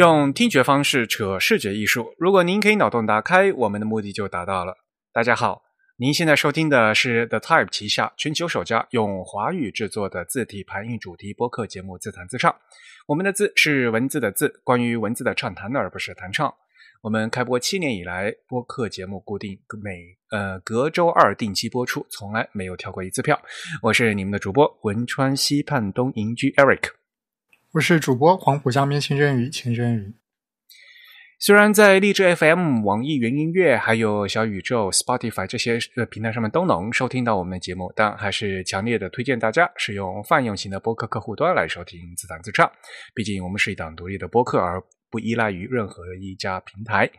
[0.00, 2.14] 用听觉方式扯视觉艺术。
[2.16, 4.74] 如果您可以脑洞打开，我们的目的就达到了。
[5.12, 5.60] 大家好，
[5.98, 12.50] 您现在收听的是 The Type 旗下全球首家用华语制作的字体排印主题播客节目《自弹自唱》。
[13.08, 16.50] 我们的字是文字的字，关于文字的畅谈，而不是弹唱。
[17.02, 23.38] 我们开播七年以来，播客节目固定每呃隔周二定期播出，从来没有跳过一次票。
[23.82, 26.99] 我是你们的主播汶川西畔东营居 Eric。
[27.72, 30.12] 我是主播黄浦江边清蒸鱼清蒸鱼。
[31.38, 42.68] 虽然在荔枝 FM、网易云音乐、还有小宇宙、Spotify 这些呃平台上面都能收听到我们的节目，但还是强烈的推荐大家使用泛用型的播客客户端来收听自弹自唱。
[43.14, 47.10] 毕竟我们是一档独立的播客，而不依赖于任何一家平台。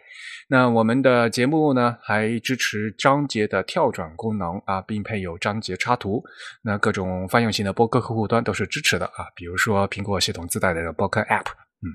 [0.47, 6.23] 那我们的节目呢，还支持章节的跳转功能啊，并配有章节插图。
[6.63, 11.45] 那各种泛用型的播客客户端都是支持的啊，比如说苹果系统自带的播客 App。
[11.83, 11.87] 嗯，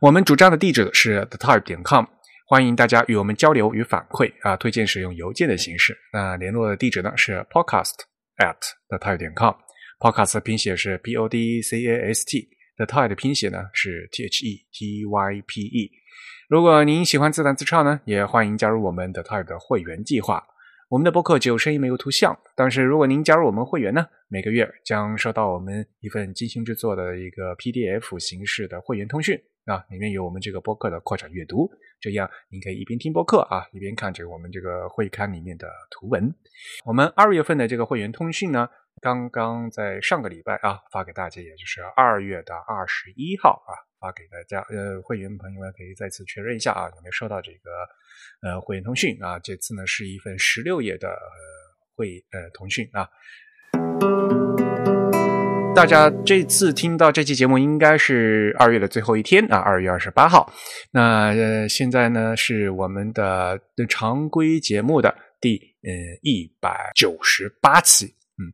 [0.00, 2.04] 我们主站的地址是 thetype 点 com，
[2.46, 5.96] 欢迎大家与我们交流与反馈啊，推荐使用邮件的形式。
[6.12, 7.94] 那联络的地址呢是 podcast
[8.38, 12.59] at thetype 点 com，podcast 的拼写是 p o d c a s t。
[12.80, 15.90] The Type 的拼写呢是 T H E T Y P E。
[16.48, 20.42] 如果您喜欢自弹自唱呢，也欢迎加入我们的 Type 的会员计划。
[20.88, 31.70] 我们的播客只有声音没有图像，但是如果您加入我们会员呢，每个月将收到我们一份精心制作的一个 PDF 形式的会员通讯啊，里面有我们这个播客的扩展阅读，
[32.00, 36.34] 这样您可以一边听播客啊，一边看着我们这个会刊里面的图文。
[36.86, 38.66] 我们二月份的这个会员通讯呢。
[39.00, 44.60] 刚刚在上个礼拜啊发给大家，也就是二月的二十一号啊发给大家。
[44.68, 47.70] 呃，会员朋友们可以再次确认一下啊，有没有收到这个
[48.42, 49.38] 呃会员通讯啊？
[49.38, 51.18] 这次呢是一份十六页的
[51.96, 53.08] 会呃通讯啊。
[55.74, 60.52] 大家这次听到这期节目应该是二月的最后一天啊，二月二十八号。
[60.90, 63.58] 那呃现在呢是我们的
[63.88, 68.19] 常规节目的第呃一百九十八期。
[68.40, 68.48] 嗯，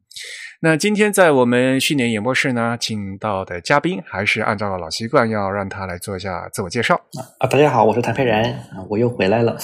[0.63, 6.97] 那今天在我们训练演播室呢，请到的嘉宾还是按照老习惯，要让他来做一下自我介绍
[7.39, 7.47] 啊。
[7.47, 9.57] 大家好，我是谭佩然啊，我又回来了，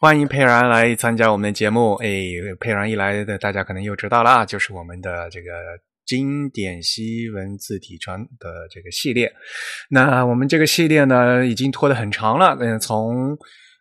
[0.00, 1.94] 欢迎佩然来参加我们的节目。
[1.94, 2.08] 哎，
[2.60, 5.50] 佩然一来的，大家可能又知道了，就是我们的这个
[6.06, 9.32] 经典西文字体传的这个系列。
[9.90, 13.36] 那我们这个系列呢，已经拖得很长了，嗯，从。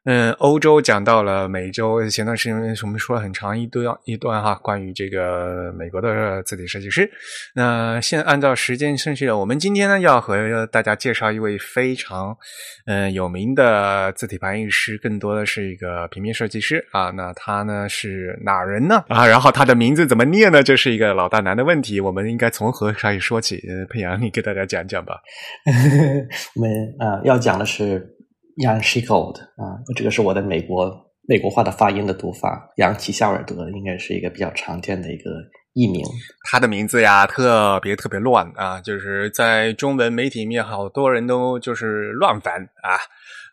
[0.06, 7.10] 嗯，欧洲讲到了美洲，前段时间我们说了很长一段一段哈，关于这个美国的字体设计师。
[7.56, 12.38] 那现按照时间顺序，我们今天呢要和大家介绍一位非常
[12.86, 17.10] 嗯有名的字体排印师，更多的是一个平面设计师啊。
[17.12, 19.06] 那他呢是哪人呢？
[19.08, 20.62] 啊，然后他的名字怎么念呢？
[20.62, 22.02] 这是一个老大难的问题。
[22.02, 23.56] 我们应该从何开始说起？
[23.70, 25.16] 呃佩阳，你给大家讲讲吧。
[26.56, 28.13] 我们啊要讲的是。
[28.58, 30.96] 杨希高的啊，这个是我的美国
[31.28, 32.72] 美国话的发音的读法。
[32.78, 35.32] 杨奇夏尔德应该是一个比较常见的一个
[35.74, 36.06] 译名。
[36.50, 43.00] 他的名字呀，特别特别乱啊，就是在中文媒体里面，好多人都就是乱翻啊。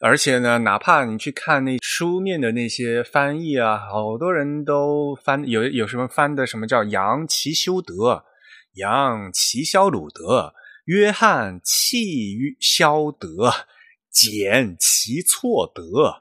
[0.02, 8.24] 而且呢，哪怕你去看那书面的那些翻译啊，好多人都翻有有什么翻的什么叫杨奇修德、
[8.74, 10.52] 杨奇肖鲁德、
[10.84, 13.50] 约翰契肖德。
[14.12, 16.14] 简其错德，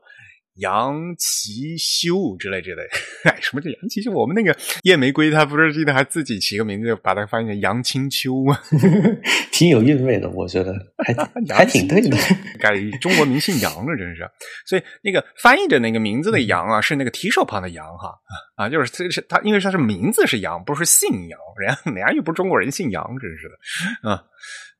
[0.56, 2.84] 杨其修之类之类。
[3.24, 4.12] 哎，什么叫杨其修？
[4.12, 8.60] 我们那个夜玫瑰，他不是记得还自己起个名字，把它翻译成杨清秋吗？
[9.52, 10.74] 挺有韵味的，我觉得
[11.04, 11.14] 还
[11.56, 12.16] 还挺对的。
[12.60, 14.30] 改中国名姓杨了，真是。
[14.66, 18.14] 所以那个翻译的那个名字的杨啊，是那个提手旁的杨哈
[18.56, 24.24] 啊，就是这是他，因为他是名字是杨，不是姓杨，人家人家又不是中国人，姓杨，真是的啊。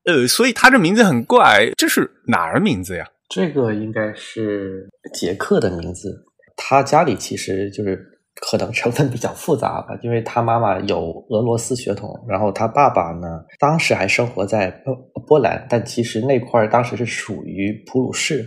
[0.05, 3.05] 呃，所以他这名字很怪，这是哪儿名字呀？
[3.29, 6.23] 这个应该是杰克的名字。
[6.55, 7.99] 他家里其实就是
[8.41, 13.28] 可能成分比较复杂吧，因为他妈妈有俄罗斯血统，然后他爸爸呢，
[13.59, 14.96] 当时还生活在波
[15.28, 18.43] 波兰，但其实那块当时是属于普鲁士，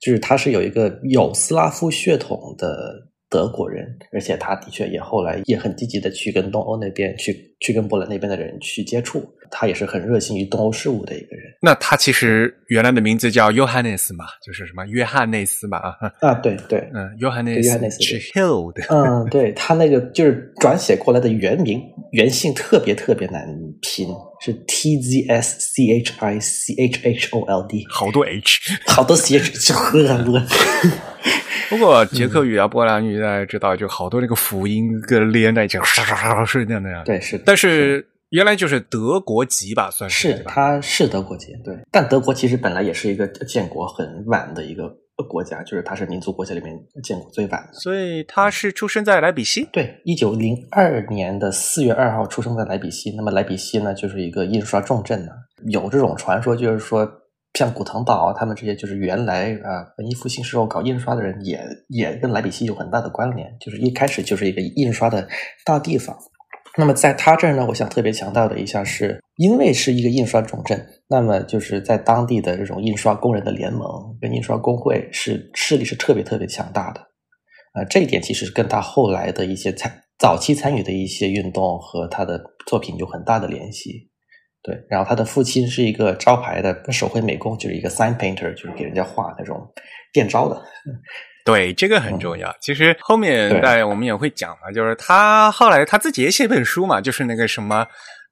[0.00, 3.12] 就是他是有一个有斯拉夫血统的。
[3.34, 11.46] 德国人，而且他的确也后来也很积极的去跟东欧那边去去跟波兰那边的人去接触，他也是很热心于东欧事务的一个人。
[11.60, 16.78] 那他其实原来的名字叫约翰内斯嘛，就是什么约翰内斯嘛啊啊对对。
[16.94, 21.82] 嗯约翰内斯约翰内斯 Hill 嗯对他那个就是转写过来的原名
[22.12, 23.48] 原姓特别特别难
[23.82, 24.06] 拼，
[24.40, 29.36] 是 T Z S C H I C H H O L D，好多 H 好多 C
[29.36, 30.40] H 就很多。
[31.70, 37.02] 不过捷克语啊、波兰语大家知道，就好多那个辅音跟连在一起，唰唰唰是那样那样。
[37.04, 37.38] 对，是。
[37.38, 40.42] 但是原来就是德国籍吧，算是是？
[40.44, 41.74] 他是德国籍，对。
[41.90, 44.84] 但德国其实本来也是一个建国很晚的一个
[45.28, 47.72] 国家，就是它是民族国家里面建国最晚的。
[47.72, 49.66] 所以他是出生在莱比锡。
[49.72, 53.14] 对，一九零二年的四月二号出生在莱比锡。
[53.16, 55.32] 那么莱比锡呢，就是一个印刷重镇呢。
[55.68, 57.10] 有这种传说，就是说。
[57.54, 65.28] 像古腾堡他们这些，就是原来啊文艺复兴时候搞印刷的人，也也跟莱比锡有很大的关联，就是一开始就是一个印刷的
[65.64, 66.16] 大地方。
[66.76, 73.88] 那么在他这儿呢，我想特别强调的一下，是因为是一个印刷重镇，那么就是在当地的这种印刷工人的联盟
[74.20, 77.00] 跟印刷工会是势力是特别特别强大的。
[77.74, 84.10] 啊，这一点其实跟他后来的一些参早期参与的一些运动和他的作品有很大的联系。
[84.66, 89.70] 对，然后他的父亲是一个招牌的手绘美工，就是一个 sign painter，就是给人家画那种
[90.10, 90.60] 电招的。
[91.44, 92.50] 对，这个很重要。
[92.62, 97.86] 其实后面在我们也会讲嘛，就是他后来他自己也写本书嘛，就是那个什么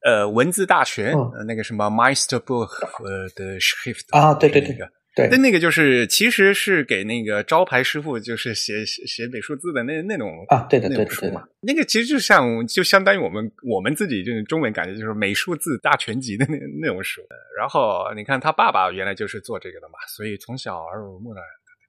[0.07, 1.15] 呃文字大全，
[1.47, 2.67] 那个什么 Meisterbuch
[3.05, 4.75] 呃的 Schrift 啊，对对对。
[5.15, 11.49] 对，那那个就是其实是给那个招牌师傅，就是写写写美术字的那那种啊，对的对的对的。
[11.61, 17.21] 那个其实就像就相当于我们我们自己就是中文感觉就是美术字大全集的那那种书。
[17.59, 21.43] 然后你看他爸爸原来就是做这个的嘛，所以从小耳濡目染。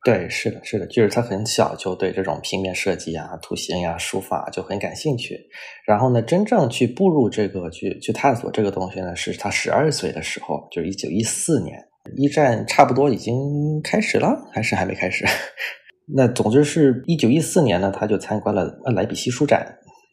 [0.03, 5.39] 对，是的，是的，就是他很小就对这种平面设计啊、图形呀、书法就很感兴趣。
[5.88, 11.77] 然后呢，真正去步入这个去去探索这个东西呢，是他十二岁的时候，就是一九一四年。
[12.17, 15.25] 一战差不多已经开始了，还是还没开始？
[16.13, 19.65] 那总之是一九一四年呢，他就参观了莱比锡书展，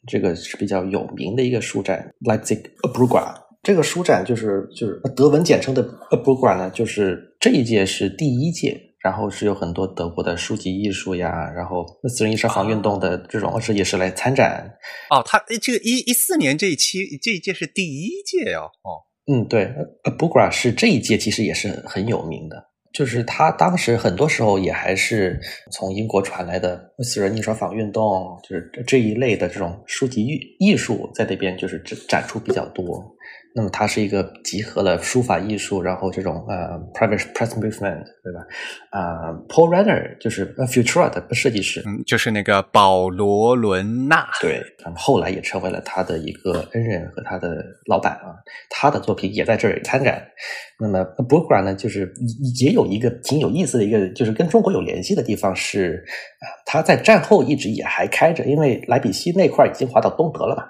[0.06, 3.34] 这个是比较有名的一个书展，Leipzig b r u g a
[3.64, 14.70] 这个书展就是就是德文简称的 b r u g a 呢，就是这一届是第一届，然后是有很多德国的书籍艺术呀，然后私人印刷坊运动的这种设计师来参展。
[15.10, 19.00] 哦，他这个一一四年这一期这一届是第一届哦，哦。
[19.32, 19.66] 嗯，对
[20.02, 22.56] b u g r a 是这一届其实也是很有名的，
[22.92, 25.38] 就是他当时很多时候也还是
[25.70, 33.04] 从英国传来的私人印刷坊运动，就是这一类的这种书籍艺艺术在那边就是展展出比较多。
[33.52, 38.46] 那么它是一个集合了书法艺术，然后这种呃 private press movement，对吧？
[38.90, 48.38] 啊，Paul Renner 就是 Futura 的设计师，嗯，就是那个保罗伦纳，对，他们后来也成为了他的一个恩人和他的老板啊。
[48.68, 50.24] 他的作品也在这儿参展。
[50.78, 52.12] 那么 b o g r a 呢，就是
[52.60, 56.04] 也有一个挺有意思的一个，就是跟中国有联系的地方是
[56.38, 60.64] 啊，他在战后一直也还开着，因为莱比锡那块已经划到东德了嘛。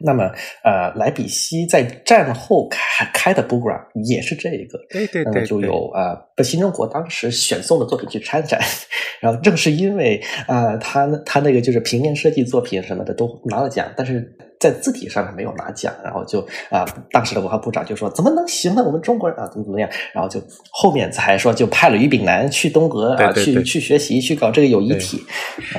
[0.00, 0.30] 那么，
[0.64, 8.60] 呃，莱比锡在战后开开的 r a 也是这一个，对对对，就有呃，新中国当时选送的作品去参展，
[9.20, 14.36] 然后正是因为啊，他他那个就是平面设计作品什么的都拿了奖，但是。
[14.60, 18.84] 在字体上面没有拿奖，然后就啊，当时的文化部长就说：“怎么能行呢？
[18.84, 20.38] 我们中国人啊，怎么怎么样？”然后就
[20.70, 25.24] 后面才说，就派了于炳南去东德啊，去去学习，去搞这个友谊体。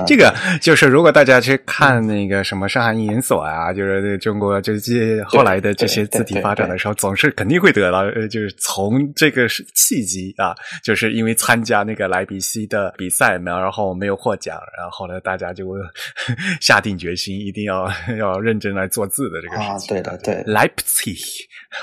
[0.07, 15.67] 这个就是如果大家去看那个什么上海印研所啊，就是中国就是后来的这些字体发展的时候，总是肯定会得到，呃，就是从这个契机啊，就是因为参加那个莱比锡的比赛嘛，然后没有获奖，然后呢，大家就
[16.59, 18.70] 下定决心一定要要认真。
[18.75, 21.21] 来做字的这个事情，对的，对，Leipzig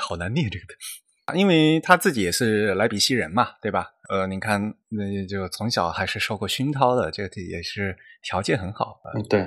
[0.00, 3.86] 好难念这个的，因为他自己也是莱比锡人嘛，对吧？
[4.08, 9.00] 呃，你看，那就从小还是受过熏陶的，这个也是条件很好。
[9.14, 9.46] 嗯，对。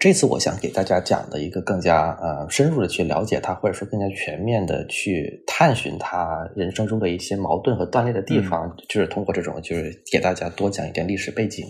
[0.00, 11.64] 这次我想给大家讲的一个更加呃深入的去了解他，或者说更加全面的去探寻他人生中的一些矛盾和断裂的地方，就是通过这种，就是给大家多讲一点历史背景。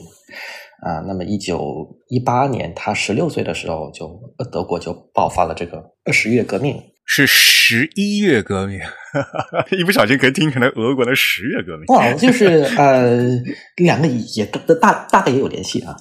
[0.82, 4.10] 啊，那么一九一八年，他十六岁的时候，就
[4.50, 5.80] 德国就爆发了这个
[6.12, 8.80] 十月革命，是十一月革命，
[9.78, 11.86] 一不小心可以听成了俄国的十月革命。
[11.86, 13.30] 哇，就是呃，
[13.76, 14.44] 两个也
[14.80, 15.96] 大大概也有联系啊。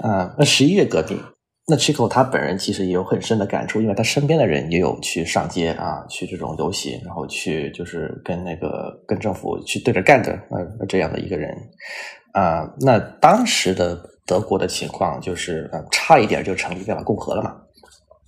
[0.00, 1.18] 啊，那十一月革命，
[1.66, 11.52] 那 Chico 他本人其实也有很深的感触，因为他身边的人也有去上街啊，去这种游行，然后去就是跟那个跟政府去对着干的呃这样的一个人。
[12.34, 17.56] 啊，那当时的德国的情况就是，呃，差一点就成立维瓦共和了嘛。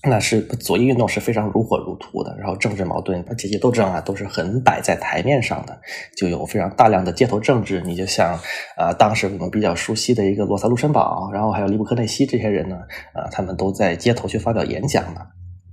[0.08, 5.76] 那是左翼运动是非常如火如荼的，然后政治矛盾、阶级斗争啊，都是很摆在台面上的，
[6.16, 7.80] 就有非常大量的街头政治。
[7.80, 8.38] 你就像，
[8.76, 12.76] 呃，当时我们比较熟悉的一个罗萨·卢森堡，然后还有利布克内西这些人呢，
[13.12, 15.22] 啊，他们都在街头去发表演讲嘛。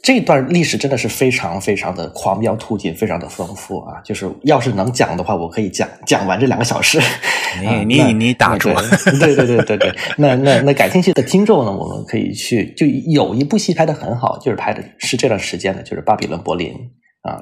[0.04, 4.02] 这段历史真的是非常非常的狂飙突进，非常的丰富啊！
[4.04, 7.00] 就是要是能讲的话，我可以讲讲完这两个小时。
[7.64, 8.70] 你你你打住！
[9.18, 16.74] 对对对对对，那那那感兴趣的听众呢，我们可以去就有一部戏拍的很好，就是拍的是这段时间的，就是《巴比伦柏林》
[17.22, 17.40] 啊。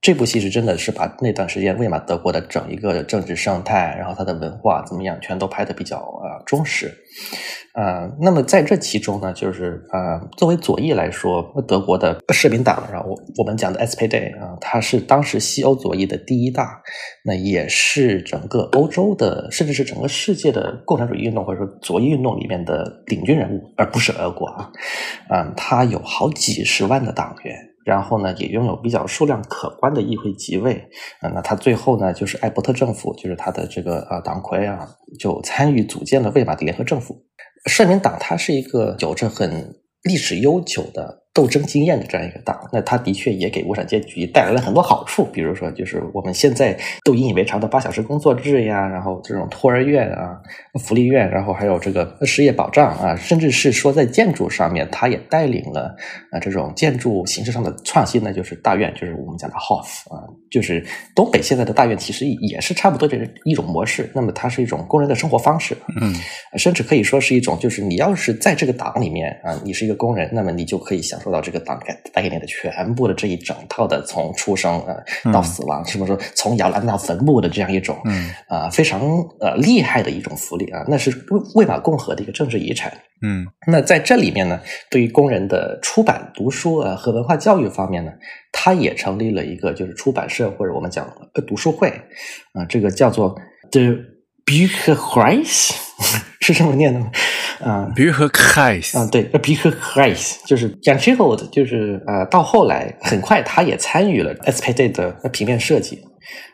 [0.00, 6.92] 这部戏是真的是把那段时间魏玛德国的整一个政治生态，然后它的文化怎么样，全都拍的比较呃忠实。
[7.74, 16.82] 呃，那么在这其中呢，就是呃，作为左翼来说，德国的社民党，然后我们讲的 SPD 啊，它是当时西欧左翼的第一大，
[17.24, 24.72] 那也是整个欧洲的，甚至是整个世界的共产主义运动或者说左翼运动里面的领军人物，而不是俄国啊。
[25.30, 27.67] 嗯，它有好几十万的党员。
[27.88, 30.74] 然后呢，也拥有比较数量可观的议会席位
[31.22, 31.30] 啊。
[31.34, 34.86] 那他最后呢，就是艾伯特政府，就是他的这个呃党魁啊，
[35.18, 37.16] 就参与组建了魏玛的联合政府。
[37.64, 41.24] 社民党它是一个有着很历史悠久的。
[41.34, 50.36] 斗争经验的这样一个党，那他的确也给无产阶级带来了很多好处，比如说就是我们现在都引以为常的八小时工作制呀，然后这种托儿院啊、
[50.80, 55.94] 福利院，然后还有这个失业保障啊，甚至是说在建筑上面，他也带领了
[56.32, 64.10] 啊这种建筑形式上的创新呢，就是大院，就是我们讲的 Hof 啊，就是东北现在的大院其实也是差不多这一种模式。
[64.12, 66.12] 那么它是一种工人的生活方式，嗯，
[66.56, 71.27] 甚至可以说是一种，就是你要是在这个党里面啊，你是一个工人，那么你就可以享受。
[71.28, 74.96] 受到这个党给带给你的全部的这一整套的从出生呃
[75.30, 79.00] 到死亡，是不是说从摇篮到坟墓的这样一种嗯啊非常
[79.40, 80.82] 呃厉害的一种福利啊？
[80.88, 81.12] 那是
[81.54, 82.90] 魏玛共和的一个政治遗产。
[83.20, 84.58] 嗯，那在这里面呢，
[84.90, 88.12] 对于工人的出版、读书啊和文化教育方面呢，
[88.52, 91.04] 他也成立了一个就是出版社或者我们讲
[91.34, 91.88] 呃读书会
[92.54, 93.36] 啊，这个叫做
[93.70, 93.96] The
[94.46, 95.74] Buchreis，
[96.40, 97.10] 是这么念的吗？
[97.64, 106.00] 啊，Buchreis 啊，对，Buchreis 就是 Jan c h i h o d 就是呃，到后来很快他也参与了 SPD 的平面设计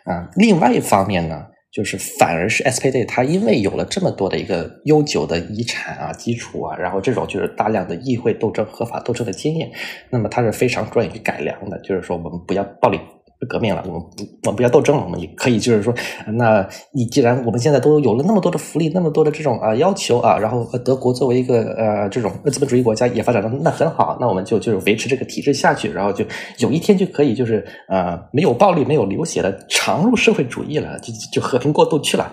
[0.04, 0.28] 啊。
[0.37, 1.42] 另外一方面呢，
[1.73, 9.70] 就是反而是 SPD 它因为有了这么多的一个悠久的遗产啊、基础啊，然后这种就是大量的议会斗争、合法斗争的经验，
[10.11, 12.99] 那么它是非常专业去改良的，就是说我们不要暴力。
[13.46, 15.94] 革命了，我们不我们不要斗争了，我们也可以就是说，
[16.34, 26.24] 那你既然我们现在都有了那么多的福利，那么多的这种啊要求啊，然后德国作为一个呃这种资本主义国家也发展的那很好，那我们就就是维持这个体制下去，然后就
[26.58, 32.32] 有一天就可以就是呃没有暴力、没有流血的常入社会主义了，就就和平过渡去了。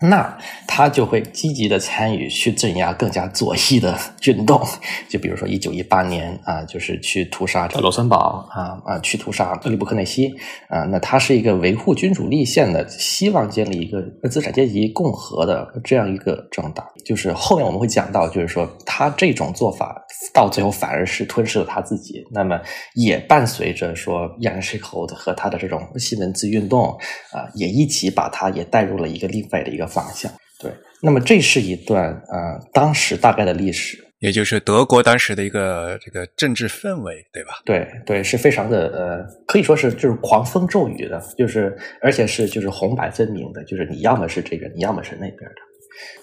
[0.00, 4.64] 那他就会积极的参与去镇压更加左翼的 运动，
[5.08, 10.32] 就比如说一九一八年啊，就是去屠杀罗森堡啊啊，去屠杀利布克内西
[10.68, 10.84] 啊。
[10.84, 16.86] 那他是一个维护君主立宪的，希望建立一个资产阶级共和的这样一个政党。
[17.04, 20.00] 就是后面我们会讲到，就是说他这种做法
[20.32, 22.24] 到最后反而是吞噬了他自己。
[22.30, 22.60] 那么
[22.94, 26.90] 也伴随着说亚历山大和他的这种新文字运动
[27.32, 29.87] 啊，也一起把他也带入了一个另外的一个。
[29.88, 30.30] 方向
[30.60, 30.70] 对，
[31.02, 37.62] 那么这是一段呃当时大概的历史，也就是德国当时的一个这个政治氛围，对吧？
[37.64, 45.56] 对对，是非常的呃，可以说是就是狂风骤雨的，就是而且是就是红白分明的，就是你要么是这个，你要么是那边的。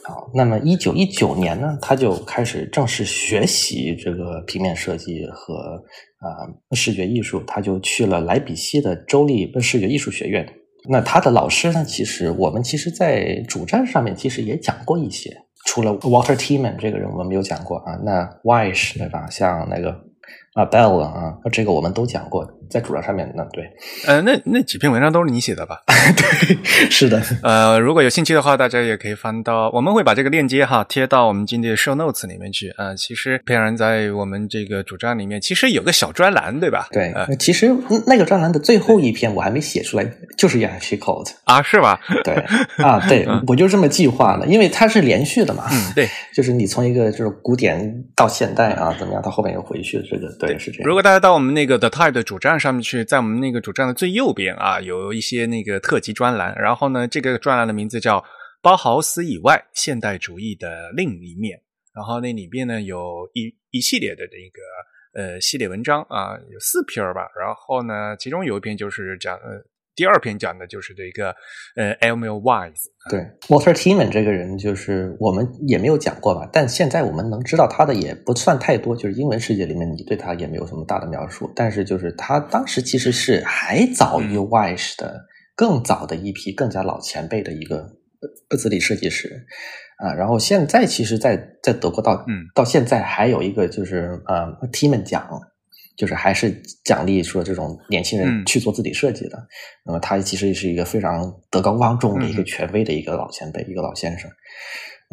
[0.04, 5.82] 好，那么一九一九年呢，他就开始正式学习这个平面设计和
[6.20, 6.28] 啊
[6.74, 10.46] 视觉艺术，他就去了莱比锡的州立视觉艺术学院。
[10.88, 11.84] 那他的老师呢？
[11.84, 18.00] 其实我们其实，在主战上面其实也讲过一些，除了 Walter Tiemann 这个人我们没有讲过啊。
[18.04, 19.28] 那 wish 对吧？
[19.30, 19.96] 像那个。
[20.56, 23.46] 啊，Bell 啊，这个我们都讲过，在主站上面呢。
[23.52, 23.70] 对，
[24.08, 25.82] 呃，那那几篇文章都是你写的吧？
[25.86, 26.58] 对，
[26.90, 27.22] 是的。
[27.44, 32.96] 呃，如果有兴趣的话，大家也可以翻到，我们会把这个链接哈贴到我们今天的 show notes 里面去啊。
[32.96, 36.88] 其实，佩然在我们这个主站里面，其实有个小专栏，对吧？
[36.90, 37.76] 对，其实
[38.08, 42.00] 那个专栏的最后一篇我还没写出来，就是 Yashi Code 啊，是吧？
[42.24, 42.34] 对，
[42.78, 45.66] 啊，对，我就这么计划的，因为它是连续的嘛。
[45.70, 50.34] 嗯，对，就是你从一个就是古典到现代啊，怎么样，到后面又回去这个。
[50.45, 50.88] 对，是这样。
[50.88, 56.56] 如果大家到我们那个 The Type 的主站上面去，在我们那个主站的最右边啊，有一些那个特辑专栏。
[56.58, 58.20] 然后呢，这个专栏的名字叫
[58.62, 61.58] 《包豪斯以外现代主义的另一面》。
[61.94, 67.22] 然后那里边呢，有一一系列的这个呃系列文章啊，有四篇吧。
[67.40, 69.66] 然后呢，其中有一篇就是讲呃。
[69.96, 71.34] 第二篇讲的就是这个，
[71.76, 72.86] 呃，Emil Wise。
[73.10, 81.50] 对，Walter Tiemann 这个人，就是我们也没有讲过吧，但现在我们能知道他的也不算太多，就是英文世界里面，你对他也没有什么大的描述。
[81.56, 85.26] 但是，就是他当时其实是还早于 Wise 的
[85.56, 87.88] 更早的一批更加老前辈的一个
[88.58, 89.46] 字体设计师
[90.00, 90.14] 啊。
[90.14, 95.30] 然后现在，其实，在在德国到嗯到现在还有一个就是呃 Tiemann 奖。
[95.98, 96.52] 就是还是
[96.84, 99.38] 奖励说这种年轻人嗯去做自己设计的。
[99.86, 104.30] 那么他其实是一个非常德高望重的一个嗯权威的一个老前辈，一个老先生。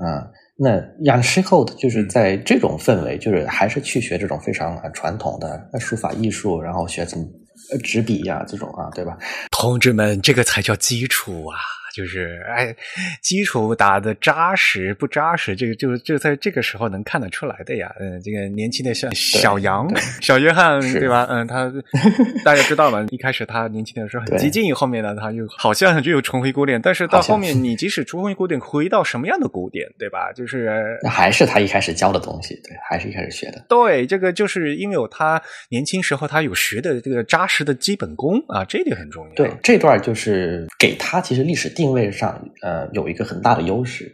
[0.02, 0.24] 嗯，
[0.56, 0.70] 那
[1.04, 7.24] Jan s h i l d 就是嗯在这种氛围，就是还是去学这种非常呃传统的呃书法艺术，然后学怎么
[7.70, 9.16] 呃执笔呀、这种啊，对吧？
[9.50, 11.56] 同志们，这个才叫基础啊！
[11.94, 12.74] 就是哎，
[13.22, 17.94] 基础打的扎实不扎实，这个就就在这个时候能看得出来的呀。
[18.00, 19.88] 嗯，这个年轻的像小杨、
[20.20, 21.26] 小约翰，对吧？
[21.30, 21.72] 嗯，他
[22.44, 30.32] 大家知道嘛，一开始他年轻的时候很激进，后面呢他又好像就又重回古典，但是到后面你即使重回古典，回到什么样的古典，对吧？
[30.32, 33.64] 就是那还是他一开始教的东西，对，还是一开始学的。
[33.68, 39.34] 对，这个就是因为有他年轻时候他有学的这个扎实的基本功啊，这一点很重要。
[39.34, 44.12] 对，这段就是给他其实历史定位上，呃，有一个很大的优势，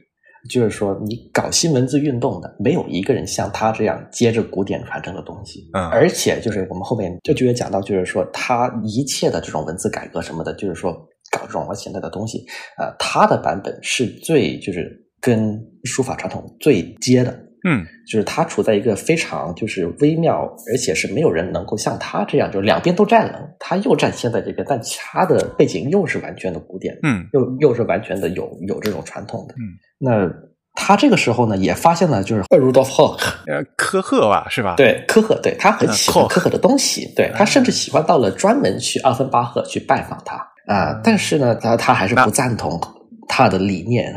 [0.48, 5.68] 就是说你搞新文字运动的，没有一个人像他这样接着古典传承的东西。
[5.74, 10.92] 嗯而且就是我们后面这就也讲到，就是说他一切的这种文字改革什么的，就是说
[11.30, 12.46] 搞这种现在的东西，
[12.78, 17.47] 呃，他的版本是最就是跟书法传统最接的。
[17.64, 23.40] 嗯就是他处在一个非常就是微妙，而且是没有人能够像他这样，就两边都占了。
[23.58, 24.80] 他又占现在这边，但
[25.12, 29.54] 他的背景又是完全的古典，嗯又又是完全的有有这种传统的。
[29.54, 30.30] 嗯，那
[30.74, 34.74] 他这个时候呢，也发现了就是 Rudolf Hoch，呃，科赫吧，是吧？
[34.76, 40.36] 对科赫，对他很嗯喜欢科赫的东西，对他甚至喜欢到了专门去奥芬巴赫去拜访他
[40.66, 42.78] 啊、但是呢，他他还是不赞同
[43.26, 44.14] 他的理念。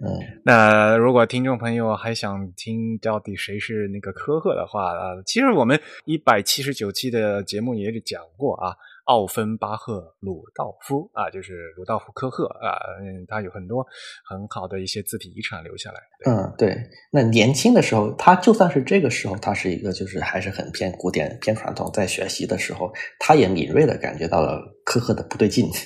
[0.00, 8.76] 嗯，那如果听众朋友还想听到底谁是那个科赫的话，啊，其实我们一百七十九期的节目也是讲过啊，
[9.06, 13.84] 奥芬巴赫鲁道夫啊，就是鲁道夫科赫啊，嗯，他有很多
[14.28, 16.00] 很好的一些字体遗产留下来。
[16.26, 16.76] 嗯，对。
[17.10, 25.68] 那年轻的时候，他就算是这个时候，他是一个就是还是很偏古典、偏传统，在学习的时候，他也敏锐的感觉到了科赫的不对劲。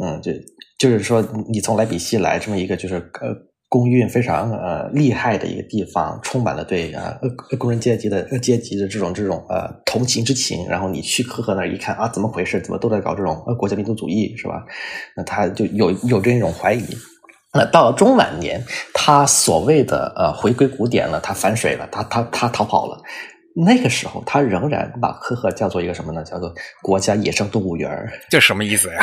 [0.00, 0.32] 嗯，就
[0.78, 3.34] 就是说，你从莱比锡来这么一个就是呃
[3.68, 12.60] 工运非常呃厉害的一个地方，充满了对啊呃工人阶级的阶级的这种这种呃同情之情，然后你去科赫那儿一看啊，怎么回事？
[12.60, 14.64] 怎么都在搞这种呃国家民族主义是吧？
[15.16, 16.84] 那他就有有这种怀疑。
[17.56, 18.60] 那到了中晚年，
[18.92, 23.00] 他所谓的呃回归古典了，他反水了，他他他逃跑了。
[23.54, 26.22] 那个时候，他仍然把科赫叫做一个什么呢？
[26.24, 28.12] 叫做国家野生动物园儿。
[28.28, 29.00] 这什么意思呀？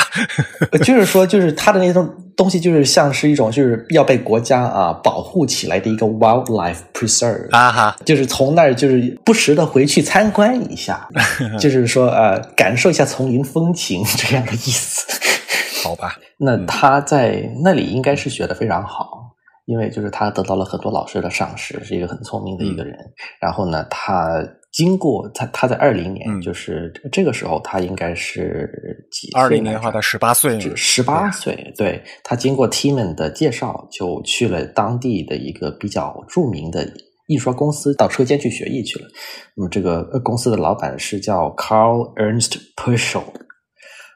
[0.72, 11.08] 呃 就是说，就是他的那种东西，就是像是一种就是要被国家啊保护起来的一个 wildlife preserve 啊哈，就是从那儿就是不时的回去参观一下，
[11.60, 15.08] 就是说呃感受一下丛林风情这样的意思。
[15.84, 19.31] 好吧，那他在那里应该是学的非常好，
[19.66, 22.98] 因为就是他得到了很多老师的赏识，是一个很聪明的一个人。
[23.40, 28.70] 然后呢，他经过他他在二零年，嗯就是这个时候他应该是
[29.12, 29.30] 几？
[29.34, 36.88] 二零年的话，他十八岁了，十八岁，对他经过 Timan 的介绍，就去了当地的一个比较著名的
[37.28, 39.06] 印刷公司，到车间去学艺去了。
[39.56, 43.24] 那么这个呃公司的老板是叫 Carl Ernst Perschel，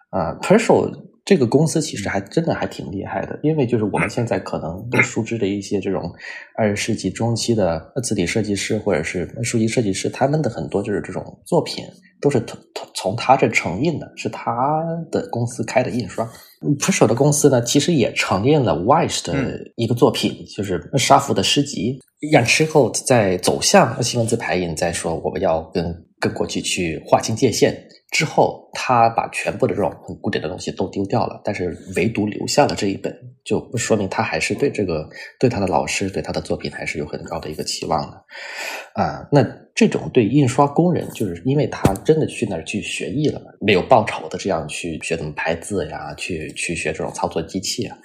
[0.10, 0.91] 啊、p e r s c h e l
[1.25, 6.13] 这个公司其实还真的还挺厉害的，因为就是我们现在可能都熟知的一些这种
[6.55, 11.83] 二十世纪中期的字体设计师或者是书籍设计师，他们的很多就是这种作品
[12.21, 16.23] 都是从从从他这承印的，是他的公司开的印刷。
[16.61, 19.33] e c h e l 的公司呢，其实也承印了 Weiss 的
[19.77, 21.99] 一个作品，就是沙弗的诗集。
[22.31, 27.75] 让之后在走向西文字排印，再说我们要跟跟过去去划清界限
[28.12, 33.13] 之后，他把全部的这种很古典的东西都丢掉了，但是唯独留下了这一本，
[33.44, 38.24] 就说明他还是对这个对他的老师对他的作品还是有很高的一个期望的
[38.94, 39.28] 啊。
[39.32, 47.98] 那这种对印刷工人，就是因为他真的去那儿去学艺了，没有报酬的这样去学怎么排字呀，去去学这种操作机器啊，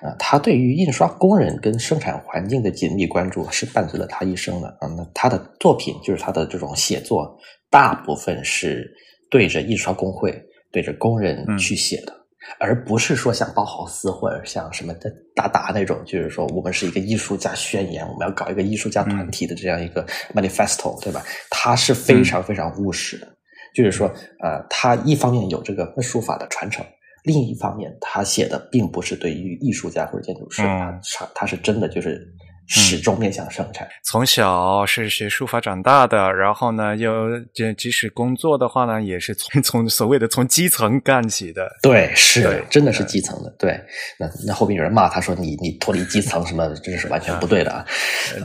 [0.00, 4.88] 啊，他对于印刷工人跟生产环境的紧密关注是伴随了他一生的啊。
[4.96, 8.90] 那他的作品就是他的这种写作，大部分是
[9.30, 12.14] 对着印刷工会、对着工人去写的。
[12.58, 20.02] 而不是说像包豪斯或者像什么的达达那种，就是说我们是一个艺术家宣言，我们要搞一个艺术家团体的这样一个
[20.34, 21.22] manifesto，、对吧？
[21.50, 23.28] 他是非常非常务实的，
[23.74, 24.08] 就是说，
[24.42, 26.82] 呃，他一方面有这个书法的传承，
[27.22, 32.26] 另一方面他写的并不是对于艺术家或者建筑师，嗯他他是真的就是
[32.68, 33.88] 始终面向生产。
[34.04, 37.10] 从小是学书法长大的，然后呢，又
[37.52, 41.68] 这即使工作的话呢，也是从从所谓的从基层干起的。
[41.82, 43.54] 对，是对真的是基层的。
[43.58, 43.80] 对，
[44.18, 47.84] 那那后面有人骂他说你你脱离基层什么，这是完全不对的啊。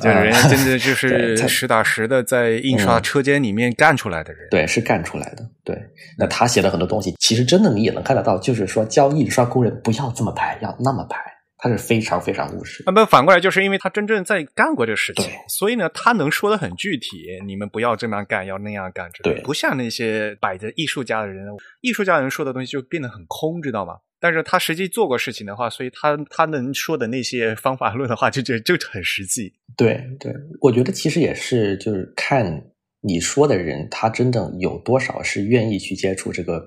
[0.02, 4.48] 就人家真的就 是他实打实的在印刷车间里面干出来的人。
[4.50, 5.46] 对，是干出来的。
[5.66, 5.78] 对，
[6.18, 11.18] 那他写的很多东西，其实真的你也能看得到，就是说教印刷工人不要这么排，要那么排，
[11.64, 12.84] 他是非常非常务实。
[12.86, 17.40] 那么反过来，就是因为他真正在干过这事情，所以呢，他能说的很具体。
[17.46, 21.48] 你们不要这样干，要那样干，对不像那些摆着艺术家的人，
[21.80, 23.94] 艺术家人说的东西就变得很空，知道吗？
[24.20, 29.54] 但是他实际做过事情的话，所以他他能说的那些方法论的话，就觉得就很实际。
[29.78, 32.62] 对对，我觉得其实也是，就是看
[33.00, 36.62] 你说的人，他真正有多少是愿意去接触这个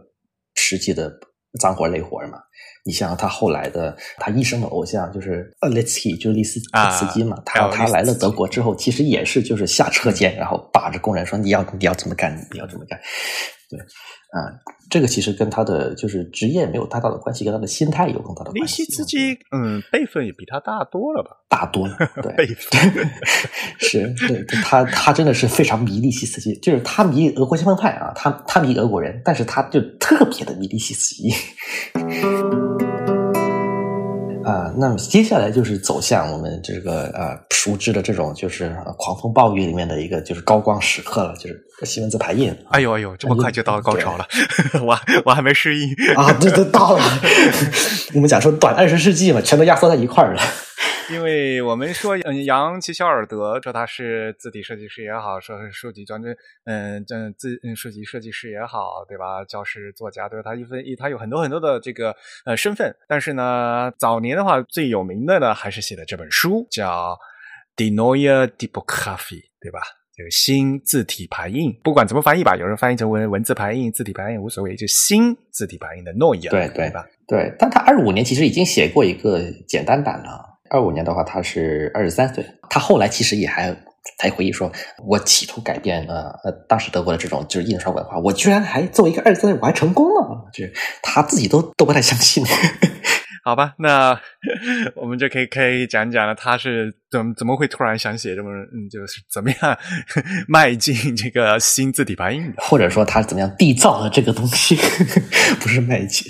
[0.54, 1.12] 实际的
[1.60, 2.38] 脏活累活嘛。
[2.84, 7.36] 你想想他后来的，他一生的偶像就是呃 e s k y 就是利斯啊茨基嘛。
[7.44, 12.98] 他他来了德国之后，其实也是就是下车间，然后把着工人说你要你要怎么干，你要怎么干。
[13.68, 14.46] 对，啊、
[14.88, 18.84] 这个其实跟他的就是职业没有太大的关系，跟他的心态有更大的关系。
[18.84, 21.30] 希斯基，嗯，辈分也比他大多了吧？
[21.50, 23.10] 大多了，对， 辈分。
[23.80, 31.32] 是对他，他真的是非常迷利希斯基，就是他迷俄国先锋派啊，他他迷俄国人，但是他就特别的迷利希斯基。
[34.44, 44.24] 啊，那么接下来就是走向我们这个呃熟知的这种就是呃狂风暴雨里面的一个就是高光时刻了，就是西门子排印哎呦哎呦，这么快就到高潮了，
[44.86, 45.88] 我我还没适应。
[46.14, 47.02] 啊，这都到了。
[48.14, 50.40] 我们讲说短二十世纪嘛，全都压缩在一块儿了。
[51.10, 59.44] 因为我们说，嗯，杨奇肖尔德说他是字体设计师也好，说是书籍专职，嗯，这字嗯书籍设计师也好，对吧？
[59.44, 60.50] 教师、作家，对吧？
[60.50, 62.14] 他一分一，他有很多很多的这个
[62.44, 62.92] 呃身份。
[63.08, 67.16] 但是呢，早年的话最有名的呢，还是写的这本书叫
[67.76, 69.80] 《Die neue Typografie》，对吧？
[70.16, 77.06] 这个新字体排印，不管怎么翻译吧，有人翻译成文文字排印、字体排印无所谓，就新字体排印的 neue，对对对吧？
[77.28, 80.55] 对，但他二五年其实已经写过一个简单版了。
[80.70, 82.44] 二五年的话，他是二十三岁。
[82.68, 83.74] 他后来其实也还
[84.18, 84.70] 才回忆说，
[85.06, 92.44] 我企图改变呃呃当时德国的这种就是印刷文化，我居然还作为一个二十三岁我还成功了，就是他自己都都不太相信。
[93.46, 94.20] 好吧，那
[94.96, 99.78] 我们就可以可以讲讲了，他是怎么怎么会突然想写这么嗯，就是怎么样
[100.48, 102.54] 迈进这个新字体排印的？
[102.58, 104.74] 或者说他怎么样缔造了这个东西，
[105.62, 106.26] 不是迈进。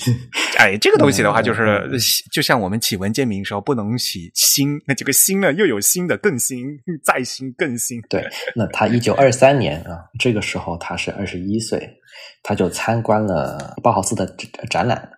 [0.59, 1.89] 哎，这个东西的话，就是
[2.31, 6.67] 就像我们起文件名时候不能起新，那这个新呢又有新的更新，
[7.03, 7.99] 再新更新。
[8.11, 8.23] 对，
[8.55, 11.97] 那他一九二三年啊，这个时候他是二十一岁，
[12.43, 15.13] 他就参观了包豪斯的展展览。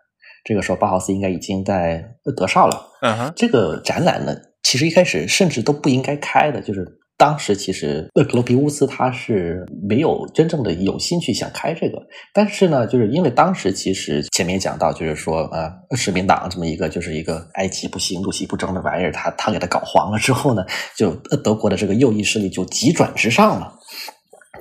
[0.49, 2.03] 这个时候，巴豪斯应该已经在
[2.35, 2.87] 德绍了。
[3.03, 6.87] 嗯哼，这个展览呢，其实一开始甚至都不应该开的，就是
[7.19, 11.99] 当时其实厄克罗皮乌斯他是没有真正的有心去想开这个，
[12.33, 20.65] 但是呢，就是因为当时其实前面讲到，就是说呃，市民党这么一个就是一个哀其不幸，怒其不争的玩意儿，他他给他搞黄了之后呢，
[20.97, 23.75] 就呃德国的这个右翼势力就急转直上了。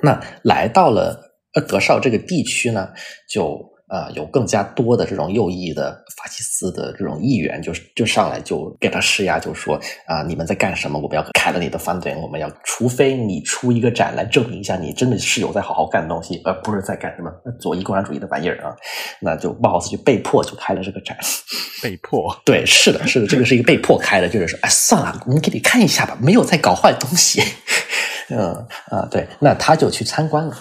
[0.02, 1.18] 那来到了
[1.54, 2.88] 呃德绍这个地区呢，
[3.32, 10.98] 就呃有更加多的这种右翼的法西斯的这种议员，就是就上来就给他施压，就说啊、你们在干什么？
[10.98, 18.74] 我们要开了你的反对，我们要除非你出一个展来证明一下你真的是有在好好干东西，而不是在干什么左翼共产主义的玩意儿啊，
[19.20, 21.16] 那就包豪斯就被迫就开了这个展。
[21.82, 22.36] 被迫。
[22.44, 27.42] 对，是的，是的，这个是一个被迫开的，就是说，哎，算了，我们给你看一下吧，没有在搞坏东西。
[28.30, 28.52] 嗯
[28.90, 30.56] 啊，对，那他就去参观了。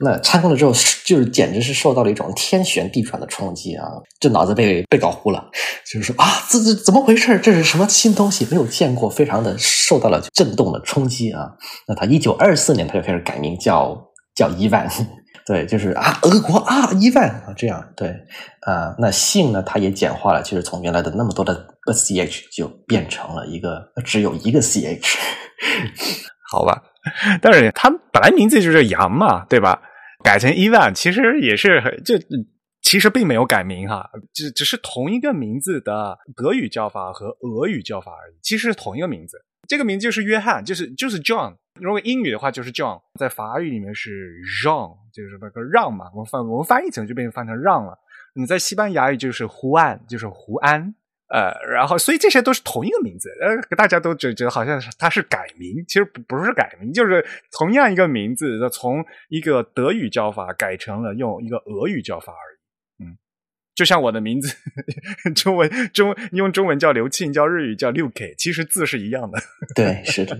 [0.00, 0.72] 那参观了之后，
[1.04, 3.84] 就是简直是受到了一种天旋地转的冲击啊！
[4.20, 5.44] 这脑子被被搞糊了，
[5.90, 7.38] 就是说啊，这这怎么回事？
[7.40, 8.46] 这是什么新东西？
[8.50, 11.50] 没有见过，非常的受到了震动的冲击啊！
[11.88, 13.98] 那他一九二四年他就开始改名叫
[14.36, 14.88] 叫伊万，
[15.44, 18.08] 对，就是啊，俄国啊，伊万啊，这样对
[18.60, 18.94] 啊。
[18.98, 25.16] 那姓呢，他也简化了，就是从原来的那么多的 ch 就变成了一个只有一个 ch。
[26.50, 26.80] 好吧，
[27.42, 29.82] 但是他本来名字就是杨嘛，对吧？
[30.22, 32.14] 改成伊万其实也是就
[32.82, 39.44] 其实并没有改名哈，只只是同一个名字的德语叫法和俄语叫法而已，其实是同一个名字。
[39.66, 41.56] 这个名字就是约翰，就是就是 John。
[41.74, 47.98] 如果英语的话就是 John，在法语里面是 Jean，就是那个让嘛，我们翻我们翻译成就变成翻成让了。
[48.34, 50.94] 你在西班牙语就是胡安，就是胡安。
[51.30, 63.04] 呃，然后所以这些都是同一个名字，呃，大家都觉觉得好像是它是改名，其实不不是改名，就是同样一个名字，从一个德语叫法改成了用一个俄语叫法而已。
[63.04, 63.18] 嗯，
[63.74, 64.56] 就像我的名字，
[65.36, 69.38] 中文中用中文叫刘庆，叫日语叫六 K，其实字是一样的。
[69.74, 70.38] 对，是的，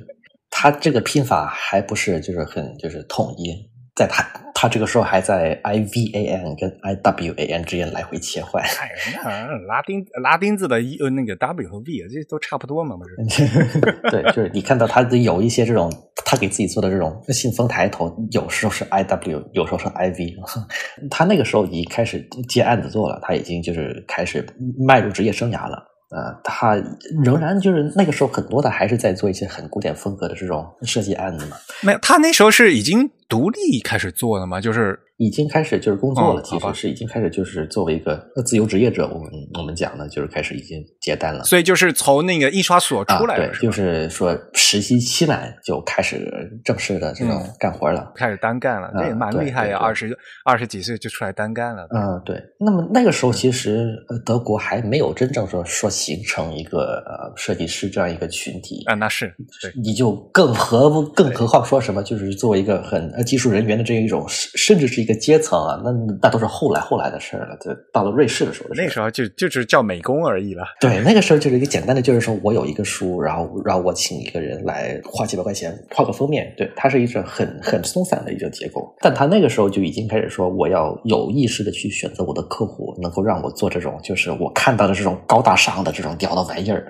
[0.49, 8.63] 他这个拼法还不是就是很就是统一，在他他这个时候还在 I V A N 跟 I W A N 之间来回切换。
[8.63, 8.89] 哎，
[9.25, 13.49] 那拉丁拉丁字的一呃那个 W 和 V 这都差不多嘛，不是？
[14.09, 15.93] 对，就是你看到他有一些这种
[16.25, 20.37] 他给自己做的这种信封抬头，有时候是 I W，有时候是 I V。
[21.11, 24.47] 他那个时候已经开始接案子做了，他已经就是开始
[24.79, 25.85] 迈入职业生涯了。
[26.11, 26.75] 呃，他
[27.23, 31.57] 仍然就是那个时候很多的还是在做一些很古典风格的这种设计案子嘛。
[31.83, 34.61] 没有，他那时候是已经独立开始做的吗？
[34.61, 41.45] 就是已经开始就是工作了，嗯其实是已经开始就是作为一个自由职业者，我们我们讲呢，就是开始已经接单了。
[41.45, 48.13] 所以就是从那个印刷所出来对，就是说实习期满就开始正式的这种嗯干活了。
[48.15, 49.77] 开始单干了，那也蛮厉害呀！
[49.77, 51.89] 二十二十几岁就出来单干了。
[51.95, 52.41] 嗯，对。
[52.61, 65.91] 那么那个时候，其实呃，德国还没有真正说说形成一个呃设计师这样一个群体啊，那是对，你就更何不更何况说什么，就是作为一个很呃技术人员的这一种，甚甚至是一个阶层啊，那
[66.23, 67.57] 那都是后来后来的事儿了。
[67.61, 70.63] 这到了瑞士的时候那时候就就是叫美工而已了。
[70.79, 78.95] 对，那个时候就是一个简单的，就是说我有一个书，然后然后我请一个人来花几百块钱画个封面，对，它是一种很很松散的一个结构。
[79.01, 86.87] 但他那个时候就已经开始说，我要有意识的去选择我的客户，能够让我做这种就是我看到的这种高大上的这种屌的玩意儿，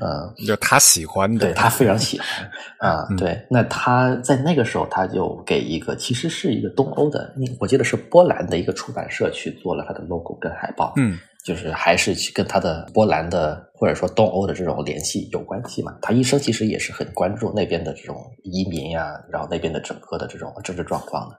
[0.00, 2.28] 嗯， 就他喜欢的，对他非常喜欢
[2.78, 7.23] 啊、嗯对，那他在那个时候他就给一个其实是一个东欧的，
[7.60, 15.96] 我记得是波兰的一个出版社去做了它的 logo 跟海报，嗯，就是还是去跟他的波兰的或者说东欧的这种联系有关系嘛。
[16.00, 21.36] 他一生其实也是很关注那边的这种移民呀、然后那边的整个的这种政治状况的。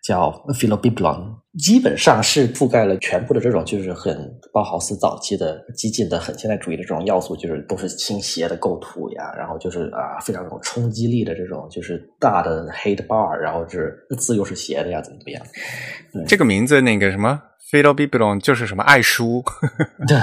[0.00, 4.16] 叫 Philo Biblon，基本上是覆盖了全部的这种，就是很
[4.52, 16.24] 包豪斯早期的激进的、很现代主义的这种要素，就是都是倾斜的构图呀，然后就是啊非常有冲击力的这种，就是大的黑的 bar，然后是字又是斜的呀，怎么怎么样？
[16.26, 19.44] 这个名字那个什么 p h i l o b i b l o n 就是什么爱书，
[20.08, 20.18] 对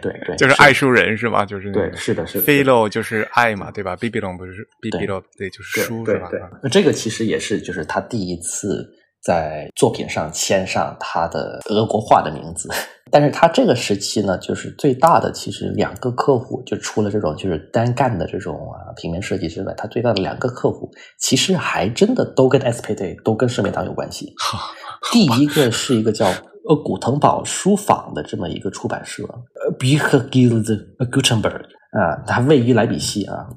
[0.00, 1.44] 对对，就是爱书人是吗？
[1.46, 2.44] 就是对，是的，是的。
[2.44, 5.06] p h i l o 就是爱嘛，对吧 b i b l o n 不是 b i b
[5.06, 6.28] l o 对，就是对书是吧？
[6.30, 8.84] 对对，那这个其实也是，就是他第一次
[9.22, 12.68] 在作品上签上他的俄国化的名字。
[13.10, 24.34] 但是他这个时期呢，就是最大的其实两个客户，就除了这种就是单干的这种啊平面设计之外，他最大的两个客户其实还真的都跟 SPD 都跟社民党有关系。
[25.10, 26.30] 第一个是一个叫
[26.68, 30.64] 呃古腾堡书坊的这么一个出版社，呃 Bücher Guild
[31.10, 33.48] Gutenberg 啊，它位于莱比锡啊。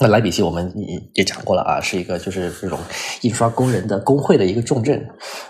[0.00, 2.78] 那莱比锡我们也也讲过了啊，是一个就是这种
[3.22, 5.04] 印刷工人的工会的一个重镇，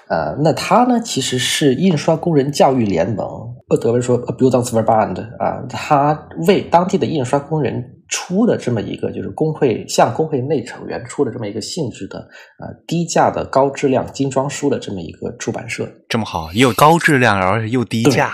[0.09, 3.27] 呃，那它呢其实是印刷工人教育联盟，
[3.69, 5.13] 呃，德文说 b u i l d u n g s v e r b a n
[5.13, 12.19] d 啊，它为当地的印刷工人出的这么一个就是工会向工会内成员出的这么一个性质的
[12.59, 18.33] 呃低价的高质量精装书的这么一个出版社，这么好，又高质量，而且又低价，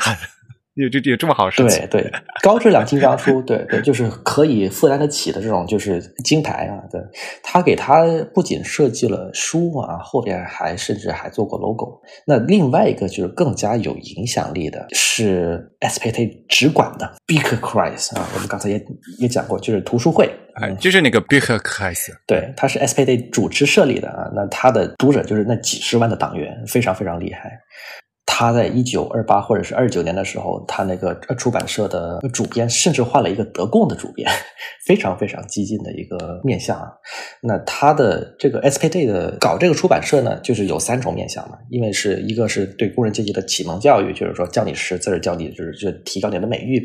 [0.75, 2.03] 有这有这么好事情对？
[2.03, 6.83] 对，高质量精装书，对对，就是可以负担得起的这种，就是金牌啊。
[6.91, 7.01] 对，
[7.43, 12.01] 他给他不仅设计了书啊，后边还甚至还做过 logo。
[12.27, 18.85] 那另外一个就是更加有影响力的是 SPT 直管的 Big Cries 啊，我们刚才也
[19.19, 20.29] 也讲过，就是图书会。
[20.55, 27.61] 哎，就是那个 Bücher Kreis，对，他是 SPD 主持设立的啊，那他的读者就是那几十万的党员，非常非常厉害。
[28.37, 34.29] 他在一九二八或者是二九年的时候，他那个出版社的主编甚至换了一个德共的主编，
[34.85, 36.91] 非常非常激进的一个面相啊。
[37.41, 46.83] 那他的这个 SPD 的搞这个出版社呢，就是有三种面相嘛，因为是一个是对工人阶级的启蒙教育，就是说教你识字儿，教你就是就提高你的美誉；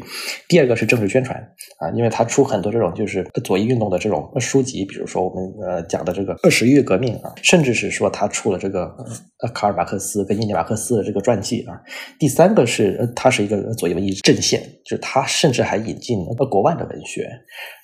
[0.48, 1.36] 第二个是政治宣传
[1.80, 8.96] 啊，因为他出很多这种就是左翼运动的这种书籍，比如说我们呃讲的这个二十一月革命啊，甚至是说他出了这个
[9.40, 11.80] 呃卡尔马克思跟伊涅马克思的这个传记啊。
[12.18, 17.30] 第三个是呃他是一个左翼文艺阵线，就是他甚至还引进了国外的文学，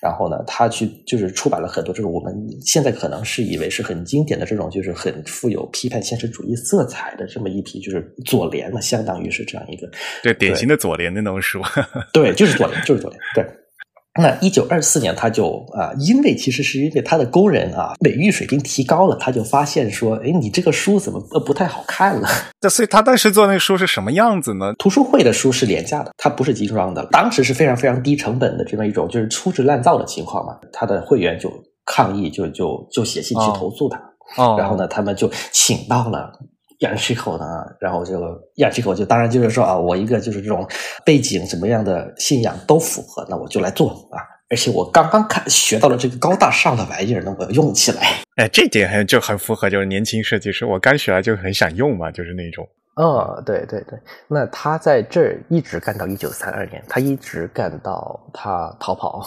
[0.02, 9.88] 然后呢，他去就是出版了很多这种我们现在可能是以为是很经典的这种就是很富有批判现实主义色彩的这么一批就是左联嘛，相当于是这样一个
[10.22, 11.60] 对，典型的左联的那种书。
[12.12, 13.20] 对，就是左联，就是左联。
[13.34, 13.44] 对，
[14.18, 22.28] 那一九二四年，他就啊、因为其实是因为他的工人啊美育水平提高了，他就发现说，哎，你这个书怎么呃不太好看了？
[22.60, 24.72] 那所以他当时做那个书是什么样子呢？
[24.78, 31.52] 图书会的书是廉价的，它不是精装的，当时是非常非常低成本的这么一种就是粗制滥造的情况嘛，他的会员就
[31.84, 34.00] 抗议，就就就写信去哦投诉他。
[34.36, 36.32] 哦，然后呢，他们就请到了
[36.80, 37.44] 演出口呢，
[37.80, 40.66] 然后这个演出口就当然就是说啊，我一个就是这种
[41.04, 44.20] 背景什么样的信仰都符合，那我就来做啊。
[44.48, 48.02] 而且我刚刚看学到了这个高大上的玩意儿，那我要用起来。
[48.36, 52.64] 哎，这点很就很符合，就是年轻设计师，我刚学来就很想用嘛，就是那种。
[52.94, 59.20] 哦，对对对，那他在这儿一直干到一九三二年，他一直干到他逃跑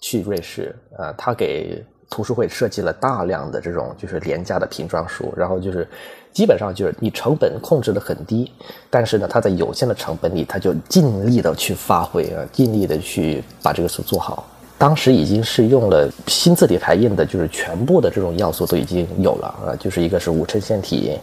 [0.00, 0.74] 去瑞士。
[0.98, 5.88] 呃，他给图书会设计了大量的这种就是廉价的瓶装书，然后就是
[6.30, 8.52] 基本上就是你成本控制的很低，
[8.90, 14.46] 但是呢，它在有限的成本里，它就尽力的去发挥啊，尽力的去把这个书做好。
[14.76, 21.18] 当时已经是用了新字体排印的，就是全部的这种要素都已经有了啊，就是一个是无衬线体，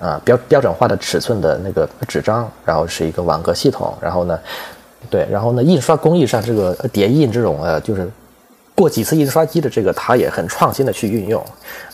[0.00, 4.36] 啊标标准化的尺寸的那个纸张，然后是一个网格系统，然后呢，
[5.08, 8.10] 对，然后呢印刷工艺上这个叠印这种呃就是。
[8.74, 11.44] 过几次印刷机的这个，它也很创新的去运用，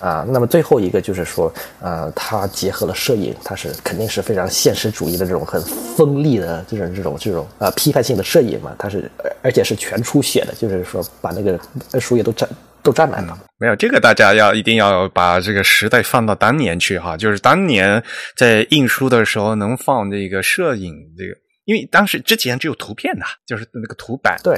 [0.01, 5.61] 啊，那么最后一个就是说，呃，它结合了摄影，它是肯定是非常现实主义的这种很
[5.97, 9.11] 锋利的这种这种这种呃批判性的摄影嘛，它是
[9.43, 11.59] 而且是全出血的，就是说把那个
[12.01, 12.49] 书页都占
[12.83, 13.37] 都占满了。
[13.59, 18.03] 没有这个，大家要一定要把这个时代放到当年去哈，就是当年
[18.37, 24.39] 在印书的时候能放这个摄影这个，因为当时之前只有图片呐，就是那个图版。
[24.45, 24.57] 对。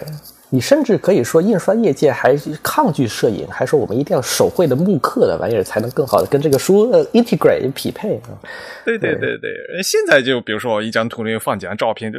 [0.50, 8.36] 你甚至可以说，印刷业界还抗拒摄影，还说我们一定要手绘的木刻的玩意儿才能更好的跟这个书呃 integrate 匹配啊。
[8.84, 9.50] 对对对对，
[9.82, 12.18] 现在就比如说一张图里面放几张照片，就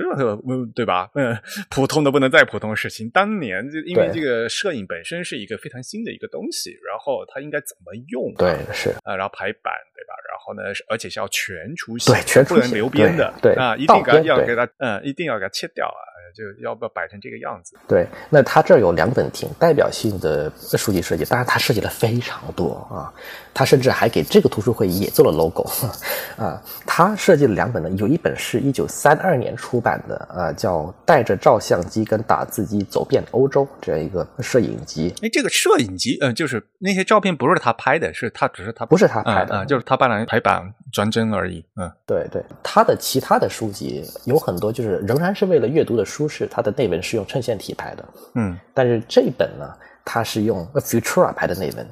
[0.73, 1.09] 对吧？
[1.15, 1.37] 嗯，
[1.69, 3.09] 普通的不能再普通的事情。
[3.09, 8.33] 当年就因为这个摄影本身是一个非常新的一个东西，然后它应该怎么用？
[8.37, 10.15] 对，是啊，然后排版对吧？
[10.41, 16.10] 然后呢，而且是要全出对，全不能留边的，对啊，一定要给它嗯，一定要给它切掉啊。
[16.34, 17.75] 就要不要摆成这个样子？
[17.89, 23.12] 对，那他这儿有两本挺代表性的书籍设计，当然他设计了非常多啊，
[23.54, 25.69] 他甚至还给这个图书会也做了 logo
[26.41, 26.63] 啊。
[26.86, 35.13] 他设计了两本呢，有一本是一九三二年出版的啊，叫《带着照相机跟打字机走遍欧洲》这样一个摄影集。
[35.21, 41.61] 哎，这个摄影集，嗯，就是那些照片不是他拍的，是他只是他不是他拍的啊，就是他帮人排版专帧而已。
[41.75, 48.05] 嗯，对对，他的其他的书籍有很多就是仍然是为了阅读的舒适，它的内文是用衬线体排的。
[48.35, 49.69] 嗯，但是这本呢，
[50.05, 51.85] 它是用 Futura 排的内文。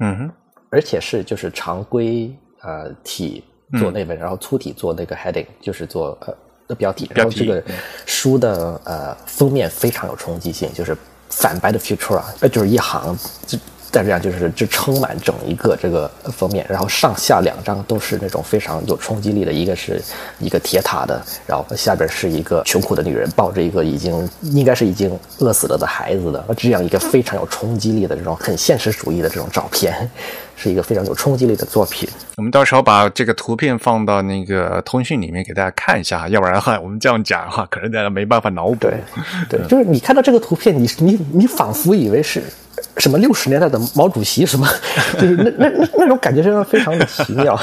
[0.00, 0.32] 嗯哼，
[0.70, 3.44] 而且是就是常规呃体
[3.78, 6.18] 做内文，然后粗体做那个 heading，就是做
[6.66, 7.08] 呃标题。
[7.14, 7.62] 然后这个
[8.06, 10.96] 书的呃封面非常有冲击性，就是
[11.30, 13.56] 反白的 Futura，呃就是一行就。
[13.94, 20.02] 再这样就是就撑满整一个这个封面，然后上下两张都是那种非常有冲击力的，一个是
[20.40, 30.10] 一个铁塔的，然后下边是一个穷苦的女人抱着一个已经应该是已经饿死了的孩子的这样一个非常有冲击力的这种很现实主义的这种照片，
[30.56, 32.08] 是一个非常有冲击力的作品。
[32.36, 38.76] 我们到时候把这个图片放到那个通讯里面给大家看一下，要不然的话我们这样讲的话， 可能大家没办法脑补。
[38.76, 38.94] 对，
[39.48, 42.42] 对，就是你看到这个图片，你你你仿佛以为是。
[42.98, 44.68] 什么六十年代的毛主席什么，
[45.14, 47.58] 就是那那那那种感觉真的非常的奇妙。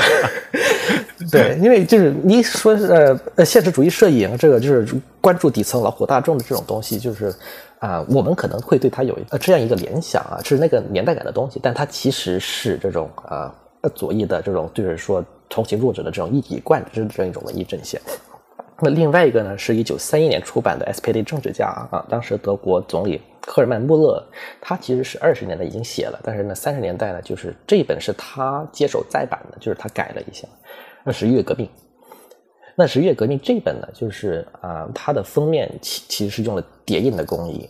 [1.30, 4.88] 对，因为就是你说呃呃现实主义摄影这个就是
[5.19, 7.34] 关注底层劳苦大众的这种东西，就是
[7.81, 13.53] 啊我们可能会对它有呃这样一个联想啊，是那个年代感的东西，但它其实是这种啊
[13.93, 17.99] 左翼的这种就是说同情弱者的这种一以贯之的这样一种文艺阵线。
[18.83, 24.23] 那另外一个呢，是一九三一年出版的《SPD 政治家》啊，当时德国总理赫尔曼·穆勒，
[24.59, 30.47] 他其实是二十年代已经写了，但是呢，三十年代呢，就是这一本是他接手再版的，就是他改了一下。
[31.03, 31.69] 那十一月革命，
[32.75, 37.69] 那十月革命这本呢，就是啊，它的封面其其实是用了叠印的工艺。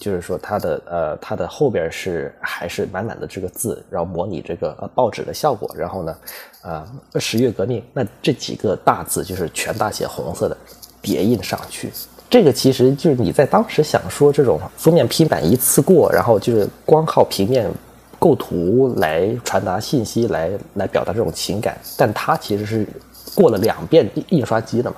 [0.00, 5.70] 就是说，它的呃，它的后边是还是满满的这个字，然后模拟这个呃报纸的效果。
[5.76, 6.16] 然后呢，
[6.62, 10.56] 啊，十月革命，那这几个大字就是全大写红色的
[11.02, 11.92] 叠印上去。
[12.30, 17.70] 这个其实就是你在当时想说这种封面拼版一次过，然后就是光靠平面
[18.18, 22.86] 构图来传达信息，来来表达这种情感，但它其实是
[23.34, 24.96] 过了两遍印刷机的嘛。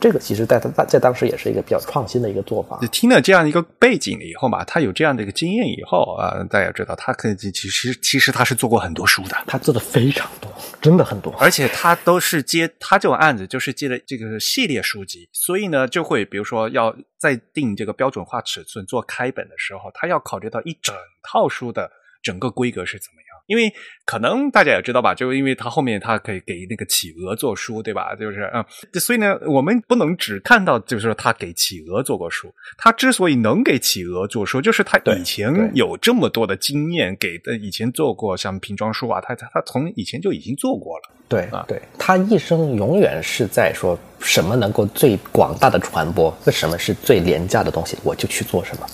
[0.00, 2.78] 这个其实，在在在当时也是一个比较创新的一个做法。
[2.92, 10.50] 听了这样一个背景了以后嘛，他有这样的一个经验以后啊，大家知道他可以其实其实他是做过很多书的，他做的非常多，
[10.82, 11.32] 真的很多。
[11.38, 21.90] 而且他都是接他这种案子，就是接的这个系列书籍，所以呢，就会比如说要在定这个标准化尺寸做开本的时候，他要考虑到一整套书的
[22.22, 23.23] 整个规格是怎么样。
[23.46, 23.72] 因为
[24.04, 28.14] 可能大家也知道吧，就因为他后面他可以给那个企鹅做书，对吧？
[28.14, 28.64] 就是嗯，
[29.00, 41.10] 所以呢，我们不能只看到就是说他给企鹅做过书，他之所以能给企鹅做书，就是他以前有这么多的经验，给的以前做过像瓶装书啊，他他他从以前就已经做过了。
[41.26, 48.86] 对啊，对他一生永远是在说什么能够最广大的传播，那什么是最廉价的东西，我就去做什么。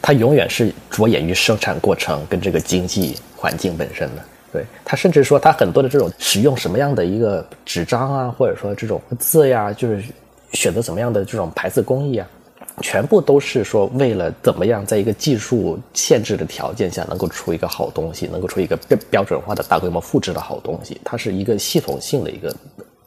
[0.00, 4.22] 它永远是着眼于生产过程跟这个经济环境本身的。
[4.52, 10.04] 对它，甚至说它很多的这种使用什么样的一个纸张啊，或者说这种字呀，就是
[10.52, 12.28] 选择怎么样的这种排字工艺啊，
[12.80, 18.78] 全部都是说为了怎么样在一个技术限制的条件下能够出一个好东西，能够出一个
[19.10, 21.00] 标准化的大规模复制的好东西。
[21.04, 22.54] 它是一个系统性的一个。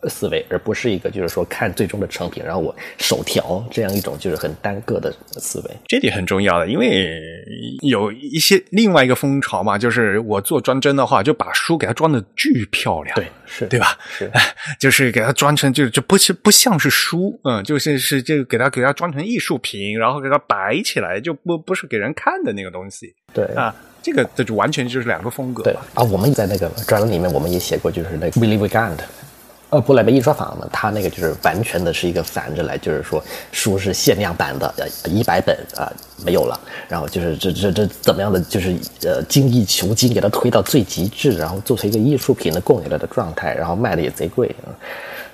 [0.10, 5.72] 思维，而不是一个就是说看最终的成品，然后我手调这样一种就是很单个的思维。
[5.86, 7.10] 这点很重要的，因为
[7.82, 13.98] 有一些另外一个风潮嘛，就是我做装帧的话，就把书给它装的巨漂亮，对，是对吧？
[14.10, 14.30] 是，
[14.80, 23.14] 就是给它装成就就不是不像是书，嗯，就是是就给它给它装成艺术品，然后给它摆起来，就不不是给人看的那个东西。
[23.34, 25.64] 对啊，这个这就完全就是两个风格。
[25.64, 28.98] 对啊，我们在那个专栏里面，我们也写过，就是那个 Willy Wigand。
[29.72, 35.86] 呃，布莱梅印刷坊呢，它那个就是完全的是一个反着来，就是说书是限量版的，呃，一百本啊
[36.26, 44.74] 没有了，然后就是这这这怎么样的，就是呃精益求精，给它推到最极致，然后做成一个艺术品的供给来的状态，然后卖的也贼贵啊，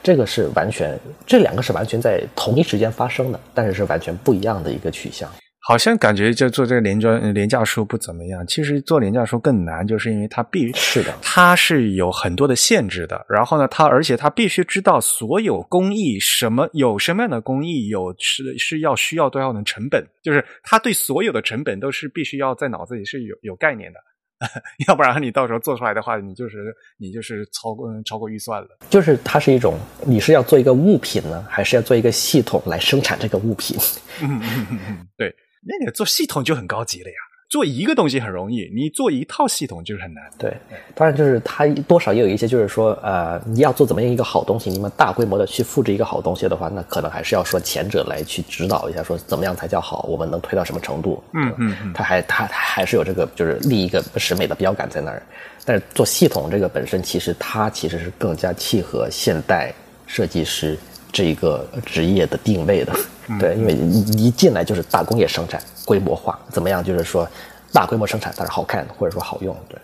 [0.04, 5.30] 这个是完全这两个是完全在同一时间发生的，但是是完全不一样的一个取向。
[5.68, 13.26] 好像感觉就做这个廉装廉价书不怎么样，其实做廉价书更难，就是因为它必是的，它是有很多的限制的。
[13.28, 24.00] 然后呢，它而且它必须知道所有工艺什么有什么样的工艺，有是是要需要多少的成本，就是他对所有的成本都是必须要在脑子里是有有概念的，
[24.88, 28.68] 要不然你到时候做出来的话，你就是你就是超过超过预算了。
[28.88, 33.76] 就是它是一种，你是要做一个物品呢，还是要做一个系统来生产这个物品？
[34.22, 35.36] 嗯嗯嗯嗯，对。
[35.68, 37.16] 那你做系统就很高级了呀，
[37.50, 40.24] 做一个东西很容易，你做一套系统就是很难。
[40.38, 40.56] 对，
[40.94, 51.24] 当然就是它多少也有一些，就是说，呃，你要做怎么样一个好东西，你们大规模的去复制一个好东西的话，那可能还是要说前者来去指导一下，说怎么样才叫好，我们能推到什么程度。
[51.34, 55.24] 嗯嗯嗯，他还他还是有这个就是立一个审美的标杆在那儿，
[55.66, 59.74] 但是做系统这个本身其实它其实是更加契合现代
[60.06, 60.78] 设计师。
[61.12, 62.94] 这一个职业的定位的，
[63.40, 66.84] 对，因为一一进来就是大工业生产、规模化，怎么样？
[66.84, 67.28] 就是说
[67.74, 69.80] 大规模生产，但是好看或者说好用，对，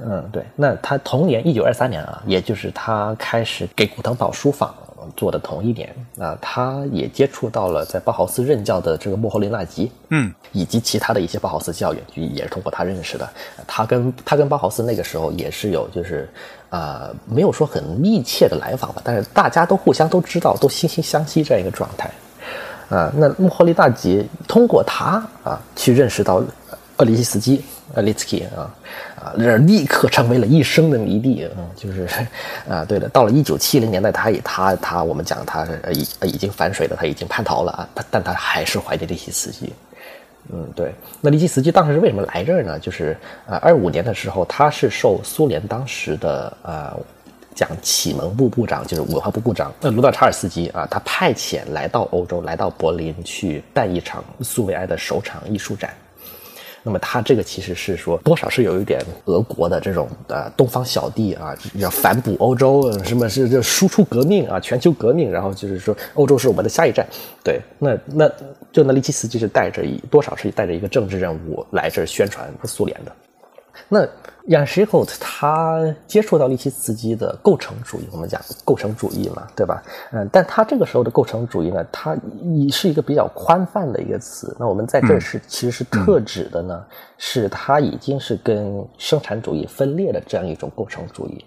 [0.00, 0.42] 嗯，对。
[0.56, 4.74] 那他同年一九二三年啊，也就是他开始给古腾堡书坊
[5.16, 13.28] 做的同一年啊，他也接触到了在包豪斯任教的这个莫霍林纳吉，嗯，以及其他的一些包豪斯教员，也是通过他认识的。
[13.66, 16.28] 他跟他跟包豪斯那个时候也是有就是。
[16.70, 22.10] 啊，没有说很密切的来访吧，但是大家都互相都知道，都惺惺相惜这样一个状态。
[22.88, 26.42] 啊，那穆霍利大吉通过他啊，去认识到
[26.96, 27.62] 厄里希斯基，
[27.94, 28.70] 厄里斯基啊，
[29.16, 31.48] 啊，那立刻成为了一生的迷弟。
[31.56, 32.08] 嗯，就是
[32.68, 39.72] 啊，对了，到了一九七零年代，他也他他，我们讲他已已经反水了，他已经叛逃了啊，他但他还是怀念利希斯基。
[40.50, 40.94] 嗯，对。
[41.20, 42.78] 那利基斯基当时是为什么来这儿呢？
[42.78, 43.14] 就是
[43.46, 46.96] 啊，二五年的时候，他是受苏联当时的呃
[47.58, 55.92] 讲启蒙部部长，就是文化部部长呃卢道查尔斯基啊，他派遣来到欧洲，来到柏林去办一场苏维埃的首场艺术展。
[56.84, 67.04] 那么他这个其实是说，多少是有一点俄国的这种呃东方小弟啊，要反哺欧洲，什么是就输出革命啊，全球革命，然后就是说欧洲是我们的下一站。
[67.42, 68.30] 对，那那
[68.70, 73.12] 就那利奇斯基是带着一多少是带着一个政治任务来这宣传苏联的。
[73.88, 74.06] 那
[74.46, 79.82] 亚什霍特他接触到利奇茨基的构成主义，我们讲构成主义嘛，对吧？
[80.12, 82.16] 嗯，但他这个时候的构成主义呢，它
[82.72, 84.56] 是一个比较宽泛的一个词。
[84.58, 86.82] 那我们在这是其实是特指的呢，
[87.18, 91.44] 是它已经是跟生产主义分裂的这样一种构成主义，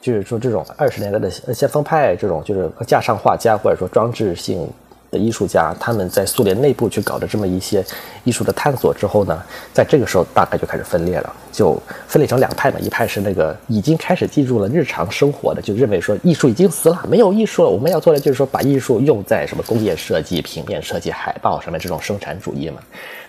[0.00, 4.68] 就是说这种二十年代的先锋派这种就是架上画家或者说装置性。
[5.12, 7.84] 的艺术家，他们在苏联内部去搞的这么一些
[8.24, 9.40] 艺术的探索之后呢，
[9.70, 12.78] 在这个时候大概就开始分裂了，就分裂成两派嘛。
[12.80, 17.68] 一派是那个已经开始进入了日常生活的，就认为说艺术已经死了，没有艺术了。
[17.68, 22.80] 我们要做的就是说把艺术用在什么工业设计、平面设计、海报上面这种生产主义嘛。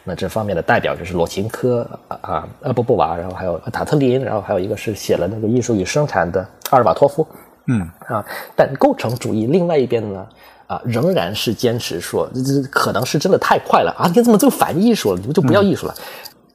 [0.05, 7.27] 那这方面的代表就是罗琴科啊啊阿波波娃，然后还有塔特林，然后还有一个是写了那个《艺术与生产》的阿尔瓦托夫。
[7.65, 8.25] 嗯啊，
[8.57, 10.25] 但构成主义另外一边呢？
[10.73, 14.09] 啊，仍然是坚持说，这这可能是真的太快了啊！
[14.15, 15.19] 你怎么就反艺术了？
[15.19, 15.93] 你们就不要艺术了？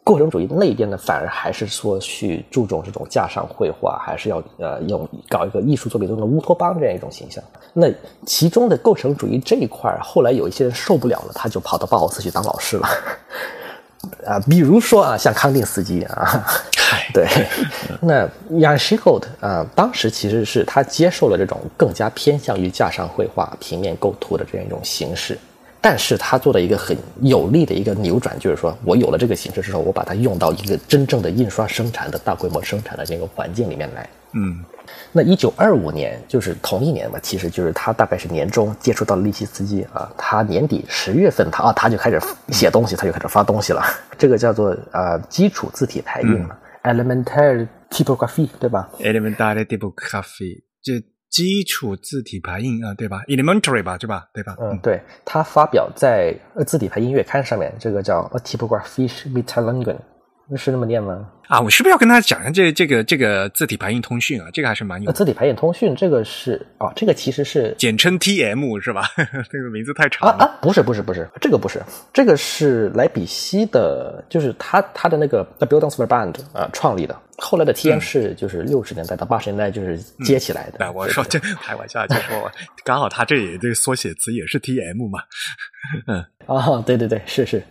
[0.02, 7.44] 构成主义那边呢，反而还是说去注重这种架上绘画，还是要呃用搞一个艺术作品中的乌托邦这样一种形象。
[7.74, 7.88] 那
[8.24, 12.88] 其中的构成主义这一块，后来有一些人受不了了，他就跑到鲍豪斯去当老师了。
[14.26, 16.46] 啊，比如说啊，像康定斯基啊，
[17.12, 17.26] 对，
[18.00, 25.36] 那 k o t 啊，当时其实是他接受了这种更加偏向于架上绘画、平面构图的这样一种形式。
[25.80, 34.08] 但是他做了一个很有力的一个扭转，就是说我有了这个形式之后，我把它用到一个真正的印刷生产的大规模生产的这个环境里面来。
[34.32, 34.58] 嗯，
[35.12, 43.82] 那一九二五年就是同一年嘛，其实就是他大概是年中接触到了利希斯基啊，他年底十月份他啊他就开始写东西，他就开始发东西了。
[44.18, 50.94] 这个叫做呃基础字体排印嘛，elementary typography 对吧？elementary typography 就。
[51.30, 54.26] 基础字体排印啊，对吧？Elementary 吧，对吧？
[54.32, 54.56] 对吧？
[54.58, 56.34] 嗯，对，他发表在
[56.64, 59.98] 《字体排印月刊》上面，这个叫 A Typography Mitteilungen，
[60.56, 61.28] 是那么念吗？
[61.48, 64.48] 啊，我是不是要跟大家讲一下这这个这个字体排印通讯啊？
[64.52, 65.10] 这个还是蛮有。
[65.12, 69.04] 字体排印通讯这个是啊，这个其实是简称 TM 是吧？
[69.50, 70.58] 这个名字太长了啊！
[70.60, 71.82] 不是不是不是，这个不是，
[72.12, 77.18] 这个是莱比锡的，就是他他的那个 The Bildungsverband 啊创立的。
[77.40, 80.84] 后来的 TM 是就是六十年代到八十年代就是接起来的。
[80.84, 82.50] 哎，我说这开玩笑，就说
[82.84, 85.20] 刚好他这也这个缩写词也是 TM 嘛。
[86.08, 87.62] 嗯啊，对对对，是是，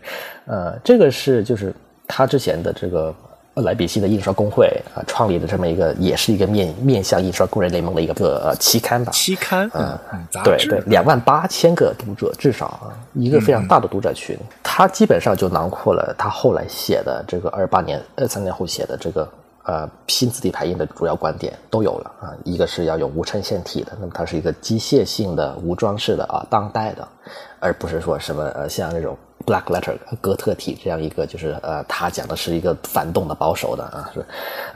[0.45, 1.73] 呃，这个是就是
[2.07, 3.13] 他之前的这个。
[3.63, 9.11] 莱比锡的印刷工会啊，创立的这么一个，也是一个面面向印刷工人联盟的一个个期刊吧。
[9.11, 9.97] 期刊，嗯，
[10.43, 14.37] 对对，两万八千个读者，至少啊，一个非常大的读者群。
[14.61, 19.27] 他基本上就囊括了他后来写的这个二八年、二三年后写的这个
[19.67, 22.33] 呃新字体排印的主要观点都有了啊。
[22.43, 27.07] 一个是要有无衬线体的，那么它是一个机械性的、无装饰的啊，当代的，
[27.59, 29.15] 而不是说什么呃像那种。
[29.45, 34.19] Black letter 哥特体这样一个就是呃，他讲的是一个反动的保守的啊，是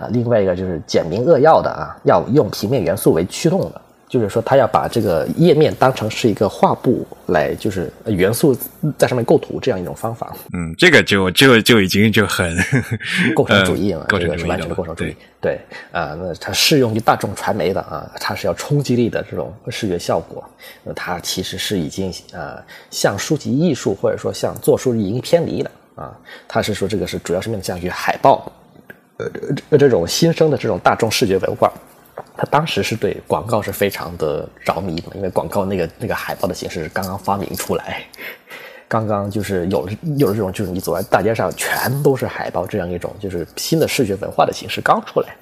[0.02, 3.82] 啊，另外一个就是简明扼要的啊，要用平面元素为驱动的。
[4.12, 8.54] 就是说，他要把这个页面当成是一个画布来，就是元素
[8.98, 10.36] 在上面构图这样一种方法。
[10.52, 12.54] 嗯，这个就就就已经就很
[13.34, 15.16] 构成主义了，这个是完全的构成主义。
[15.40, 15.58] 对
[15.94, 20.44] 啊，那它适用于大众传媒的啊，它是要冲击力的这种视觉效果。
[20.84, 26.12] 那它其实是已经啊，向书籍艺术或者说向做书已经偏离了啊。
[26.50, 28.52] 他是说这个是主要是面向于海报，
[29.70, 31.72] 呃，这种新生的这种大众视觉文化。
[32.36, 38.04] 他当时是对广告是非常的着迷的，因为广告那个那个海报的形式是刚刚发明出来，
[38.88, 45.36] 刚刚就是有了有了这种就是你走在大街上全都是海报这样一种就是新的视觉文化的形式刚出来，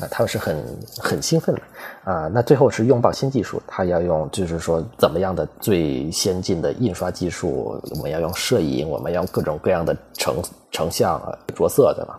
[0.00, 0.64] 啊，他们是很
[0.98, 1.62] 很兴奋的
[2.04, 2.28] 啊。
[2.32, 11.20] 那最后是拥抱新技术，他要用就是说怎么样的最先进的印刷技术，我们要用摄影，我们要各种各样的成成像
[11.54, 12.18] 着色对吧？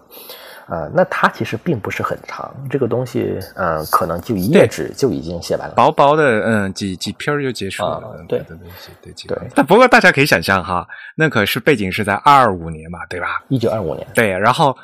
[0.68, 8.57] 呃，那它其实并不是很长，这个东西，嗯，可能就一页纸就已经写完了，薄薄的，嗯，几几篇就结束了，对对
[9.01, 9.38] 对对。
[9.55, 13.43] 但不过大家可以想象哈，那可是背景是在二五年嘛，对吧？
[13.49, 14.07] 一九二五年。
[14.14, 14.76] 对，然后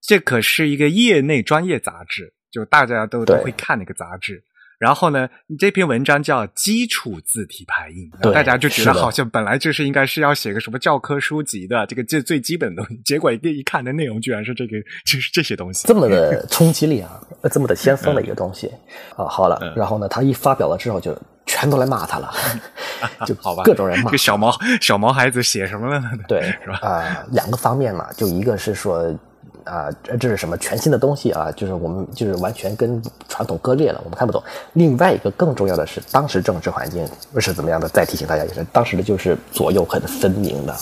[0.00, 4.42] 这可是一个业内专业杂志，就大家都都会看那个杂志。
[4.84, 5.26] 然后呢，
[5.58, 14.72] 这篇文章叫基础字体排印，大家就觉得好像本来就是应该是要写个什么教科书籍的这个最最基本的东西，结果一一看的内容居然是这个，
[15.06, 17.18] 就是这些东西，这么的冲击力啊，
[17.50, 18.70] 这么的先锋的一个东西
[19.16, 22.30] 啊，好了，然后呢，他一发表了之后，就全都来骂他了，
[23.24, 26.10] 就好吧，各种人骂，这小毛小毛孩子写什么了呢？
[26.28, 26.78] 对，是吧？
[26.86, 29.18] 啊，两个方面嘛，就一个是说。
[29.64, 31.50] 啊，这这是什么全新的东西啊？
[31.56, 34.42] 就是我们就是完全跟传统割裂了，我们看不懂。
[34.74, 37.06] 另外一个更重要的是，当时政治环境
[37.38, 37.88] 是怎么样的？
[37.88, 40.74] 再提醒大家一下，当时的就是左右很分明的，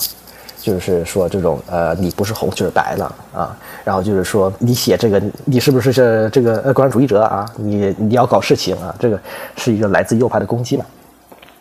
[0.59, 3.57] 就是说这种呃，你不是红就是白了啊。
[3.85, 7.45] 然后就是说，你写这个，你是不是是这个呃共产主义者啊？
[7.55, 8.93] 你你要搞事情啊？
[8.99, 9.19] 这个
[9.55, 10.85] 是一个来自右派的攻击嘛？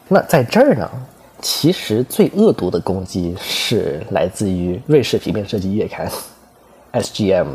[0.08, 0.90] 那在这儿呢，
[1.40, 6.10] 其实最恶毒的攻击是来自于瑞士平面设计月刊。
[6.93, 7.47] SGM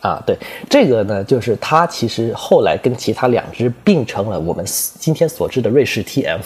[0.00, 0.36] 啊，对
[0.68, 4.64] 这个呢，就是它其实后来跟其他两只并成了我们
[4.98, 6.38] 今天所知的瑞士 TM。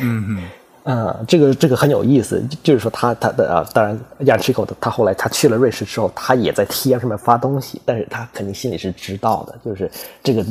[0.00, 0.42] 嗯嗯。
[0.82, 9.90] 啊，这个这个很有意思，就是说他他的啊，当然亚奇口的他后来他去了瑞士之后，他也在 TM 上面发东西，但是他肯定心里是知道的，就是
[10.22, 10.44] 这个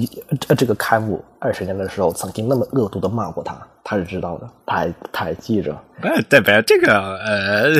[0.55, 5.75] 这个刊物二十年的时候曾经那么恶毒的骂过他，他是知道的，他还他还记着。
[6.01, 7.73] 呃，代表这个呃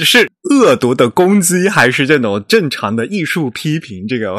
[0.00, 4.08] 是恶毒的攻击，还是这种正常的艺术批评？
[4.08, 4.36] 这个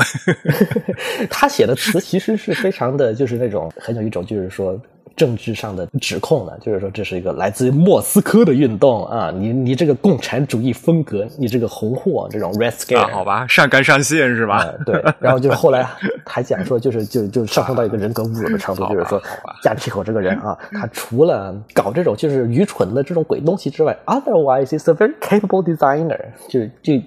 [1.32, 4.78] 他写的词其实是非常的就是那种很有一种就是说。
[5.18, 14.60] 政治上的指控呢，就是说这是一个来自于莫斯科的运动啊，你你这个共产主义风格，你这个红货这种 red scare，、啊，好吧，上纲上线是吧？
[14.60, 15.90] 呃对，然后就是后来
[16.24, 19.20] 还讲说，就是就就上升到一个人格侮辱的程度，就是说
[19.64, 27.04] 加皮口这个人啊， 他除了搞这种就是愚蠢的这种鬼东西之外，otherwise is a very capable designer，就就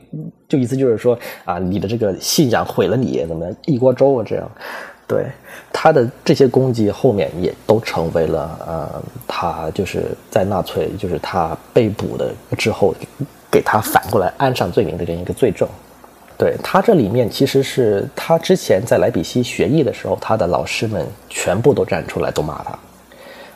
[0.49, 4.51] 就意思就是说啊，你的这个信仰毁了你，怎么一锅粥啊这样。
[5.11, 5.27] 对
[5.73, 12.95] 他的这些攻击，后面也都成为了呃，他就是在纳粹，就是他被捕的之后，
[13.51, 15.69] 给他反过来安上罪名的这样一个罪证。
[16.39, 22.79] 对他这里面其实是他之前在莱比锡学艺的时候，他的老师们全部都站出来都骂他，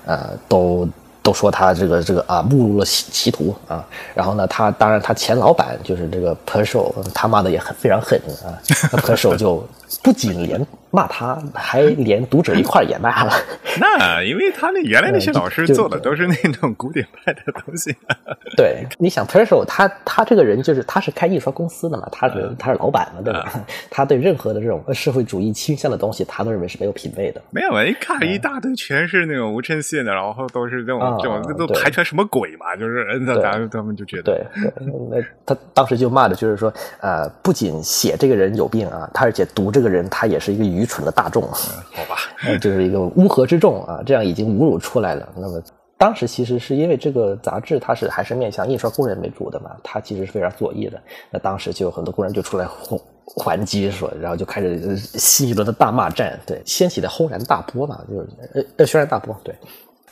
[0.07, 0.89] 呃，都
[1.23, 3.87] 都说他这个这个啊误入了歧歧途啊。
[4.13, 8.53] 然后呢，他当然他前老板就是这个 p e r s h o 他骂的也很非常狠啊
[8.99, 9.65] p e r s h o 就
[10.03, 13.33] 不仅连骂他，还连读者一块儿也骂了。
[13.81, 17.95] 那因为他那原来那些老师做的都是那种古典派的东西，
[18.57, 23.53] 对，你想 p e r s h o 他他这个人就是他是开印刷公司的嘛，他是他是老板嘛，对吧？
[23.91, 27.43] 他对任何的这种社会主义倾向的东西，他都认为是没有品位的。
[27.51, 32.77] 没有啊，一看一大堆全是那种无衬线的，然后都是这种啊这种这都排出来什么鬼嘛？
[32.77, 42.17] 就是那对咱们他们就觉得对，对那他当时就骂的就是说，呃，不仅写这个人有病啊，他而且读这个人，他也是一个愚蠢的大众，好吧，
[42.47, 45.29] 呃 就是一个乌合之众啊，这样已经侮辱出来了。
[45.37, 45.63] 那么
[45.97, 51.01] 当时其实是因为这个杂志它是还是面向印刷工人为主的嘛，它其实是非常左翼的。
[51.31, 53.01] 那当时就有很多工人就出来还
[53.37, 59.55] 还击说，然后就开始呃新一轮的大骂战，对，掀起的轰然大波嘛，就是呃呃轩然大波，对。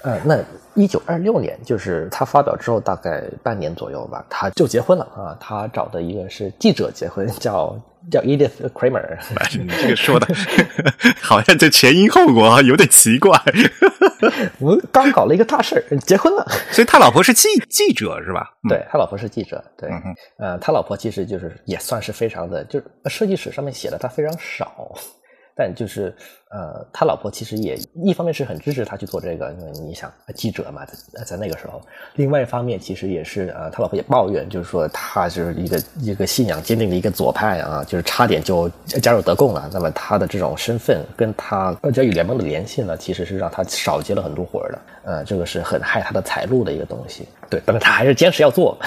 [0.03, 0.37] 呃，那
[0.75, 5.37] 一九二六年，就是他发表之后大概半年左右吧，他就结婚了啊。
[5.39, 7.77] 他找的一个是记者结婚，叫
[8.11, 9.19] 叫 Edith Kramer。
[9.59, 10.27] 你这个说的
[11.21, 13.41] 好像这前因后果有点奇怪。
[14.59, 16.47] 我们刚搞了一个大事儿，结婚了。
[16.71, 18.51] 所以他老婆是记记者是吧？
[18.65, 20.03] 嗯对他老婆是记者，对，嗯
[20.39, 24.95] 呃，他老婆其实就是也算是非常的，就是设计史上面写的他非常少，
[25.55, 26.15] 但就是
[26.51, 31.81] 呃，他老婆其实也一方面是很支持他去做这个，因为你想呃记者嘛，在在那个时候，
[32.17, 38.69] 另外一方面其实也是呃，他老婆也抱怨，就是说他就是一个一个信仰坚定的一个左派啊，就是差点就
[39.03, 39.69] 加入德共了。
[39.73, 47.27] 那么他的这种身份跟他呃交与联盟的联系呢，其实是让他少接了很多活儿的，呃，这个是很害他的财路的一个东西。
[47.49, 48.79] 对，但是他还是坚持要做。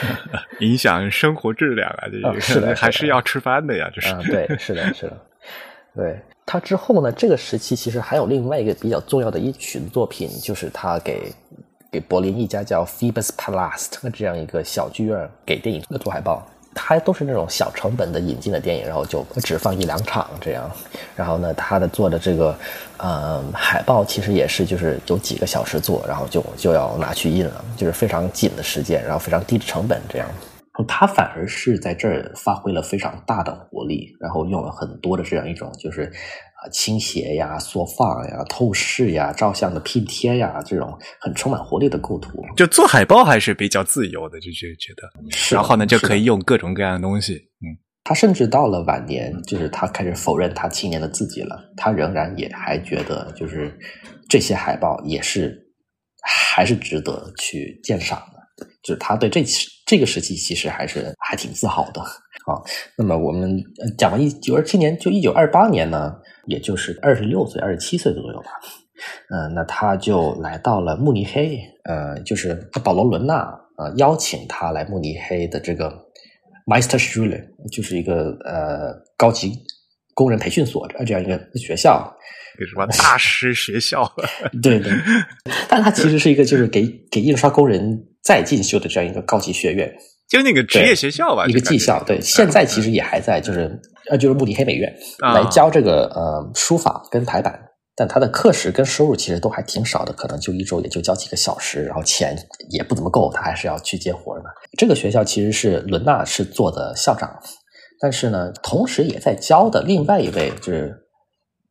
[0.60, 4.08] 影响生活质量啊，这个是的是的还是要吃饭的呀，就是。
[4.08, 5.16] 啊，对，是的，是的，
[5.94, 6.20] 对。
[6.44, 11.32] 他之后呢，这个时期其实还有另外一个比较重要的一曲作品，就是他给
[11.90, 16.46] 给柏林一家叫 Phoebus Palast 这样一个小剧院给电影做海报。
[16.74, 20.70] 他都是那种小成本的引进的电影，然后就只放一两场这样。
[21.14, 22.58] 然后呢，他的做的这个
[22.96, 30.26] 呃海报其实也是就是有几个小时做，然后就就要拿去印了，就是非常紧的时间，然后非常低的成本这样。
[30.88, 42.42] 他反而是在这儿发挥了非常大的活力，然后用了很多的这样一种就是啊倾斜呀、缩放呀、透视呀、照相的拼贴呀这种很充满活力的构图。
[42.56, 53.78] 就做海报还是比较自由的，就觉觉得，是然后呢就可以用各种各样的东西，嗯，他甚至到了晚年，就是他开始否认他青年的自己了，他仍然也还觉得就是
[54.26, 55.54] 这些海报也是
[56.22, 58.18] 还是值得去鉴赏
[58.56, 62.00] 的，就是他对这期这个时期其实还是还挺自豪的。
[62.00, 62.56] 啊，
[62.96, 66.14] 那么我们呃讲完一九二七年，就一九二八年呢，
[66.46, 68.46] 也就是二十六岁、二十七岁左右吧。
[69.28, 75.92] 嗯、那他就来到了慕尼黑，呃，就是保罗·伦纳呃邀请他来慕尼黑的这个
[76.66, 79.52] Meisterschule，就是一个呃高级
[80.14, 82.16] 工人培训所呃这样一个学校。
[82.58, 84.04] 给什么大师学校，
[84.62, 84.92] 对对，
[85.68, 89.92] 但他其实是一个就是给给印刷工人再进修的这样一个高级学院，
[90.28, 92.02] 就那个职业学校吧，一个技校。
[92.04, 97.68] 对，现在其实也还在，就是呃就是慕尼黑美院啊来教这个呃书法跟排版。
[97.94, 102.34] 但他的课时跟收入其实都还挺少的，可能就一周也就教几个小时，然后钱
[102.70, 104.46] 也不怎么够，他还是要去接活儿的。
[104.78, 107.30] 这个学校其实是伦纳是做的校长，
[108.00, 110.90] 但是呢，同时也在教的另外一位就是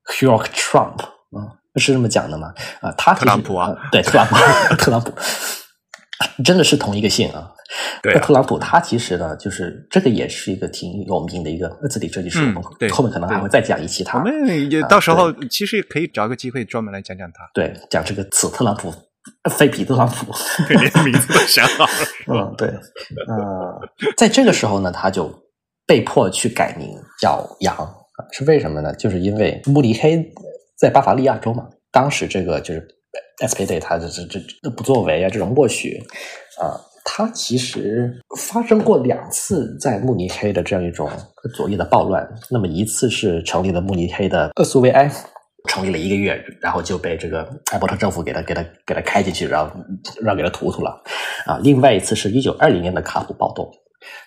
[0.05, 2.53] Hugh Trump 啊、是这么讲的吗？
[2.81, 4.35] 啊、他特朗普啊呃对，特朗普，
[4.75, 5.11] 特朗普，
[6.43, 7.51] 真的是同一个姓啊。
[8.03, 14.17] 对啊特朗普他其实呢，就是这个也是一个挺有名的一个字体设计师，嗯我们对后面可能还会再讲一期他。
[14.17, 18.93] 我们也啊到时候其实也可以找个机会专门来讲讲他，对，讲这个此特朗普，
[19.49, 20.33] 非彼特朗普。
[20.67, 21.89] 连名字都想好了，
[22.27, 22.67] 嗯，对，
[23.27, 23.81] 呃，
[24.17, 25.33] 在这个时候呢，他就
[25.87, 26.89] 被迫去改名
[27.21, 28.93] 叫杨，啊是为什么呢？
[28.95, 30.21] 就是因为慕尼黑
[30.77, 32.85] 在巴伐利亚州嘛，当时这个就是
[33.45, 36.01] SPD 他的这这这不作为啊，这种默许
[36.61, 41.09] 啊，他其实发生过两次在慕尼黑的这样一种
[41.55, 42.27] 左翼的暴乱。
[42.49, 45.11] 那么一次是成立了慕尼黑的厄苏维埃，
[45.67, 49.75] 成立了一个月，然后就被这个艾伯特政府给他给他给他开进去，然后
[50.21, 51.01] 让给他屠屠了
[51.45, 51.59] 啊。
[51.63, 53.69] 另外一次是一九二零年的卡普暴动。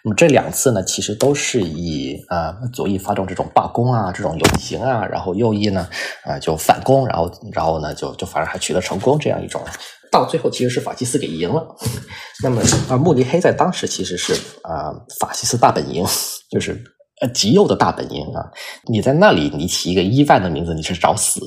[0.03, 5.89] 那么这两次呢，其实都是以呃左翼发动这种罢工啊，这种游行啊，然后右翼呢
[6.25, 9.63] 啊就反攻，然后然后呢就就反而还取得成功这样一种，
[10.11, 11.67] 到最后其实是法西斯给赢了。
[12.43, 16.05] 那么啊慕尼黑在当时其实是啊法西斯大本营，
[16.51, 16.83] 就是
[17.21, 18.45] 呃极右的大本营啊。
[18.87, 21.41] 你在那里你起一个伊万的名字，你是找死。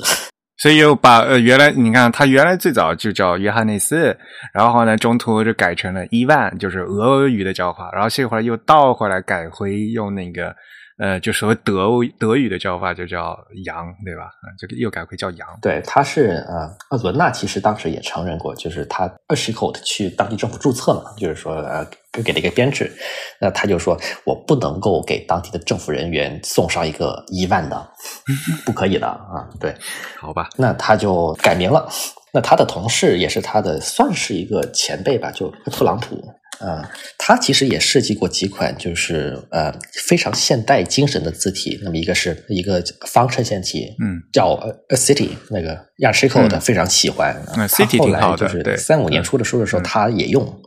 [0.57, 4.17] 所以又把呃原来你看他原来最早就叫约翰内斯，
[4.53, 10.55] 然后呢中途就改成了伊万，就是俄语的叫法，然后这会儿又倒回来改回用那个
[10.97, 14.23] 呃就所谓德德语的叫法，就叫羊，对吧？
[14.23, 15.47] 啊，这个又改回叫羊。
[15.61, 21.85] 对，他是呃，厄伦纳其实当时也承认过，就是他二十口去当地政府注册嘛，就是说呃
[22.23, 22.91] 给了一个编制，
[23.39, 23.95] 那他就说
[24.25, 27.89] 我不能够给当地的政府人员送上一个一万的，
[28.65, 29.75] 不可以的啊，对，
[30.19, 31.87] 好吧，那他就改名了。
[32.33, 36.21] 那他的同事也是他的，算是一个前辈吧，就特朗普。
[36.59, 36.83] 嗯，
[37.17, 39.73] 他其实也设计过几款，就是呃
[40.05, 41.79] 非常现代精神的字体。
[41.83, 44.53] 那么一个是一个方衬线体，嗯，叫
[44.89, 47.35] A City，那个亚 h i 的非常喜欢。
[47.55, 48.47] 嗯，City 挺好的。
[48.47, 50.61] 就是三五年出的书的时候，他也用。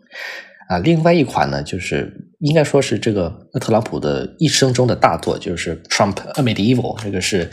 [0.69, 3.29] 啊，另外一款呢，就是应该说是这个
[3.61, 7.51] 特朗普的一生中的大作，就是 Trump A Medieval，这个是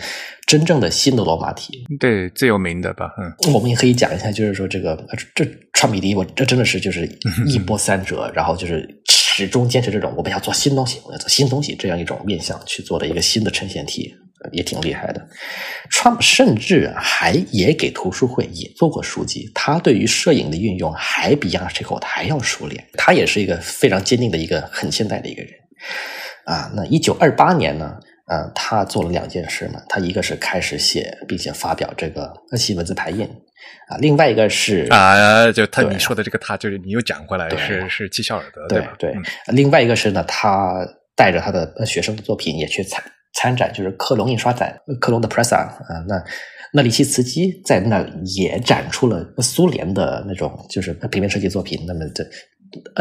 [0.47, 3.11] 真正的新的罗马体，对，最有名的吧。
[3.19, 4.97] 嗯，我们也可以讲一下，就是说这个
[5.35, 7.05] 这 Trump Medieval，这真的是就是
[7.45, 14.15] 一波三折，然后就是始终坚持这种我们要做新东西，我要做新东西这样一种面向去做的一个新的呈现体。
[14.51, 15.27] 也挺厉害的
[15.91, 19.49] ，Trump 甚至还也给图书会也做过书籍。
[19.53, 22.81] 他对于摄影的运用还比 y a n c h i 还要熟练。
[22.93, 25.51] 他也是一个非常坚定的一个很现代的一个人
[26.45, 26.71] 啊。
[26.75, 27.95] 那一九二八年呢，
[28.27, 29.81] 呃，他做了两件事嘛。
[29.89, 33.25] 他一个是开始写并且发表这个西文字排印
[33.89, 38.95] 啊，另外一个是啊，就他你说的这个他就是你又讲回来是是纪晓尔德对吧？
[38.99, 39.15] 对，
[39.47, 43.03] 另外一个是呢，他带着他的学生的作品也去参。
[43.33, 46.23] 参展就是克隆印刷展，克隆的 Pressa 啊，那
[46.73, 48.03] 那里奇茨基在那
[48.35, 51.85] 也展出了苏联的那种就是平面设计作品。
[51.85, 52.25] 那么这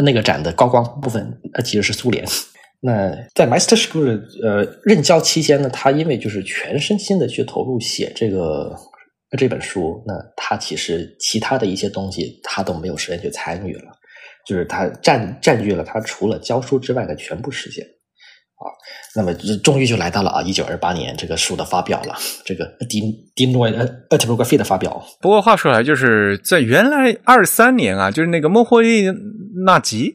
[0.03, 2.23] 那个展的高光部分呃其实是苏联。
[2.81, 8.77] 那在 Master School 呃任教期间呢，他因为就是全身心的去投入写这个
[9.39, 13.93] 这本书，那他其实其他的一些东西他都没有时间去参与了，
[14.47, 17.85] 就是他占占据了他除了教书之外的全部时间。
[18.59, 18.73] 啊，
[19.15, 23.71] 那么终于就来到了啊，一九二八年这个书的发表了，这个 Dean Dean Roy
[24.09, 25.05] Typography 的发表。
[25.21, 29.05] 不过话说来，就是在原来二三年啊，就是那个莫霍利
[29.67, 30.15] 纳吉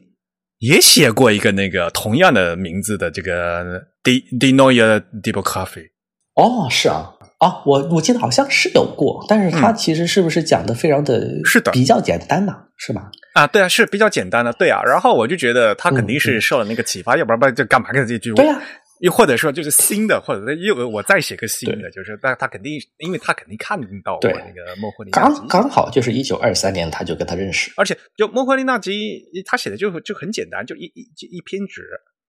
[0.62, 5.88] 也写过一个那个同样的名字的这个 D Dean Roy Typography。
[6.34, 7.14] 哦，是啊。
[7.38, 13.10] 啊，我我记得好像是有过，但是他其实是不是讲的非常的，是的，比较简单呢，是吧？
[13.34, 14.80] 啊，对啊，是比较简单的，对啊。
[14.84, 18.32] 然后我就觉得他肯定是受了那个启发，要不然不然就干嘛跟这句？
[18.34, 18.62] 对呀，
[19.02, 31.82] 又或者说就是新的，或者又我再写个新的，就是但他肯定，因为他肯定看到过那个莫霍利，刚刚好就是一九二三年他就跟他认识，而且就莫霍利纳吉他写的就就很简单，就一一就一篇纸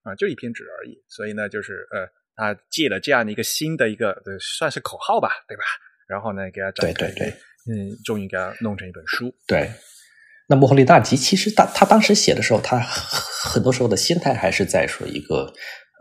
[0.03, 2.07] 啊，就一篇纸而已，所以呢，就是呃。
[2.35, 5.61] 他借了这样的一个新的一个，算是口号吧，对吧？
[6.07, 7.27] 然后呢，给他对对对，
[7.69, 9.31] 嗯，终于给他弄成一本书。
[9.45, 9.69] 对，
[10.49, 15.53] 那莫霍利纳吉其实他他当时写的时候，他很多时候的心态还是在说一个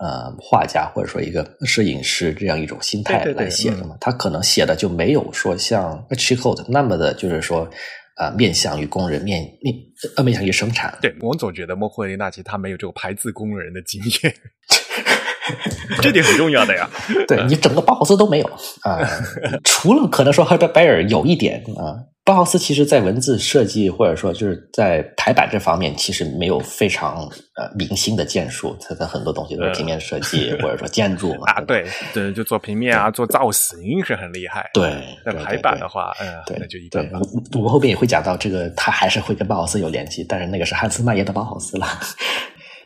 [0.02, 3.96] 呃画家或者说一个摄影师这样一种心态来写的嘛。
[4.00, 7.68] 他可能写的就没有说像 c h i c o t 那么的，就是说
[8.16, 9.74] 啊面向于工人面面
[10.16, 10.92] 呃面向于生产。
[11.00, 14.34] 对我总觉得莫霍利纳奇他没有这个排字工人的经验。
[16.00, 16.88] 这点很重要的呀，
[17.26, 18.46] 对你整个包豪斯都没有
[18.82, 19.00] 啊，
[19.64, 37.10] 除了可能说 Herbert Bayer 有一点啊，包豪斯其实在文字设计或者说就是在排版这方面其实没有非常呃明星的建树，他的很多东西都是平面设计 或者说建筑嘛啊，对对，就做平面啊，做造型是很厉害，对，那排版的话，嗯，对，那就一对。
[37.54, 41.86] 我们后边也会讲到这个，他还是会跟包豪斯有联系，但是那个是汉斯麦耶的包豪斯了。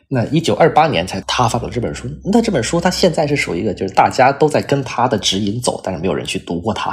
[0.09, 6.92] 那一九二八年才他发表这本书，那这本书他现在是属于一个就是大家都在跟他的指引走，但是没有人去读过他，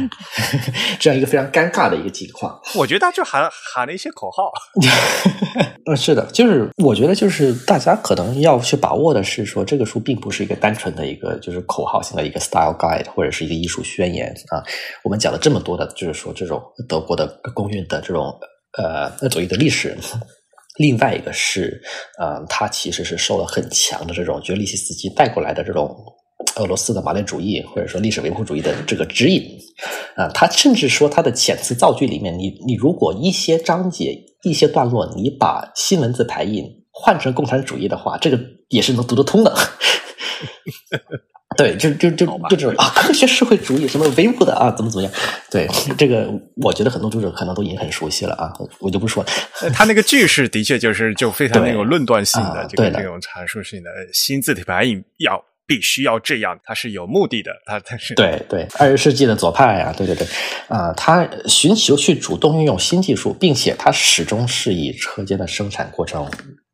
[1.00, 2.60] 这样一个非常尴尬的一个情况。
[2.74, 4.52] 我觉得他就喊喊了一些口号。
[5.86, 14.62] 嗯， 是的，就是我觉得就是大家可能要去把握的是说，这个书并不是一个单纯的一个就是口号性的一个 style guide 或者是一个艺术宣言啊。
[15.02, 18.38] 我们讲了这么多的，就是说这种德国的公运的这种
[18.76, 19.96] 呃左翼的历史。
[20.78, 21.82] 另外一个是，
[22.18, 25.96] 呃，他其实是受了很强的这种，觉得利西斯基带过来的这种
[26.56, 29.42] 俄罗斯的马列主义或者说历史唯物主义的这个指引，
[30.16, 39.54] 啊，他甚至说他的遣词造句里面，你你如果一些章节、一些段落，你把新文字排印换成共产主义的话，这个也是能读得通的。
[41.56, 45.12] 对，就就就就这种啊， 科学社会主义什么唯物的啊，怎么怎么样？
[45.50, 46.28] 对，这个
[46.62, 49.28] 我觉得很多读者可能都已经很熟悉了啊，我就不说了。
[49.72, 60.26] 他那个句式的确就是就非常那种论断性的，这个这种阐述性的新字体排印要必须要这样，它是有目的的，它它是对对二十世纪的左派啊，对对对
[60.68, 66.28] 啊，他寻求去主动运用新技术，并且他始终是以车间的生产过程。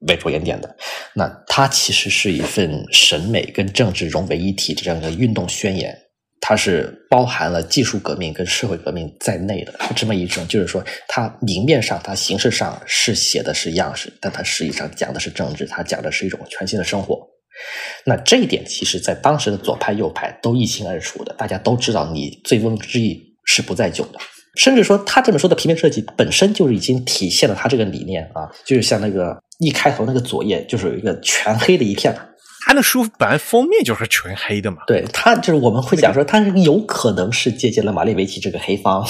[0.08, 0.76] 为着眼点的，
[1.14, 5.96] 那它其实是一份审美跟政治融为一体这样一个运动宣言，
[6.40, 17.28] 它是包含了技术革命跟社会革命在内的这么一种，就是说，它明面上、它形式上是写的是样式，但它实际上讲的是政治，它讲的是一种全新的生活。
[18.04, 24.18] 那这一点，其实在当时的左派、右派都一清二楚的，大家都知道，你醉翁之意是不在酒的。
[24.56, 32.14] 甚至说，他这本书的平面设计本身就是已经体现了他这个理念啊，就是像那个一开头那个左页就是有一个全黑的一片，
[32.66, 34.78] 他的书本来封面就是全黑的嘛。
[34.86, 39.06] 对他就是我们会讲说，他有可能是借鉴了马列维奇这个黑方。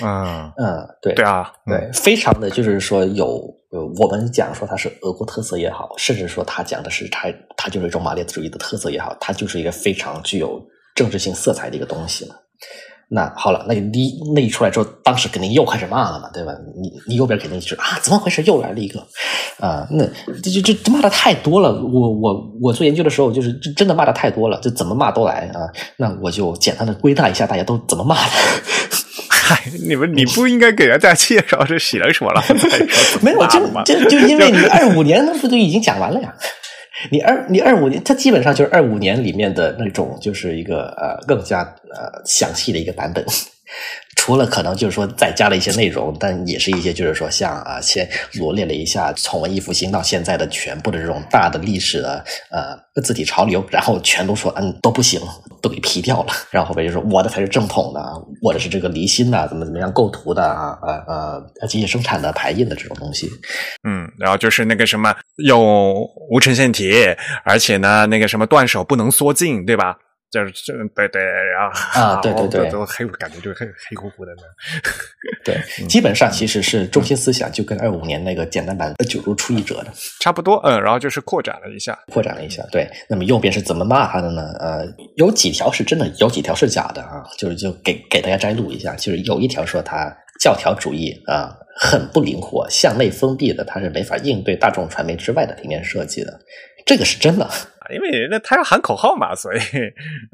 [0.00, 3.26] 嗯 嗯，对对啊，对，非常的就是说有
[3.72, 10.64] 呃，我们讲说他是俄国特色也好，甚至说他讲的是他他就是一种马列主义的特色也好，他就是一个非常具有
[10.94, 12.34] 政治性色彩的一个东西嘛。
[13.10, 16.52] 那好了，那你那一出来之后，当时肯定又开始骂了嘛，对吧？
[16.76, 18.42] 你你右边肯定就是啊，怎么回事？
[18.42, 19.00] 又来了一个
[19.58, 20.04] 啊，那
[20.42, 21.72] 这就这骂的太多了。
[21.72, 25.60] 我我我做研究的时候，就是真的骂的太多了，就怎么骂都来啊。
[25.96, 28.32] 那我就简单的归纳一下，大家都怎么骂的。
[29.30, 32.42] 嗨，你们你不应该给大家介绍这写了什么了？
[33.22, 36.34] 没有，就就就因为你二五年那不就已经讲完了呀？
[37.10, 43.24] 你二你二五年，它基本上就是二五年里面的那种，就是一个呃更加呃详细的一个版本。
[44.28, 55.18] 除了可能就是说再加了一些内容，但也是一些就是说像啊，先罗列了一下从文艺复兴到现在的全部的这种大的历史的呃字体潮流，然后全都说嗯都不行，
[55.62, 56.32] 都给批掉了。
[56.50, 58.02] 然后后边就说我的才是正统的，
[58.42, 63.30] 我的是这个离心的，怎么怎么样构图的啊呃呃机械生产的排印的这种东西。
[63.88, 66.92] 嗯，然后就是那个什么用无衬线体，
[67.44, 69.96] 而且呢那个什么断手不能缩进，对吧？
[70.30, 74.42] 就是这对对，然后啊， 对对对，都黑，感觉就黑黑乎乎的呢。
[75.44, 75.56] 对，
[75.86, 80.56] 基本上其实是中心思想就跟二五年那个简单版《九如出一辙》的差不多。
[80.64, 82.62] 嗯，然后就是扩展了一下，扩展了一下。
[82.70, 84.42] 对，那么右边是怎么骂他的呢？
[84.60, 87.24] 呃，有几条是真的，有几条是假的啊。
[87.38, 96.38] 就是就给给大家摘录一下，就是有一条说他教条主义啊，很不灵活，向内封闭的，他是没法应对大众传媒之外的平面设计的。
[96.84, 97.48] 这个是真的，
[97.90, 99.58] 因为那他要喊口号嘛，所以，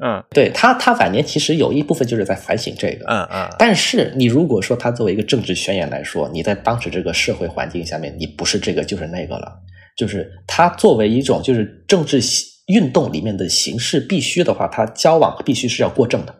[0.03, 3.49] 嗯，对他，他晚年其实有一部分就是在反省这个，嗯嗯。
[3.57, 9.51] 但是你如果说他作为一个政治宣言来说，你在当时这个社会环境下面，你不是这个就是那个了，
[9.97, 12.19] 就是他作为一种就是政治
[12.67, 16.35] 运动里面的形式必须的话，他交往必须是要过正的，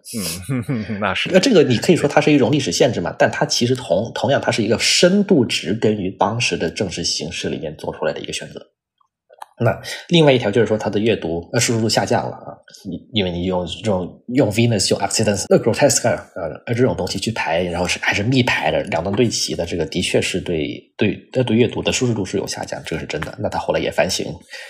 [0.68, 1.30] 嗯， 那是。
[1.32, 8.60] 那这个你可以说它是一种历史限制嘛，但它其实同同样它是一个深度植根于当时的政治形势里面做出来的一个选择。
[9.58, 9.80] 那
[10.10, 12.52] 另外一条就是说，它的阅读呃输入度下降了啊，
[13.14, 23.34] 因为你用这种用 Venus 用 Accidents 那 Grotesque 呃这种东西去排，然后是还是密排的两端对齐的，这个的确是对对呃对阅读的舒适度是有下降，这个是真的。
[23.40, 24.26] 那他后来也反省，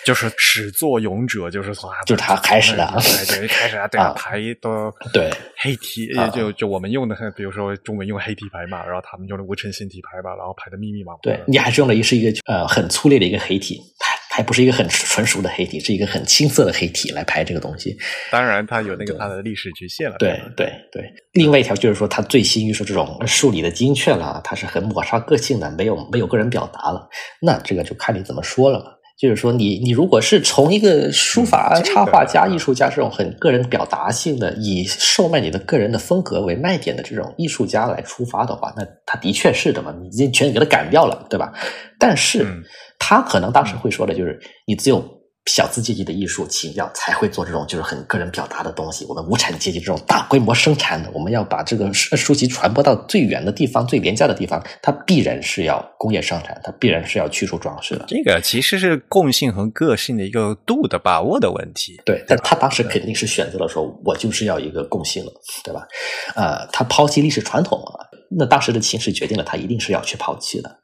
[0.06, 2.88] 就是始作俑者就是从就是他开始的，
[3.28, 11.20] 对，开始啊，对 啊排都对黑体，就就我们用的，比如说中文用黑体排嘛，然后他们用的无衬线体排嘛，然后排的密密麻麻。
[11.24, 14.15] 对你还是用了一是一个呃很粗劣的一个黑体排。
[14.36, 17.98] 还不是一个很纯熟的黑体，是一个很青涩的黑体来排这个东西。
[18.30, 20.18] 当然，它有那个它的历史局限了。
[20.20, 21.10] 对对对。
[21.32, 27.08] 另外一条就是说，它最新于说这种数理的精确了，它是很抹杀个性的，没有没有个人表达了。
[27.42, 28.88] 那这个就看你怎么说了嘛。
[29.18, 41.54] 就是说你，你如果是从一个书法插画家、艺术家这种很个人表达性的，以售卖你的个人的风格为卖点的这种艺术家来出发的话，那他的确是的嘛，你已经全给他赶掉了，对吧？
[42.00, 42.64] 但是嗯。
[42.98, 45.04] 他可能当时会说的就是，你只有
[45.46, 49.06] 小资阶级的艺术情调才会做这种就是很个人表达的东西。
[49.06, 58.06] 我们无产阶级这种大规模生产的，我们要把这个书书籍传播到最远的地方、最廉价的地方，它必然是要工业生产，它必然是要去除装饰的。
[58.08, 62.02] 这个其实是共性和个性的一个度的把握的问题。
[62.06, 65.32] 对，但他当时肯定是选择了说，我就是要一个共性了，
[65.64, 65.88] 对吧？
[66.36, 68.02] 呃，他抛弃历史传统啊，
[68.36, 70.80] 那当时的情势决定了他一定是要去抛弃的，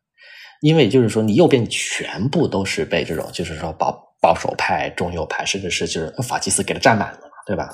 [0.61, 3.91] 因为就是说，你右边全部都是被这种就是说保
[4.21, 7.69] 保守派、中右派，甚至是就是法西斯给他占满了嘛，对吧？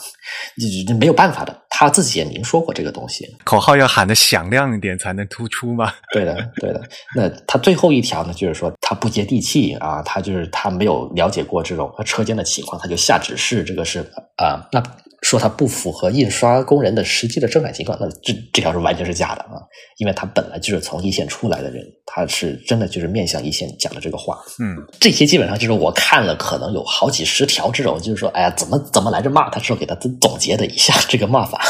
[0.56, 3.28] 你你没有办法的，他自己也明说过这个东西。
[3.44, 5.94] 口号要喊的响亮一点才能突出嘛。
[6.14, 6.82] 对的，对的。
[7.16, 14.00] 那他最后一条呢，就是说他不接地气啊，他就是他没有了解过这种车间的情况，他就下指示，这个是
[14.38, 14.82] 啊、那
[15.28, 19.60] 说他不符合印刷工人的实际的生产情况，那这这条是完全是假的啊，
[19.98, 24.40] 因为他本来就是从一线出来的人，他是真的就是面向一线讲的这个话。
[24.62, 31.62] 嗯，这些基本上就是我看了可能有好几十条这种，就是说，哎呀，怎么怎么来着骂他，之后给他总结的一下这个骂法。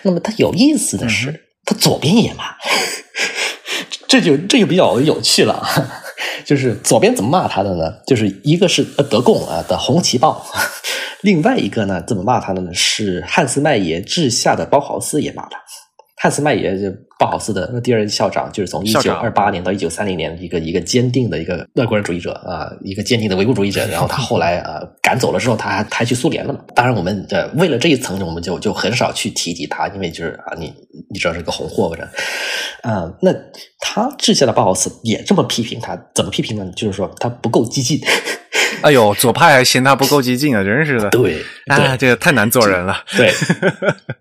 [0.00, 2.44] 那么他有意思的是，他左边也骂，
[4.08, 6.01] 这就这就比较有趣了啊。
[6.44, 7.92] 就是左边怎么骂他的呢？
[8.06, 10.44] 就是一个是呃德共啊的红旗报，
[11.22, 12.72] 另外一个呢怎么骂他的呢？
[12.74, 15.58] 是汉斯麦耶治下的包豪斯也骂他。
[16.16, 16.88] 汉斯麦耶就
[17.22, 23.86] 包豪斯的第二任校长，就是从一九二八年到一九三零年，一个一个坚定的一个俄国人主义者啊，一个坚定的唯物主义者。
[23.92, 26.58] 然后他后来啊赶走了之后，他还还去苏联了嘛。
[26.74, 30.74] 当然，我们呃为了这一层，我们就就很少去提及他，因为就是啊你
[31.08, 33.32] 你知道是个红货吧这，啊那
[33.78, 36.68] 他治下的鲍豪斯也这么批评他，怎么批评呢？
[36.74, 38.00] 就是说他不够激进。
[38.82, 41.08] 哎呦，左派还嫌他不够激进啊，真是的。
[41.10, 43.32] 对啊，这个太难做人了，对，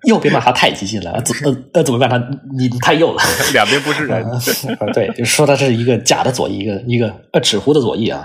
[0.04, 2.18] 右边骂他太激进了，左呃呃怎么办他
[2.56, 3.24] 你你太右了。
[3.54, 4.24] 两边不是人。
[4.24, 4.40] 啊，
[4.94, 8.24] 对，就说他是一个假的左翼，一个一个呃纸糊的左翼啊。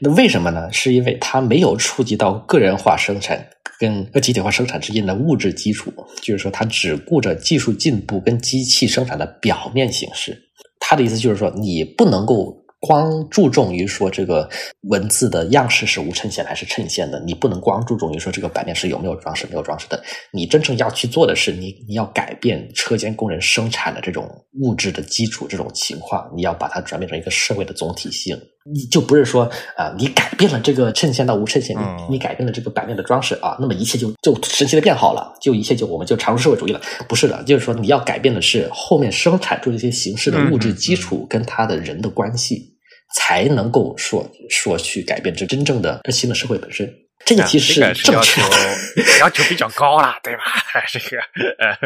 [0.00, 0.72] 那为什么呢？
[0.72, 3.44] 是因为他没有触及到个人化生产
[3.78, 10.36] 跟个集体化生产之间的物质基础，就是说他只顾着技术进步跟机器生产的表面形式。
[10.78, 12.63] 他的意思就是说，你不能够。
[12.86, 14.46] 光注重于说这个
[14.90, 20.04] 文字的样式是无衬线还是衬线的，你不能光注重于说这个版面是有没有装饰、没有装饰的。
[20.30, 24.28] 你真正要去做的是，你你要改变车间工人生产的这种
[24.60, 28.38] 物质的基础这种情况，你要把它转变成一个社会的总体性。
[28.70, 29.44] 你就不是说
[29.76, 36.80] 啊、呃你改变了这个衬线到无衬线，嗯你你改变了这个版面的装饰啊，那么一切就就神奇的变好了，就一切就我们就常入社会主义了。
[37.08, 42.73] 不是的，就是说你要改变的是后面生产出这些形式的物质基础跟他的人的关系。
[43.14, 47.03] 才能够说说去改变这真正的新的社会本身。
[47.24, 48.48] 这个其实这个是要正确求。
[49.20, 50.42] 要求比较高啦，对吧？
[50.88, 51.18] 这个
[51.58, 51.76] 呃，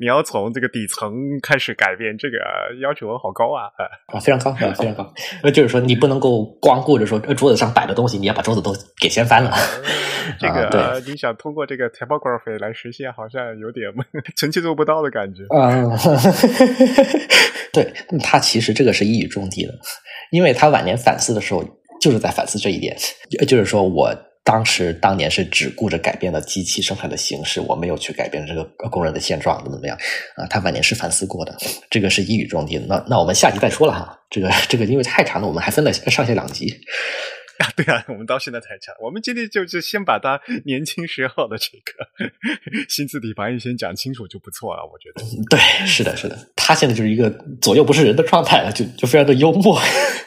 [0.00, 1.12] 你要从这个底层
[1.42, 2.36] 开始改变，这个
[2.82, 3.70] 要求好高啊！
[3.78, 3.84] 呃
[4.16, 5.14] 啊，非常高，啊，非常高。
[5.42, 9.54] 那，就是说，你不能够光顾着说，呃，桌子上摆的东西，你要把桌子都给掀翻了。
[10.38, 13.90] 这个、啊对呃你想通过这个 typography 来实现，好像有点
[14.36, 15.42] 臣妾做不到的感觉。
[15.56, 15.96] 啊，
[17.72, 19.78] 对，他其实这个是一语中的的，
[20.30, 21.64] 因为他晚年反思的时候，
[22.00, 22.96] 就是在反思这一点，
[23.38, 24.12] 呃就是说我
[24.48, 29.94] 当时当年是只顾着改变了机器生产的形式，我没有去改变这个工人的现状，怎么怎么样
[30.36, 30.46] 啊？
[30.46, 31.54] 他晚年是反思过的，
[31.90, 32.78] 这个是一语中的。
[32.88, 36.80] 那那我们下集再说了哈，这个这个因为太长了，我们还分了上下两集。
[37.58, 38.94] 啊，对啊，我们到现在才讲。
[39.02, 42.08] 我们今天就就先把他年轻时候的这个
[42.88, 45.22] 新字体翻译先讲清楚就不错了，我觉得。
[45.50, 46.38] 对，是的，是的，
[46.68, 47.30] 他现在就是一个
[47.62, 49.80] 左右不是人的状态了，就就非常的幽默，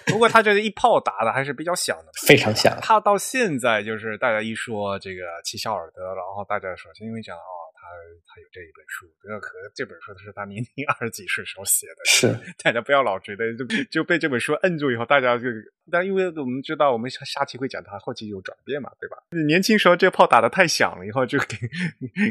[0.08, 2.06] 不过他这一炮打的还是比较响的。
[2.26, 2.76] 非常响。
[2.82, 7.86] 他到现在就是大家一说这个齐肖尔德，然后大家首先因为讲哦，他
[8.26, 15.46] 他有这一本书，这个可能这本书是他年轻二十几岁时候写的，是大家不要老觉得就就被这本书摁住以后，大家就
[15.90, 19.18] 但因为我们知道我们下下期会讲他后期有转变嘛，对吧？
[19.48, 21.58] 年轻时候这炮打的太响了，以后就给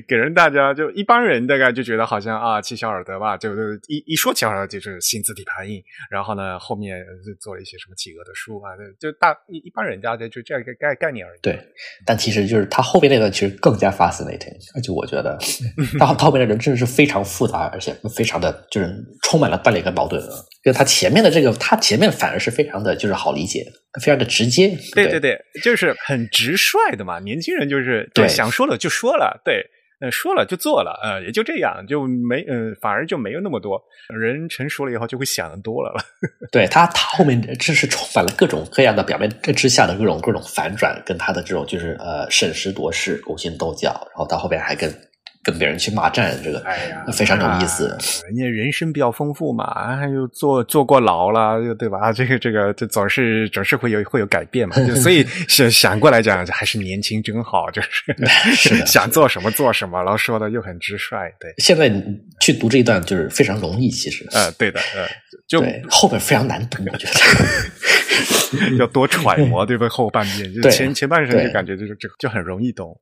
[0.07, 11.41] 给人大家就一般人大概就觉得好像啊齐肖尔德吧，就就一一说齐肖尔德就是新字体排印，然后呢后面就做了一些什么企鹅的书啊，就就大一一般人家就就这样一个概概念而已。
[11.41, 11.59] 对，
[12.05, 15.39] 但其实就是他后面那段其实更加 fascinating，而且我觉得
[15.99, 20.35] 他他后面的人真的是非常复杂，而且非常的就是充满了断裂跟矛盾啊。
[20.63, 23.67] 跟他前面的这个，他前面反而是非常的就是好理解，
[24.01, 24.69] 非常的直接。
[24.95, 27.19] 对对对对，就是很直率的嘛。
[27.19, 29.65] 年轻人就是对想说了就说了，对。
[30.03, 33.79] 呃，说了就做了，呃，也就这样，就没，呃，反而就没有那么多
[34.09, 36.03] 人成熟了以后就会想的多了了。
[36.51, 44.91] 对他，他后面真是充满了各种各样的表面之下的各种各种反转，跟他的这种就是呃审时度势、勾心斗角，然后到后边还跟。
[45.43, 47.97] 跟别人去骂战，这个哎呀，非常有意思。
[48.27, 52.13] 人家人生比较丰富嘛，啊，又坐坐过牢了，又对吧？
[52.13, 54.77] 这个这个，这总是总是会有会有改变嘛。
[54.97, 58.15] 所以 想想过来讲，还是年轻真好，就是
[58.85, 61.33] 想做什么做什么，然后说的又很直率。
[61.41, 61.91] 对，现在
[62.41, 64.27] 去读这一段就是非常容易，其实。
[64.33, 65.07] 呃，对的，呃，
[65.49, 69.89] 就后边非常难读，我觉得要多揣摩，对不对？
[69.89, 72.95] 后半面就前前半生就感觉就是就就很容易懂。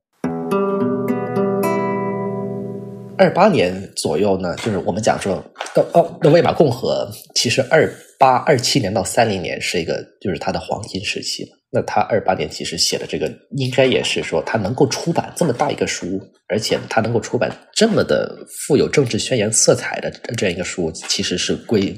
[3.18, 5.44] 二八年左右呢，就是我们讲说，
[5.92, 21.94] 哦，那魏玛共和其实二八二七年到三零年是一个就是它的黄金时期那他二八年其实写的这个，应该也是说他能够出版这么大一个书，而且他能够出版这么的富有政治宣言色彩的这样一个书，其实是归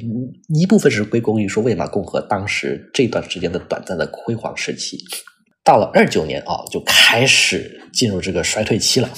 [0.48, 4.98] 一部分是归功于说魏玛共和当时这段时间的短暂的辉煌时期。
[5.62, 9.08] 到了二九年啊，就开始进入这个衰退期了，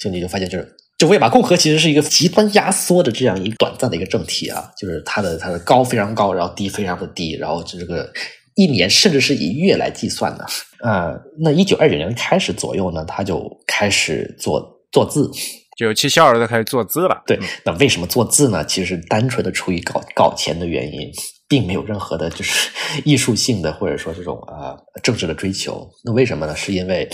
[0.00, 0.76] 就你就发现就是。
[0.98, 8.10] 就魏玛共和其实是一个极端压缩的这样一个短暂的一个政体啊，就是它的它的高非常高，然后低非常的低，然后这个
[8.56, 10.44] 一年甚至是以月来计算的
[10.82, 11.16] 呃。
[11.38, 15.30] 那一九二九年开始左右呢，他就开始做做字，
[15.78, 17.22] 就七七二的开始做字了。
[17.24, 18.64] 对，那为什么做字呢？
[18.64, 21.08] 其实单纯的出于搞搞钱的原因，
[21.46, 22.70] 并没有任何的就是
[23.06, 25.88] 艺术性的或者说这种啊政治的追求。
[26.02, 26.56] 那为什么呢？
[26.56, 27.08] 是因为。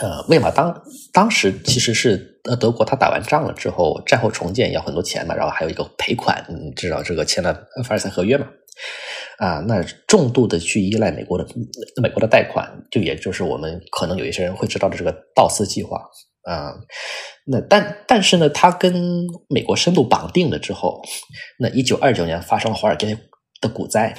[0.00, 0.82] 呃，魏玛当
[1.12, 7.52] 当时其实是呃德国，他打完仗了之后，战后重建要很多钱嘛，然后还有一个赔款，你知道这个签了
[7.84, 8.46] 凡尔赛合约嘛？
[9.38, 11.44] 啊，那重度的去依赖美国的
[12.00, 15.98] 美国的贷款，就也就是我们可能有一些人会知道的这个道斯计划
[16.44, 16.74] 啊。
[17.46, 21.02] 那但但是呢，他跟美国深度绑定了之后，
[21.58, 23.18] 那一九二九年发生了华尔街
[23.60, 24.14] 的股灾。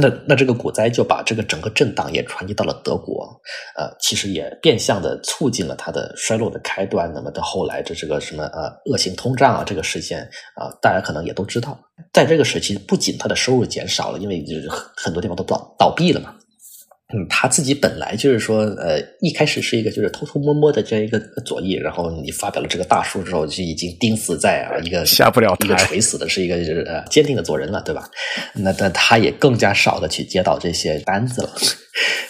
[0.00, 3.28] 那那这个股灾就把这个整个震荡也传递到了德国，
[3.76, 7.12] 呃，其实也变相的促进了它的衰落的开端。
[7.12, 10.22] 那么到后来这这个什么呃恶性通胀啊，这个事件
[10.54, 11.78] 啊，大家可能也都知道，
[12.12, 16.34] 在这个时期，不仅它的收入减少了，因为就是很多地方都倒倒闭了嘛。
[17.14, 28.08] 嗯，他自己本来就是说，呃，一开始是一个就是偷偷摸摸的这样一个左翼，然后你发表了这个大书之后，就已经钉死在啊一个下不了一个垂死的，是一个就是呃坚定的左人了，对吧？
[28.54, 31.50] 那但他也更加少的去接到这些单子了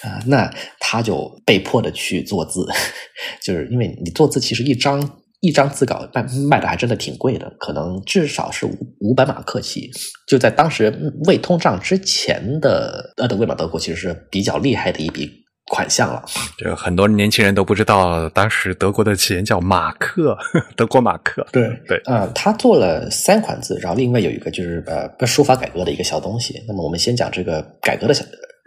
[0.02, 2.66] 啊，那他就被迫的去做字，
[3.40, 5.21] 就是因为你做字其实一张。
[5.42, 9.90] 一张字稿卖卖的还真的挺贵的，可能至少是五五百马克起。
[10.28, 15.28] 就在当时未通胀之前的呃的魏玛德国，其实是比较厉害的一笔
[15.66, 16.24] 款项了。
[16.56, 20.38] 就很多年轻人都不知道，当时德国的钱叫马克，
[20.76, 21.44] 德国马克。
[21.50, 26.54] 对对啊，他做了三款字，然后另外有一个就是呃书法改革的一个小东西。
[26.68, 28.24] 那么我们先讲这个改革的小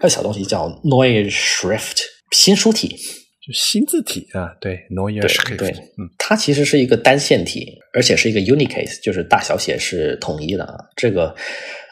[0.10, 2.02] 小东西，叫 Neue Schrift
[2.32, 2.98] 新书体。
[3.46, 4.84] 就新字体啊，对
[6.00, 10.74] 嗯，它其实是一个单线体，而且是一个 Unicase，就是大小写是统一的啊。
[10.96, 11.36] 这个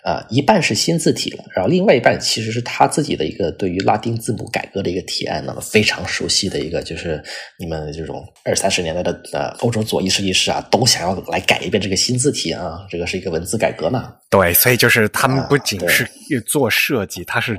[0.03, 7.23] 啊，一半是新字体了，然后另外一半其实是他自己的一个对于拉丁字母改革的一个提案，那么非常熟悉的一个，就是
[7.59, 14.11] 你们这种二三十年代的呃欧洲左翼设计师啊，都想要来改一遍这个新字体啊，这个是一个文字改革嘛。
[14.31, 16.09] 对，所以就是他们不仅是
[16.47, 17.55] 做设计，他是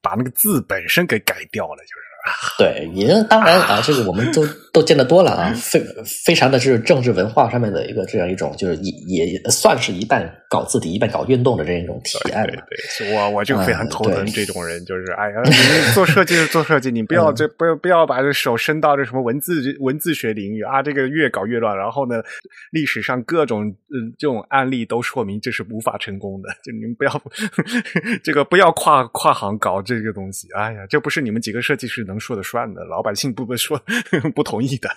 [0.00, 2.03] 把那个字本身给改掉了，就是。
[2.58, 5.78] 对，您当然啊，这个我们都都见得多了啊，非
[6.24, 12.42] 非常的是政治文化上面的一个这样一种，就是也也算是一半搞自己一半搞运动的这一种体验。
[12.46, 21.76] 对对，我我就非常头疼这种人，就是哎呀，你做设计是做设计，你不要这 不要不要把这手伸到这什么文字文字学领域啊，这个越搞越乱。
[21.76, 22.22] 然后呢，
[22.70, 27.22] 历史上各种嗯这种案例都说明这是无法成功的，就你们不要
[28.24, 30.48] 这个不要跨跨行搞这个东西。
[30.56, 32.14] 哎呀，这不是你们几个设计师能。
[32.14, 33.76] 能说的算的，老百姓不不说
[34.36, 34.88] 不同意的。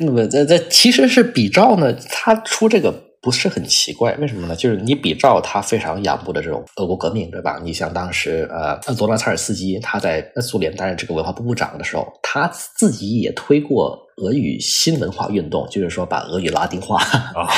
[0.00, 2.90] 那么这这其实是比照呢，他出这个
[3.26, 4.54] 不是很奇怪，为什么呢？
[4.54, 7.60] 就是你比照他非常仰慕的这种俄国革命，对吧？
[7.60, 12.46] 你像当时呃，罗拉查尔斯基他在苏联担任这个文化部部长的时候，他
[12.76, 17.48] 自己也推过俄语新文化运动，就是说把俄语拉丁化啊。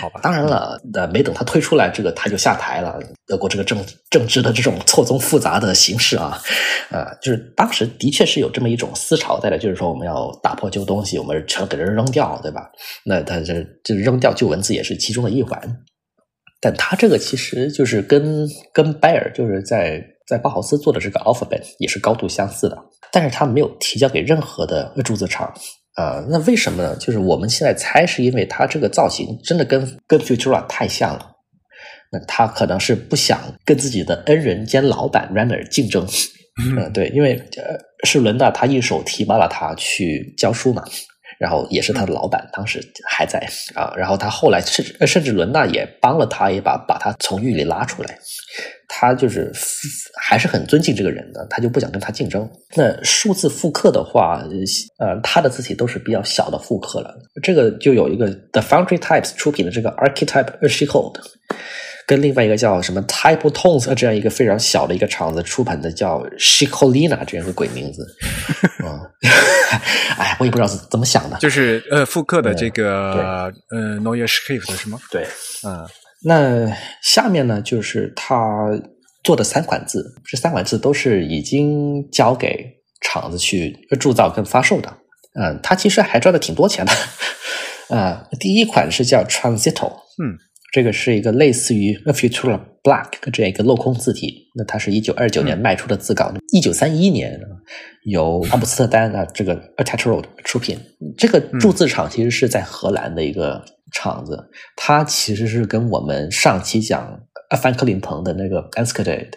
[0.00, 2.98] 好吧， 当然了，呃，没等他推出来，这个他就下台了。
[3.26, 6.40] 德国这个政政治的这种错综复杂的形式啊，
[6.90, 12.70] 呃，就是当时的确是有这么一种思潮在的，就是说我们要打破旧东西，我们全给人扔掉，对吧？
[13.04, 15.60] 那他这这扔掉旧文字也是其中的一环。
[16.60, 22.78] 但他这个其实就是跟跟拜尔就是在在包豪斯做的这个 alphabet 也是高度相似的，
[23.10, 25.52] 但是他没有提交给任何的铸字厂。
[25.96, 26.96] 呃，那为什么呢？
[26.96, 31.30] 就是我们现在猜，是因为它这个造型真的跟跟 Futura 太像了。
[32.10, 36.06] 那他可能是不想跟自己的恩人兼老板 Renner 竞争。
[36.62, 40.84] 嗯，对，因为呃，是伦纳他一手提拔了他去教书嘛。
[41.38, 43.40] 然后也是他的老板，当时还在
[43.74, 43.92] 啊。
[43.96, 48.16] 然后他后来甚至甚至伦纳也帮了他一把，把他从狱里拉出来。
[48.94, 49.50] 他就是
[50.20, 52.46] 还是很尊敬这个人的，他就不想跟他竞争。
[52.76, 54.44] 那数字复刻的话，
[54.98, 57.14] 呃，他的字体都是比较小的复刻了。
[57.42, 61.18] 这个就有一个 The Foundry Types 出品的这个 Archetype Archicode。
[62.04, 68.04] 跟另外一个叫什么 Type Tones 这样一个非常小的一个厂子出版的叫 Shikolina 这样个鬼名字，
[68.84, 69.00] 啊，
[70.18, 74.98] 哎，我也不知道是怎么想的，就是呃复刻的这个呃 Neue Schrift 是吗？
[75.12, 75.24] 对，
[75.64, 75.86] 嗯，
[76.24, 76.70] 那
[77.02, 78.70] 下面呢就是他
[79.24, 82.64] 做的三款字，这三款字都是已经交给
[83.00, 84.92] 厂子去铸造跟发售的，
[85.40, 86.92] 嗯，他其实还赚了挺多钱的，
[87.96, 89.92] 啊，第一款是叫 Transito，
[90.22, 90.38] 嗯。
[90.72, 97.38] 这个是一个类似于 Futura Black 这样一个镂空字体，那它是一九二九年卖出的字稿，一九三一年
[98.04, 100.80] 由阿姆斯特丹啊这个 Attachroad 出品。
[101.18, 103.62] 这个铸字厂其实是在荷兰的一个
[103.92, 107.20] 厂子，它其实是跟我们上期讲
[107.60, 109.28] 范克林腾的那个 a n s k a d e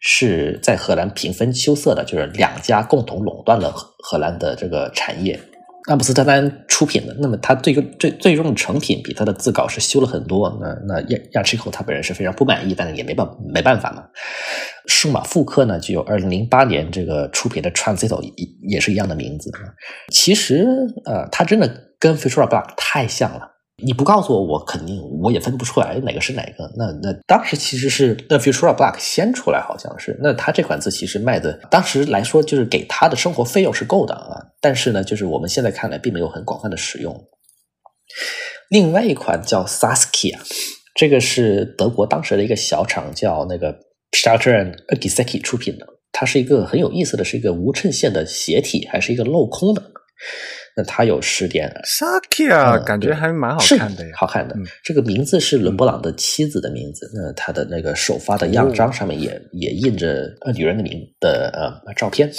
[0.00, 5.40] 是在荷兰平分秋色的，就是两家共同垄断了荷兰的这个产业。
[5.88, 10.58] 阿姆斯特丹出品的，那么它最终最最终的成品比它的自稿是修了很多。
[10.60, 14.02] 那那亚亚奇口他本人是非常不满意，但是也没办没办法嘛。
[14.86, 18.32] 数码复刻呢，就有二零零八年这个出品的 Transito 也
[18.68, 19.50] 也是一样的名字。
[20.10, 20.66] 其实
[21.04, 23.53] 呃，它真的跟 Futura Black 太像了。
[23.82, 26.72] 你不告诉我，我肯定我也分不出来哪个是哪个。
[26.76, 30.16] 那那当时其实是那 Futura Black 先出来，好像是。
[30.22, 34.40] 那他这款字其实卖的，当时来说就是给他的生活费用是够的啊。
[34.60, 37.28] 但是呢，就是我们现在看来并没有很广泛的使用。
[38.70, 40.38] 另外一款叫 Saskia，
[40.94, 43.76] 这个是德国当时的一个小厂叫那个
[44.12, 45.86] shater and Giseki 出品的。
[46.12, 49.82] 它是一个很有意思的是一个无衬线的斜体，还是一个镂空的。
[50.76, 54.56] 那它有十点，Sakia 感觉还蛮好看的，好看的。
[54.82, 57.08] 这个名字是伦勃朗的妻子的名字。
[57.14, 62.30] 那他的那个首发的样章上面也也印着呃女人的名的呃照片。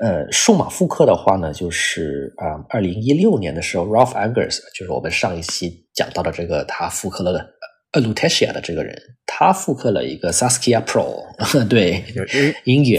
[0.00, 7.44] 呃，数码复刻的话呢，就是啊，二零一六年的时候，Ralph Angers 就是我们上一期讲到的这个，他复刻了
[7.92, 11.22] Lutetia 的这个人，他复刻了一个 Saskia Pro，
[11.68, 12.02] 对，
[12.64, 12.98] 音乐，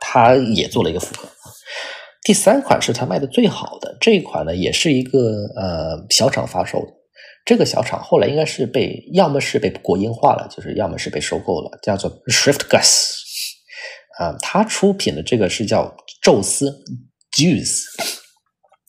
[0.00, 1.28] 他也做了一个复刻。
[2.24, 6.92] 第三款是他卖的最好的这一款呢，也是一个呃小厂发售的。
[7.44, 13.10] 这个小厂后来应该是被，要么是被国营化了，就是要么是被收购了，叫做 ShiftGus。
[14.18, 16.82] 啊，他出品的这个是叫宙斯
[17.36, 17.82] Juice。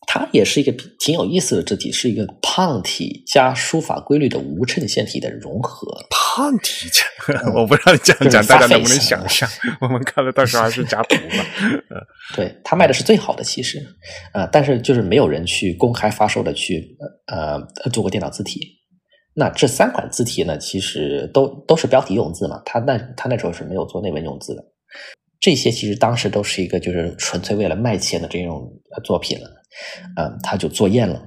[0.08, 5.88] 它也是一个挺有意思的字体，是一个胖体加书法规律的无衬线体的融合。
[6.36, 7.02] 胖体加，
[7.56, 9.48] 我不知道你这样讲大家能不能想象？
[9.80, 11.46] 我们看了到时候还是加图吧。
[12.36, 13.82] 对他卖的是最好的，其实，
[14.34, 16.86] 呃，但是就是没有人去公开发售的去
[17.28, 18.60] 呃做过电脑字体。
[19.34, 24.64] 那这三款字体呢，其实都都是标题用字嘛，他那他那时候是没有做内文用字的。
[25.40, 28.70] 这些其实当时都是一个就是纯粹为了卖钱的这种
[29.06, 29.48] 作品了。
[30.18, 31.22] 嗯，他就做厌了，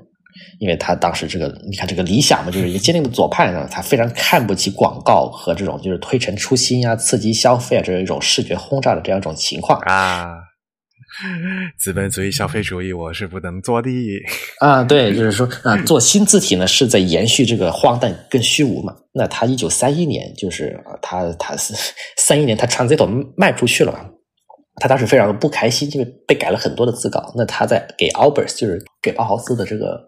[0.58, 10.26] 因为他当时这个，你看这个理想嘛，就是一个坚定的左派呢，他非常看不起广告和这种就是推陈出新啊、刺激消费啊这样一种视觉轰炸的这样一种情况啊。
[11.78, 13.90] 资本主义、消费主义，我是不能做的
[14.60, 14.84] 啊。
[14.84, 18.94] 对，就是说啊，做新字体呢是在延续这个荒诞跟虚无嘛。
[19.14, 21.74] 那他一九三一年就是啊他他是
[22.16, 24.00] 三一年他 Transito 卖出去了嘛。
[24.80, 27.32] 他当时非常的不开心，因为被改了很多的字稿。
[27.36, 30.00] 那他在给 Albert，就是给包豪斯的这个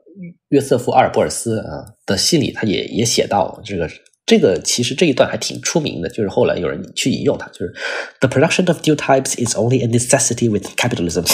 [0.48, 3.90] 约瑟夫阿尔波尔斯啊的信里，他也也写到这个
[4.26, 7.74] 这个其实这一段还挺出名的，就是后来有人去引用它，就是
[8.20, 11.24] The production of new types is only a necessity with capitalism，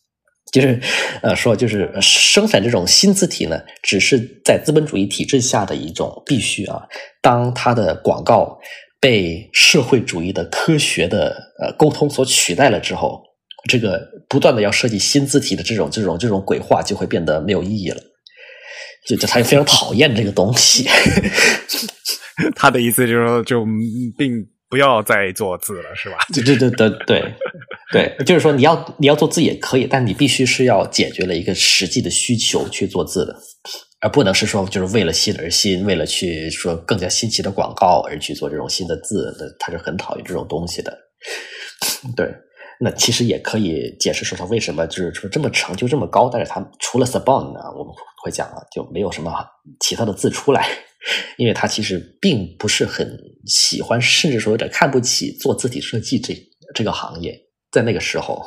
[0.52, 0.80] 就是
[1.22, 6.82] 呃说就是生产这种新字体呢，只是在资本主义体制下的一种必须啊。
[7.20, 8.58] 当它的广告。
[9.00, 13.22] 被社会主义的科学的呃沟通所取代了之后，
[13.68, 18.00] 这个不断的要设计新字体的这种这种这种鬼话就会变得没有意义了。
[19.06, 20.84] 就就他非常讨厌这个东西。
[22.56, 23.64] 他的意思就是说，就
[24.18, 24.32] 并
[24.68, 26.16] 不要再做字了，是吧？
[26.34, 27.34] 对对对对对
[27.92, 33.36] 对，就是说你要你要做字也可以，但你必须是要解决了一个实际的需求去做字的。
[34.00, 40.96] 而不能是说，就是为了新而新，为了去说更加新奇的广告而去做这种新的字，那他是很讨厌这种东西的。
[42.14, 42.30] 对，
[42.78, 47.92] 那其实也可以解释说他为什么就是说这么成就这么高，但是他除了 Sabon 呢，我们
[48.22, 49.32] 会讲了就没有什么
[49.80, 50.68] 其他的字出来，
[51.38, 56.34] 因为他其实并不是很喜欢，甚至说有点看不起做字体设计这
[56.74, 57.45] 这个行业。
[57.76, 58.42] 在那个时候，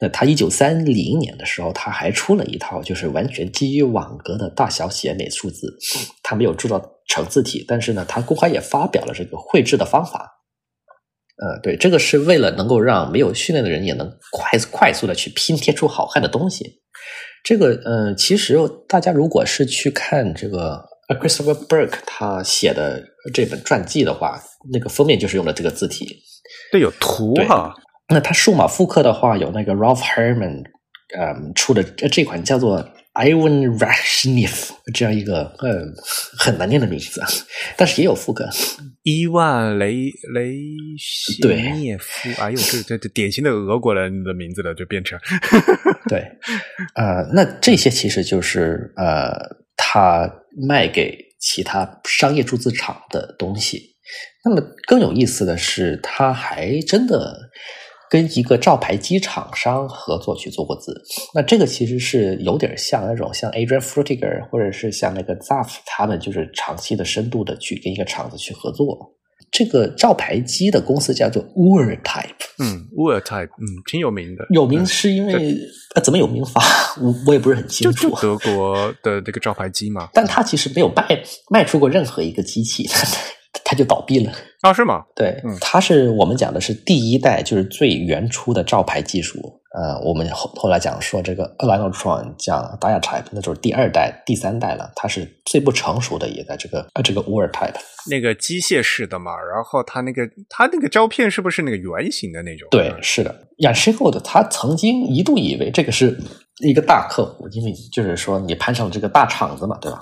[0.00, 5.76] 那他一九三零年的时候，他还出了一套就是完全基于网格的大小写美术字，
[6.22, 10.36] 他没有铸造成字体，但是呢，他公开也发表了这个绘制的方法。
[11.42, 16.80] 呃，对，这个是为了能够让没有训练的人也能快快速的去拼贴出好看的东西。
[17.42, 18.56] 这个，呃，其实
[18.86, 20.84] 大家如果是去看这个
[21.20, 23.02] Christopher Burke 他写的
[23.34, 24.40] 这本传记的话，
[24.72, 26.22] 那个封面就是用的这个字体。
[26.70, 27.74] 对，有图哈。
[28.10, 30.64] 那他数码复刻的话，有那个 Ralph Herman，
[31.16, 32.84] 嗯，出的这款叫做
[33.14, 35.86] Ivan Rashnev 这样一个呃
[36.36, 37.22] 很难念的名字，
[37.76, 38.48] 但是也有复刻。
[39.04, 40.56] 伊万雷雷
[40.98, 45.18] 西涅夫，哎呦，这这这典型的俄国人的名字了，就变成
[46.10, 46.20] 对，
[46.96, 49.32] 呃，那这些其实就是呃
[49.76, 50.28] 他
[50.68, 53.96] 卖给其他商业注资厂的东西。
[54.44, 57.50] 那么更有意思的是，他还真的。
[58.10, 61.00] 跟一个照牌机厂商合作去做过字，
[61.32, 69.14] 那这个其实是有点像那种像 Adrian Frutiger 或者是像那个 Zaf 他们就是长期的深度的去跟一个厂子去合作。
[69.52, 74.44] 这个照牌机的公司叫做 Urtype，嗯，Urtype，嗯，挺有名的。
[74.50, 75.56] 有名是因为
[75.94, 76.62] 呃，怎么有名法？
[77.02, 78.16] 我我也不是很清楚。
[78.20, 81.04] 德国的这个照牌机嘛，但他其实没有卖
[81.48, 82.88] 卖出过任何一个机器。
[83.64, 84.32] 他就倒闭了
[84.62, 84.72] 啊？
[84.72, 85.04] 是吗？
[85.14, 89.60] 对，它是我们讲的是第一代，就是最原初的照牌技术。
[89.72, 94.90] 呃，我们后后来讲说这个 Alinotron 讲 Diatype，那就是第二代、第三代了。
[94.96, 97.76] 它是最不成熟的，也在这个呃这个 w o r d Type
[98.10, 99.30] 那个机械式的嘛。
[99.36, 102.68] 然后它那个它那个胶片是不是那个圆形的那种？
[102.72, 103.32] 对，是的。
[103.58, 106.18] 亚西后的他曾经一度以为这个是
[106.66, 110.00] 一个大客户，因为就是说你攀上了这个大厂子嘛，对吧？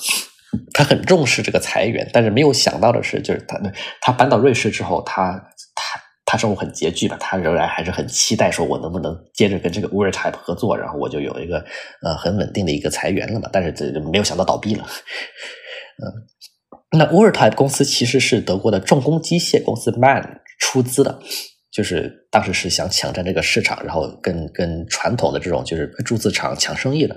[0.73, 3.61] 他很重视这个裁员，但是没有想到的是，就是他
[4.01, 5.33] 他搬到瑞士之后，他
[5.75, 11.59] 他他生活很拮据吧，他仍然还是很期待说，我能不能接着跟这个 Urtype 合作，然后我就有一个
[12.03, 13.49] 呃很稳定的一个裁员了嘛。
[13.53, 14.87] 但是这没有想到倒闭了。
[16.03, 21.19] 嗯，那 Urtype 公司其实是德国的重工机械公司 MAN 出资的。
[21.71, 27.15] 就是当时是想抢占这个市场，然后跟跟传统的这种就是铸字厂抢生意的，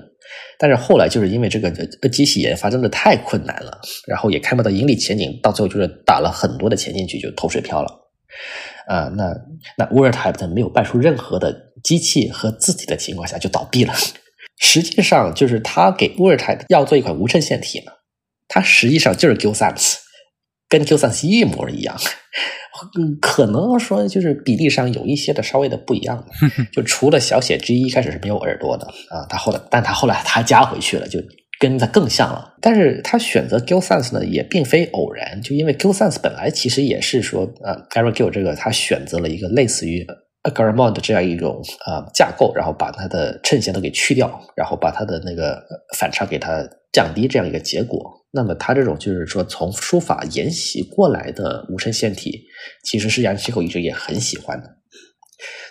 [0.58, 1.70] 但是后来就是因为这个
[2.08, 8.00] 机器研发真的太困难了，然后也看不到盈利前景，到最后就是打了很多的钱进去就投水漂了。
[8.86, 9.32] 啊，那
[9.78, 13.94] 那 Urtype 在没有卖出任何的机器和字体的情况下就倒闭了。
[14.58, 17.92] 实际上就是他给 Urtype 要做一款无衬线体嘛，
[18.48, 19.96] 它实际上就是 Gilsans，
[20.68, 21.96] 跟 Gilsans 一模一样。
[22.98, 26.24] 嗯，可能说就是比例上有一些的稍微的不一样，
[26.72, 31.20] 就除了小写 G 一开始是没有耳朵的啊，他后来，但他后来他加回去了，就
[31.58, 32.54] 跟他更像了。
[32.60, 40.06] 但是他选择 Gill Sans 呢，也并非偶然，就因为 Gill Sans 本来其实也是说，呃 g a r y Gill 这个他选择了一个类似于
[40.42, 45.62] Garamond 这样一种呃架构，然后把它的衬线都给去掉，然后把它的那个
[45.96, 48.21] 反差给它降低，这样一个结果。
[48.34, 52.46] 那么，他这种就是说从书法沿袭过来的无衬线体，
[52.82, 54.78] 其实是杨七口一直也很喜欢的。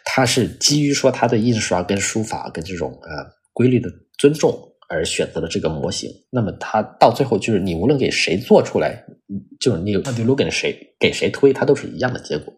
[0.05, 3.89] 他是基于说他的印刷跟书法跟这种呃规律的
[4.19, 4.55] 尊重
[4.89, 6.11] 而选择了这个模型。
[6.29, 9.03] 那么他到最后就是你无论给谁做出来，
[9.59, 12.53] 就是你你如果给谁给谁推，它都是一样的结果。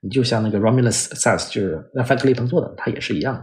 [0.00, 3.42] 你就像那个 Romulus Sans，就是让范克利彭做的，他也是一样的。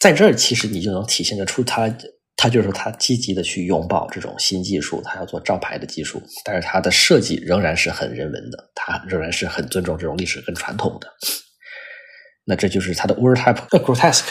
[0.00, 1.94] 在这儿，其实你就能体现得出他。
[2.36, 11.08] 他就是说，他积极的去拥抱这种新技术，他要做招牌的技术，但是他的设计仍然是很人文的，他仍然是很尊重这种历史跟传统的。
[12.44, 14.28] 那这就是他的 Urtype Grotesque。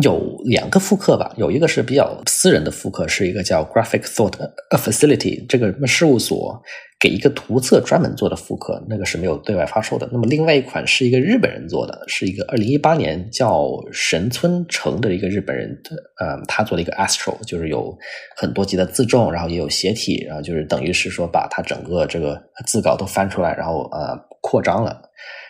[0.00, 4.32] 有两个复刻吧，有一个是比较私人的复刻，是一个叫 Graphic Thought
[4.70, 6.62] Facility 这个事务所
[6.98, 10.08] 给一个图册专门做的复刻，那个是没有对外发售的。
[10.10, 15.78] 那么另外一款是一个日本人做的，是一个二零一八年叫神村成的一个日本人，
[16.18, 17.94] 呃，他做了一个 Astro，就是有
[18.34, 25.02] 很多级的自重，然后也有斜体，然后就是等于是说把它整个这个字稿都翻出来，然后呃扩张了，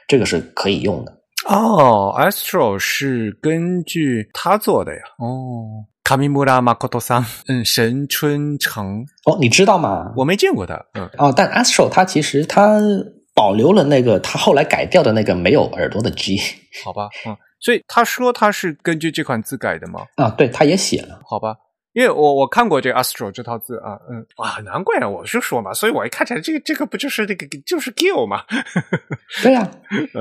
[0.09, 1.22] 这个是可以用的。
[1.47, 5.01] 哦，Astro 是根据他做的呀。
[5.19, 9.05] 哦，卡米穆拉马科托桑，嗯，神春城。
[9.24, 10.12] 哦，你知道吗？
[10.16, 10.74] 我没见过他。
[10.94, 11.09] 嗯。
[11.19, 12.78] 哦，但 Astro 他其实他
[13.35, 16.39] 保留了那个他后来改掉的那个没有耳朵的 G。
[16.85, 17.36] 好吧，嗯。
[17.60, 20.06] 所以他说他是根据这款字改的吗？
[20.16, 21.20] 啊，对，他也写了。
[21.24, 21.55] 好吧，
[21.93, 28.43] 因为我我看过这个 Astro 这套字啊，嗯，啊，难怪呢，我就说嘛，所以我一看起来，这个这个不就是那个就是 Gill 嘛？
[29.43, 29.70] 对呀、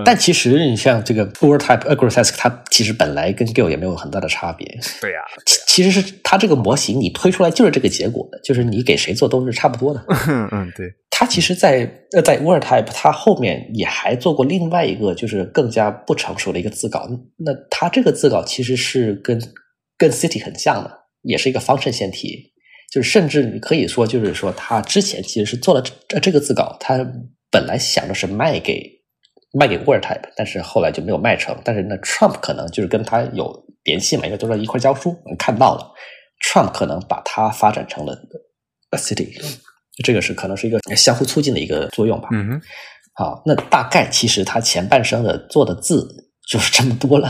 [0.03, 4.67] 但其实你像这个 Word Type Aggressive，它其实本来跟 Gill 也没有很大的差别。
[4.99, 10.03] 对呀、其其实是它这个模型你推出来就是这个结果的，就是你给谁做都是差不多的。
[10.27, 17.07] 嗯嗯，对，它其实在，呃在 Word Type 它后面也还做过另外一个就是更加不成熟的一个字稿。
[17.37, 19.41] 那它这个字稿其实是跟
[19.97, 20.91] 跟 City 很像的，
[21.23, 22.51] 也是一个方阵线体。
[22.91, 26.97] 就是甚至你可以说，就是说他之前其实是做了这这个字稿，他
[27.49, 28.85] 本来想的是卖给
[29.53, 31.57] 卖给 Word Type，但是后来就没有卖成。
[31.63, 35.89] 但是呢，Trump 可能就是跟他有联系嘛，因为都在一块教书，看到了
[36.43, 38.13] ，Trump 可能把它发展成了
[38.89, 39.29] a City。
[40.03, 42.27] 这个是可能是一个相互促进的一个作用吧。
[42.33, 42.61] 嗯哼，
[43.13, 46.05] 好，那大概其实他前半生的做的字
[46.51, 47.29] 就是这么多了。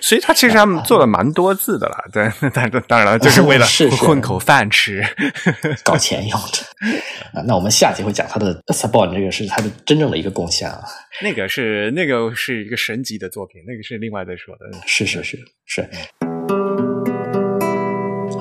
[0.00, 3.64] 所以他其实他们做了蛮多字的了，对，但当然了，就是为了
[3.96, 5.00] 混口饭吃。
[5.84, 6.58] 搞钱用的
[7.32, 7.44] 啊。
[7.46, 10.80] 那我们下集会讲他的 Sabon 这个是他的真正的一个贡献啊。
[11.22, 14.66] 那个是那个是一个神级的作品，那个是另外再说的。
[14.86, 15.88] 是是是是。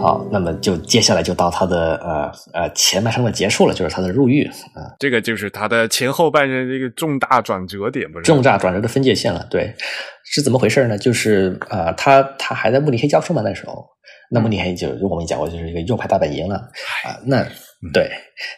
[0.07, 8.23] 好，那么就接下来就到他的呃呃前半生的结束了，就是他的入狱啊、这个就是他的前后半生这个重大转折点，不是？
[8.23, 9.45] 重大转折的分界线了。
[9.49, 9.75] 对，
[10.23, 10.97] 是怎么回事呢？
[10.97, 13.85] 就是呃，他他还在慕尼黑教书嘛那时候，
[14.31, 17.45] 那慕尼黑就我们也讲过，就是一个右派大本营了啊、那
[17.93, 18.09] 对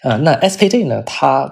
[0.04, 1.52] 啊、那 SPD 呢，它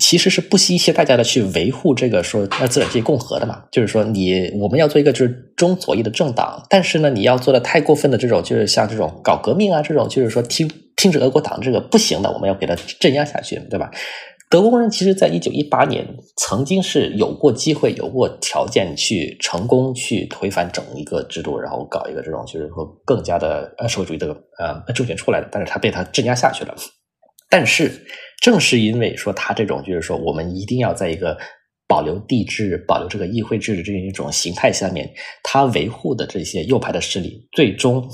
[0.00, 13.90] 其实是不惜一切代价的去维护这个说呃资本主义共和的嘛，就是说你我们要做一个就是中左翼的政党，但是呢，你要做的太过分的这种，就是像这种搞革命啊这种，就是说听听着俄国党这个不行的，我们要给它镇压下去，对吧？
[14.50, 16.06] 德国工人其实在一九一八年
[16.36, 24.28] 曾经是有过机会、有过条件去成功去推翻整一个制度，然后搞一个这种就是说更加的呃社会主义的
[24.58, 26.74] 呃政权出来的，但是他被他镇压下去了。
[27.52, 27.92] 但是
[28.40, 31.36] 正是因为说他这种就是说我们一定要在一个
[31.86, 35.12] 保留帝制、保留这个议会制的这样一种形态下面，
[35.42, 38.08] 他维护的这些右派的势力最终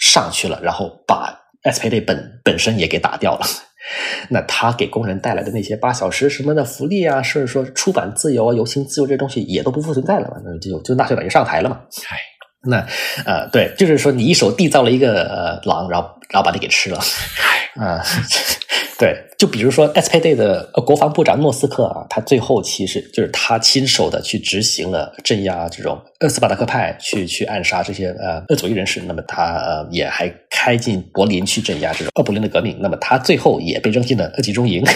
[0.00, 1.32] 上去了，然后把
[1.62, 3.46] SPD 本本身也给打掉了。
[4.30, 11.82] 那他给工人带来的那些八小时什么的福利啊，甚至说出版自由啊、游行自由这东西也都不复存在了嘛，那就就纳粹党就上台了嘛。
[12.10, 12.18] 哎，
[12.66, 12.78] 那
[13.24, 16.98] 呃，对，就是说你一手缔造了一个呃狼，然后然后把你给吃了，
[17.76, 18.02] 啊、
[18.98, 34.82] 对，就比如说 SPD 的呃国防部长诺斯克啊，他最后其实就是他亲手的去执行了镇压这种呃斯巴达克派，去去暗杀这些呃呃左翼人士，那么他呃也还开进柏林去镇压这种呃柏林的革命，那么他最后也被扔进了呃集中营。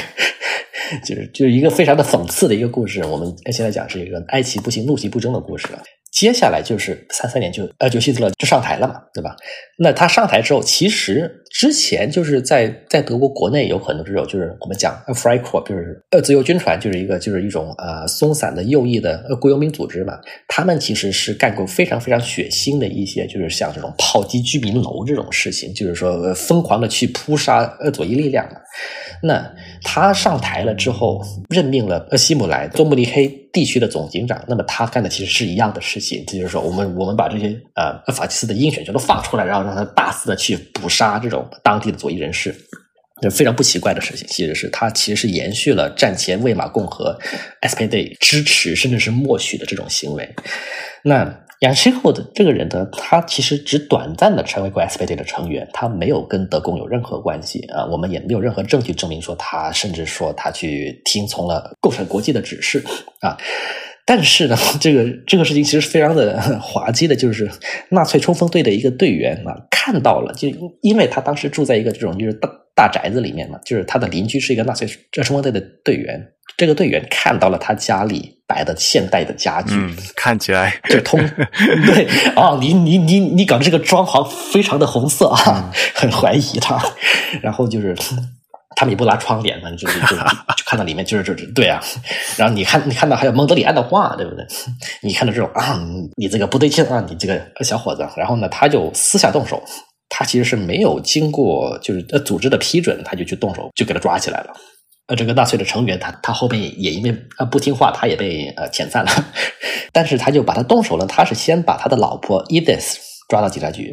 [1.07, 3.05] 就是就是一个非常的讽刺的一个故事。
[3.05, 5.79] 我们现在讲是一个哀其不幸，怒其不争的故事了。
[6.11, 9.37] 接下来就是三三年就呃就希特勒就上台了嘛，对吧？
[9.79, 20.19] 那他上台之后，其实之前就是在在德国国内有很多这种就是我们讲呃 Freikorps，就是呃自由军团，就是一个就是一种呃松散的右翼的呃雇佣兵组织嘛。
[20.49, 28.61] 他们其实是干过非常非常血腥的一些，就是像这种炮击居民楼这种事情，就是说、呃疯狂的去扑杀呃左翼力量嘛。
[29.23, 34.43] 那他上台了之后，任命了呃希姆莱多慕尼黑地区的总警长。
[34.49, 42.55] 那么他干的其实是一样的事情，这就是说，我们我们把这些呃法西斯的鹰犬全都放出来，然后让他大肆的去捕杀这种当地的左翼人士。
[43.23, 47.19] 这非常不奇怪的事情，其实是他其实是延续了战前魏玛共和
[47.61, 50.27] SPD 支持甚至是默许的这种行为。
[51.05, 62.83] 那杨希后的这个人呢，他其实只短暂的成为过 SPD 的成员，他没有跟德共有任何关系啊，我们也没有任何证据证明说他，甚至说他去听从了共产国际的指示
[63.21, 63.37] 啊。
[64.07, 67.49] 但是呢，这个这个事情其实非常的 滑稽的，就是
[67.91, 70.49] 纳粹冲锋队的一个队员啊，看到了，就
[70.81, 76.27] 因为他当时住在一个这种就是大大宅子里面嘛，就是他的邻居是一个纳粹这冲锋队的队员，
[76.61, 81.19] 这个队员看到了他家里摆的现代的家具，嗯，看起来 就通
[81.87, 82.07] 对
[82.37, 84.23] 哦，你你你你搞这个装潢
[84.53, 86.79] 非常的红色啊，很怀疑他，
[87.43, 87.97] 然后就是。
[88.77, 90.17] 他们也不拉窗帘嘛，就就就
[90.57, 91.83] 就看到里面就是就是对啊，
[92.39, 94.47] 然后你看你看到还有蒙德里安的画，对不对？
[95.03, 95.79] 你看到这种啊，
[96.17, 99.63] 你这个不对劲啊，你这个小伙子，然后呢，他就私下动手，
[100.09, 104.55] 他其实是没有经过就是呃组织的批准，他就去动手，就给他抓起来了。
[105.11, 109.11] 呃，这个纳粹的成员，他他后面也因为呃不听话，他也被呃遣散了，
[109.93, 112.95] 但是他就把他动手了，他是先把他的老婆 Edith
[113.29, 113.93] 抓到警察局。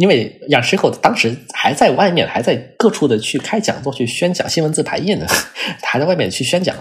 [0.00, 5.26] 因为杨世后当时还在外面，还在各处的去开讲座、去宣讲新闻自排印呢，
[5.82, 6.76] 他还在外面去宣讲。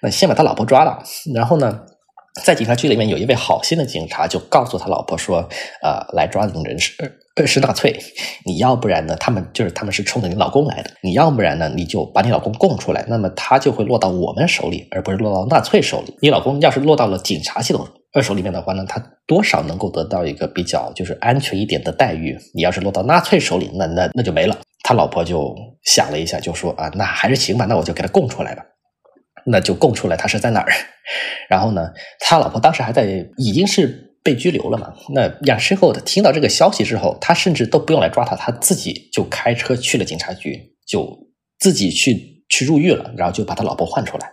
[0.00, 1.02] 那先把他老婆抓了，
[1.34, 1.80] 然后呢，
[2.44, 5.48] 在警察局里面有一位好心的警察就告诉他老婆说
[5.82, 6.92] ：“呃，来抓这种人是
[7.46, 7.96] 是纳粹，
[8.44, 16.16] 你要不然呢，他们就是他们是冲着你老公来的，你要不然呢，你就把你老公供出来，那么他就会落到我们手里，而不是落到纳粹手里。
[16.20, 22.36] 你老公要是落到了警察系统二手里面的话呢，他多少能够得到一个比较就是安全一点的待遇。
[22.54, 24.56] 你要是落到纳粹手里，那那那就没了。
[24.82, 25.54] 他老婆就
[25.84, 28.64] 想了一下，就说啊，那还是行吧，那我就给他供出来吧。
[29.46, 30.72] 那就供出来他是在哪儿。
[31.48, 31.90] 然后呢，
[32.20, 33.04] 他老婆当时还在，
[33.36, 34.06] 已经是。
[34.28, 34.92] 被拘留了嘛？
[35.08, 41.18] 那亚申后的听到这个消息之后，他甚至都不用来抓他，他自己就开车去了警察局，就
[41.58, 44.30] 自己去去入狱了，然后就把他老婆换出来，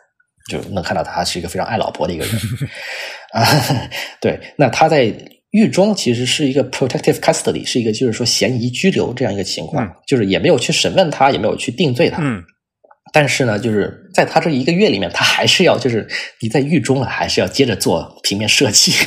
[0.51, 2.35] 就能看到他是一个非常爱老婆的一个人
[3.31, 3.47] 啊。
[4.19, 5.05] 对，那他在
[5.51, 12.21] 狱中其实是一个 protective custody，是一个就是说嫌疑拘留这样一个情况，就是也没有去审问他，也没有去定罪他。
[12.21, 12.43] 嗯。
[13.15, 16.05] 但是呢，就是在他这一个月里面，他还是要就是
[16.41, 18.91] 你在狱中了，还是要接着做平面设计。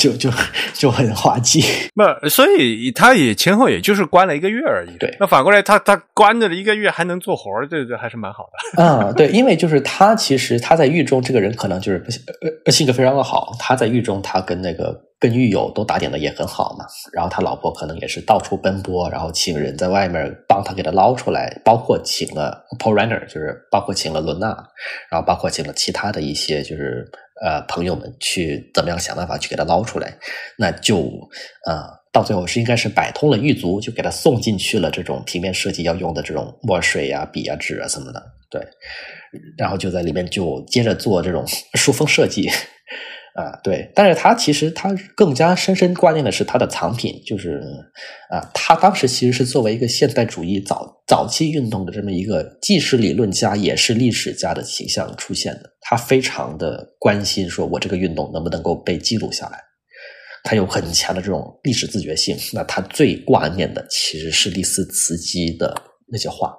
[0.00, 0.30] 就就
[0.72, 1.62] 就很滑稽，
[1.94, 4.96] 那所以他也前后也就是关了一个月而已。
[4.98, 8.46] 对，那反过来他他关着了一个月还能做活儿，这这还是蛮好
[8.76, 8.82] 的。
[8.82, 12.02] 啊， 对，因为就是他其实他在狱中这个人可能就是
[12.64, 16.84] 呃性格非常的好，他在狱中他跟那个跟狱友都打点的也很好嘛。
[17.12, 24.48] 然后他老婆可能也是到处奔波，然后请人在外面帮他给他捞出来，包括请了 Paul Renner，就是包括请了伦纳，
[25.10, 27.08] 然后包括请了其他的一些就是。
[27.42, 30.14] 呃，朋友们去怎么样想办法去给他捞出来？
[30.58, 30.96] 那就
[31.66, 38.22] 呃，到最后是应该是摆通了狱卒，就给他送进去了这种平面设计要用的这种墨水呀、笔啊、纸啊什么的。
[38.50, 38.60] 对，
[39.56, 41.42] 然后就在里面就接着做这种
[41.76, 42.46] 书封设计。
[43.34, 47.62] 啊，对，但是他其实他更加深深挂念的是他的藏品，就是
[48.28, 59.58] 啊，他当时其实是作为一个现代主义早早期运动的这么一个既是理论家也是历史家的形象出现的，他非常的关心，说我这个运动能不能够被记录下来，
[60.42, 65.72] 他有很强的这种历史自觉性，那他最挂念的其实是利斯茨基的
[66.10, 66.52] 那些话。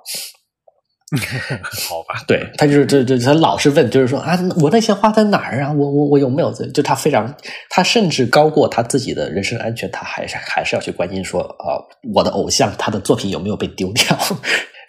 [1.90, 5.72] 好吧， 对他就是这这他老是问，就是说啊，我那些花在哪儿啊？
[5.74, 6.52] 我我我有没有？
[6.72, 7.36] 就他非常，
[7.70, 11.76] 他甚至高过他自己的人身安全，他还是还是要去关心说啊，
[12.14, 14.18] 我的偶像他的作品有没有被丢掉？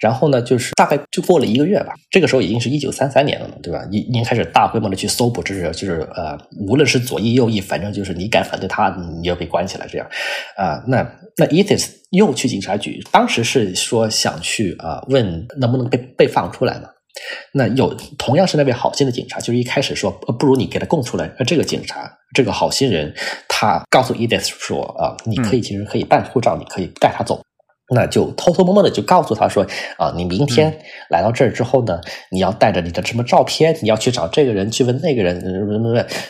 [0.03, 3.87] 然后呢，就是大概就过了一个月吧，这个时候已经是一九三三年了嘛，对吧？
[3.93, 6.37] 已已经开始大规模的去搜捕，就是就是呃，
[6.69, 10.07] 无论是左翼右翼，反正就是你敢反对他，你要被关起来这样
[10.57, 10.83] 啊。
[10.89, 16.89] 那那 Ethis 又去警察局，当时是说想去啊问能不能被被放出来嘛。
[17.53, 21.31] 那有同样是那位好心的警察，就是一开始说不如你给他供出来。
[21.47, 23.15] 这个警察这个好心人，
[23.49, 27.41] 他告诉 Ethis 说啊，你可以其实可以办护照，你可以带他走。
[27.95, 29.67] 那就偷偷摸摸的就告诉他说
[29.99, 30.77] 啊，你明天
[31.11, 32.01] 来到这儿之后呢，
[32.31, 35.41] 你要带着你的什么照片，你要去找这个人，去问那个人，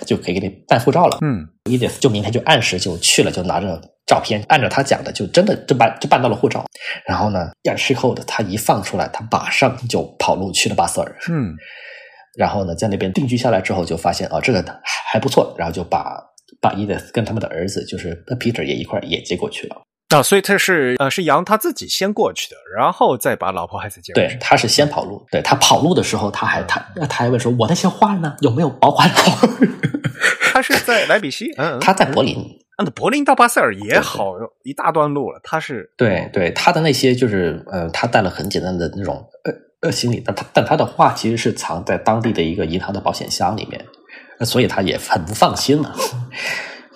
[0.04, 1.18] 就可以给你办护照了。
[1.20, 6.64] 嗯，伊迪斯就明天就按时就去了，就拿着照片，按照他讲的，就真的就办就办到了护照。
[7.06, 11.16] 然后呢，验尸后的他一放出来，他马上就跑路去了巴塞尔。
[11.30, 11.54] 嗯，
[12.36, 14.64] 然后呢，在那边定居下来之后，就发现啊，这个
[15.12, 16.20] 还不错，然后就把
[16.60, 19.76] 把伊迪斯跟他们的儿子，就是 Peter 也一块也接过去了。
[20.14, 24.28] 啊，所以他是呃，是杨他自己先过去的，然后再把老婆孩子接过去。
[24.28, 25.24] 对，他是先跑路。
[25.30, 28.36] 对他跑路的时候，他还他他还问说：“我那些画呢？
[28.40, 29.46] 有没有保管好？”
[30.52, 32.58] 他是在莱比锡，嗯，他在柏林。
[32.78, 34.34] 那柏林到巴塞尔也好
[34.64, 35.40] 一大段路了。
[35.42, 39.52] 他是对对，他的那些就是呃，他带了很简单的那种呃
[39.82, 43.84] 呃行李，但他但他的画其实是藏在当地的一个银行的保险箱里面，
[44.44, 45.92] 所以他也很不放心嘛。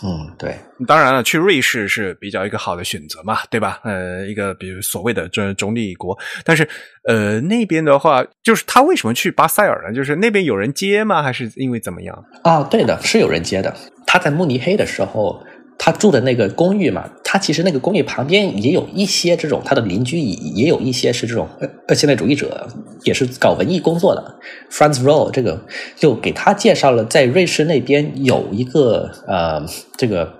[0.02, 0.56] 嗯，对，
[0.86, 3.80] 当然了，去瑞士是比较一个好的选择嘛，对吧？
[3.84, 6.68] 呃，一个比如所谓的这中立国，但是
[7.08, 9.94] 呃，那边的话，就是他为什么去巴塞尔呢？
[9.94, 11.22] 就是那边有人接吗？
[11.22, 12.24] 还是因为怎么样？
[12.42, 13.74] 啊，对的，是有人接的。
[14.06, 15.42] 他在慕尼黑的时候。
[15.78, 17.06] 他住的那个公寓嘛，
[17.36, 21.46] 他其实那个公寓旁边也有一些这种他的邻居，也也有一些是这种
[21.86, 22.66] 呃现代主义者，
[23.04, 24.36] 也是搞文艺工作的。
[24.70, 25.60] Franz Roll 这个
[25.94, 29.62] 就给他介绍了，在瑞士那边有一个呃
[29.98, 30.32] 这个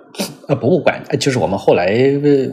[0.47, 1.85] 呃博物馆，就是我们后来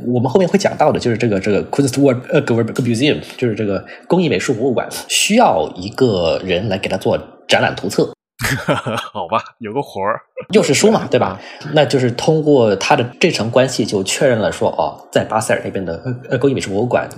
[0.07, 2.45] 我们后面会讲到的，就是这个这个 Kunstwerk
[2.83, 7.19] Museum，就是这个工艺美术博物馆，需要一个人来给他做
[7.49, 8.13] 展览图册。
[9.13, 10.21] 好吧，有个活儿，
[10.53, 11.41] 又是书嘛，对吧？
[11.73, 17.09] 那就是通过他的这层关系，就确认了说，哦，在巴塞尔那边的呃工艺美术博物馆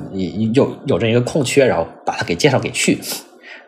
[0.52, 2.98] 有有这一个空缺，然后把他给介绍给去。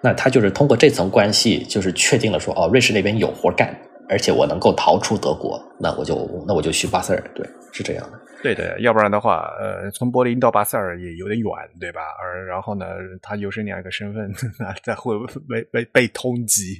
[0.00, 3.76] 那他就是通过这层关系，就是确定了说，哦，瑞士那边有活干，
[4.08, 7.24] 而且我能够逃出德国，那我就那我就去巴塞尔。
[7.34, 8.18] 对，是这样的。
[8.42, 11.48] 对的，要不然的话，呃，从柏林到巴塞尔也有点远，
[11.80, 12.00] 对吧？
[12.22, 12.86] 而然后呢，
[13.20, 15.14] 他又是那样一个身份， 那再会
[15.48, 16.78] 被被被通缉。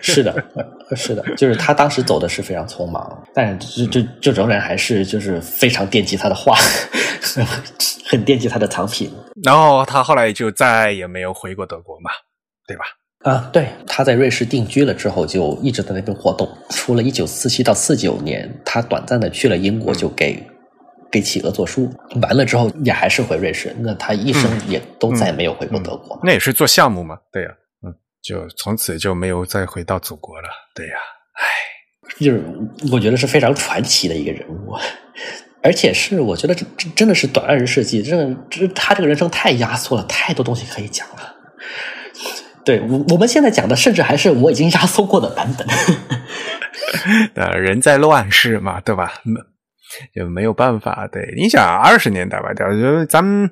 [0.00, 0.32] 是的，
[0.94, 6.56] 是的，就是他当时走的是非常匆忙，但这这这仍然还是就是非常惦记他的画，
[8.06, 9.10] 很惦记他的藏品。
[9.42, 12.10] 然后他后来就再也没有回过德国嘛，
[12.68, 12.84] 对吧？
[13.24, 16.48] 啊，对，他在瑞士定居了之后，就一直在那边活动。
[16.70, 20.40] 除了一九四七到四九年，他短暂的去了英国，就给。
[21.10, 21.92] 给企鹅做书，
[22.22, 23.74] 完了之后也还是回瑞士。
[23.80, 26.18] 那他一生也都再没有回过德国。
[26.22, 27.18] 那也是做项目嘛？
[27.32, 27.50] 对呀，
[27.84, 30.48] 嗯，就从此就没有再回到祖国了。
[30.74, 30.94] 对呀，
[31.34, 31.44] 唉，
[32.18, 32.44] 就是
[32.92, 34.74] 我觉得是非常传奇的一个人物，
[35.62, 41.36] 而且是我觉得这这真的是短二十世纪，真的这他这个人生太压缩了，太多东西可以讲了。
[42.64, 45.66] 对我我们现在讲的，甚至还是我已经压缩过的版本。
[47.34, 49.14] 呃，人在乱世嘛，对吧？
[50.14, 53.50] 就没有办法，对，你想二十年代吧，就咱们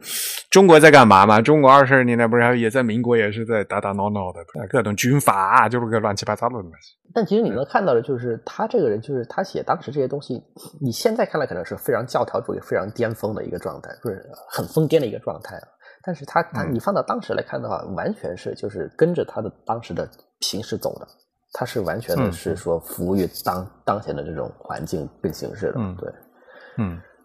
[0.51, 1.41] 中国在干嘛嘛？
[1.41, 6.97] 中国二十年代不是也在民国也是在打打闹闹的，各种军阀就是个乱七八糟的东西。
[7.15, 10.43] 但其实你能看到的，就是他这个人，就是他写当时这些东西，
[10.81, 15.63] 你现在看来可能是非常教条主义、非常巅峰的一个状态，就是很疯癫的一个状态啊。
[16.05, 20.09] 但是他他你放到当时来看的话，完全是就是跟着他的当时的
[20.41, 21.09] 形势走的，
[21.53, 26.09] 他是完全的是说服务于当当前的这种环境跟形势的，对。
[26.11, 26.28] 嗯，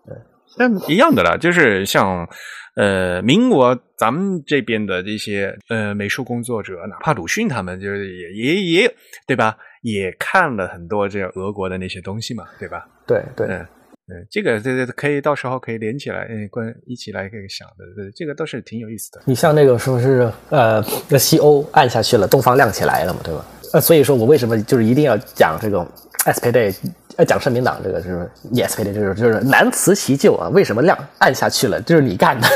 [0.06, 0.16] 对，
[0.58, 2.28] 但一样的啦，就是像
[2.76, 8.96] 呃，民国咱们这边的这些呃美术工作者，哪怕鲁迅他们，就是也也也
[9.28, 9.56] 对吧？
[9.84, 12.88] 也看了很多这俄国的那些东西嘛，对吧？
[13.06, 17.84] 对对，嗯，这个这个可以到时候可以连起来，嗯，关一起来可以想的，
[18.16, 19.22] 这个都是挺有意思的。
[19.26, 23.46] 你像那个说是呃，那西欧暗下去了，东方亮起来了嘛，对吧？
[23.74, 25.86] 呃，所以说我为什么就是一定要讲这个
[26.26, 26.76] SPD？
[27.18, 30.50] 呃，讲社民党这个就是 yes，就是就是难辞其咎啊！
[30.50, 31.80] 为什么亮暗下去了？
[31.82, 32.48] 就是你干的，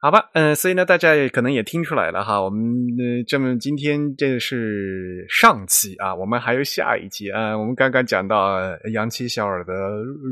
[0.00, 0.30] 好吧？
[0.34, 2.40] 嗯，所以呢，大家也可能也听出来了哈。
[2.40, 2.62] 我们
[2.98, 7.56] 呃，这么今天这是上期啊，我们还有下一期啊。
[7.56, 8.58] 我们刚刚讲到
[8.92, 9.72] 杨七小尔的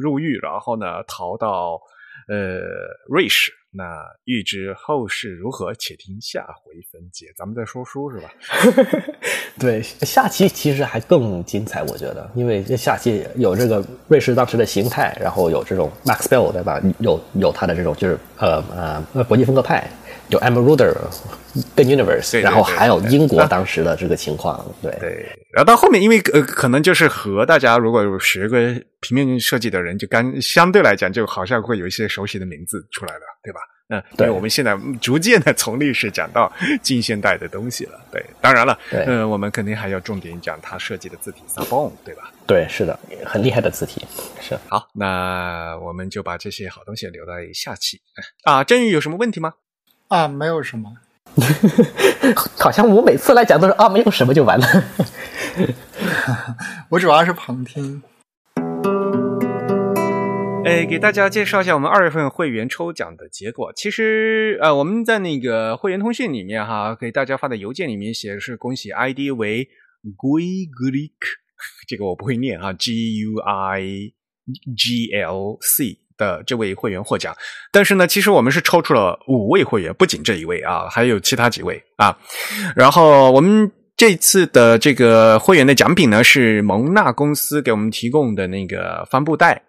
[0.03, 1.81] 入狱，然后呢逃到
[2.29, 2.61] 呃
[3.09, 3.53] 瑞士。
[3.71, 3.85] 那
[4.25, 7.27] 预知后事如何，且听下回分解。
[7.37, 8.31] 咱们再说书是吧？
[9.61, 16.81] 对，下期其实还更精彩，我觉得，因为这下期有这个瑞士当时的形态，然后有这种 Max Bill 对吧？
[17.01, 18.65] 有有他的这种就是呃
[19.15, 19.89] 呃国际风格派。
[20.29, 20.95] 有 e m e r u d e r
[21.75, 25.27] 跟 Universe，然后还有英国当时的这个情况，对对。
[25.53, 28.59] 然后到后面，因为呃，可能就是和大家如果有学过
[29.01, 33.61] 平面设计的人，就刚相对来讲，就好像会有一些熟悉的名字出来了，对吧？
[33.91, 36.53] 嗯，对我们现在逐渐的从历史讲到
[36.83, 38.23] 近现代的东西了，对。
[38.39, 42.31] 当然了，嗯，我们肯定还要重点讲他设计的字体 s a b o n 对吧？
[42.47, 44.05] 对，是的，很厉害的字体，
[44.43, 44.55] 是。
[44.69, 47.99] 好，那我们就把这些好东西留在下期。
[48.45, 49.55] 啊，振宇有什么问题吗？
[50.09, 50.91] 啊，没有什么，
[52.59, 54.67] 好像我每次来讲都是啊，没有什么就完了。
[56.89, 58.03] 我主要是旁听。
[60.65, 63.71] 哎，给大家介绍一下我们二月份会员抽奖的结果。
[63.75, 69.69] 其实，呃，我们在那个会员通讯里面哈，给大家发的邮件里面写的是恭喜 ID 为
[70.17, 71.13] Guiglik，
[71.87, 74.13] 这个我不会念哈，G U I
[74.75, 75.99] G L C。
[76.19, 77.35] 的这位会员获奖，
[77.73, 82.15] 但是呢，其实我们是抽出了五位会员，不仅这一位啊，还有其他几位啊。
[82.77, 89.63] 然后我们这次的这个会员的奖品呢，是蒙纳公司给我们提供的那个帆布袋。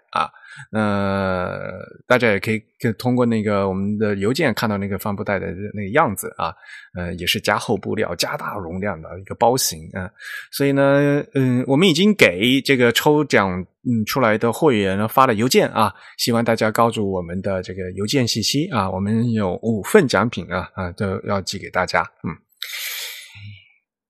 [0.72, 2.62] 呃，大家也可以
[2.98, 6.54] 通过那个我们的邮件看到那个帆布袋的那个样子啊，
[6.96, 10.10] 呃，也是加厚布料、加大容量的一个包型啊。
[10.52, 22.02] 所以呢，嗯，我们已经给这个抽奖嗯出来的会员发了邮件啊，希望大家告诉我们的这个邮件信息啊，我们有五份奖品啊啊都要寄给大家。
[22.24, 22.30] 嗯，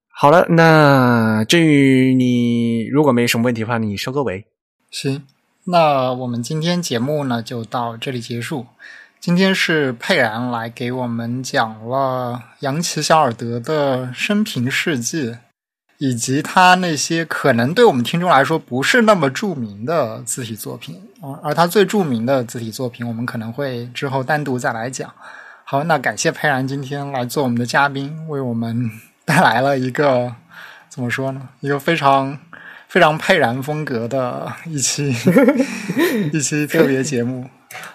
[0.09, 4.45] 好了，那至于你如果没什么问题的话，你收个尾。
[4.91, 5.23] 行。
[5.71, 8.65] 那我们今天节目呢就到这里结束。
[9.19, 15.37] 今天是佩然来给我们讲了杨奇小尔德的生平事迹，
[15.99, 20.99] 以及他那些可能对我们听众来说不是那么著名的字体作品
[21.43, 25.13] 而他最著名的字体作品，我们可能会之后单独再来讲。
[25.65, 28.89] 好，那感谢佩然今天来做我们的嘉宾，为我们
[29.23, 30.33] 带来了一个
[30.89, 31.49] 怎么说呢？
[31.59, 32.39] 一个非常。
[32.89, 35.15] 非常佩然风格的一期
[36.33, 37.47] 一期特别节目，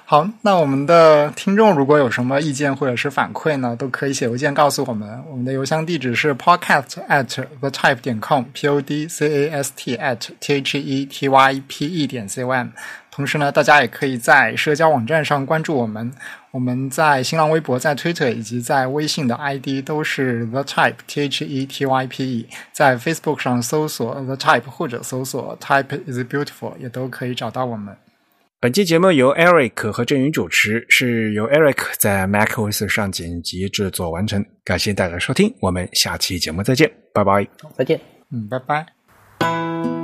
[0.04, 5.20] 好，那我们的听众如果有什么意见或者是反馈呢，都可以写邮件告诉我们。
[5.28, 10.78] 我们的邮箱地址是 podcast at the type 点 com，p o d c a s t at t h
[10.78, 12.68] e t y p e 点 c o m。
[13.10, 16.12] 同时呢，大家也可以在社交网站上关注我们。
[16.54, 22.48] 我们在新浪微博、在 Twitter 以及在微信的 ID 都是 the type t h e t y p e。
[22.70, 27.92] 在 Facebook 上搜索 the type 或者搜索 type is beautiful 也都可以找到我们。
[28.60, 34.46] 本期节目由 Eric 和郑云主持，是由 Eric 在 macOS 上剪辑制作完成。
[34.62, 37.48] 感谢大家收听，我们下期节目再见，拜拜。
[37.76, 38.00] 再见。
[38.30, 40.03] 嗯，拜拜。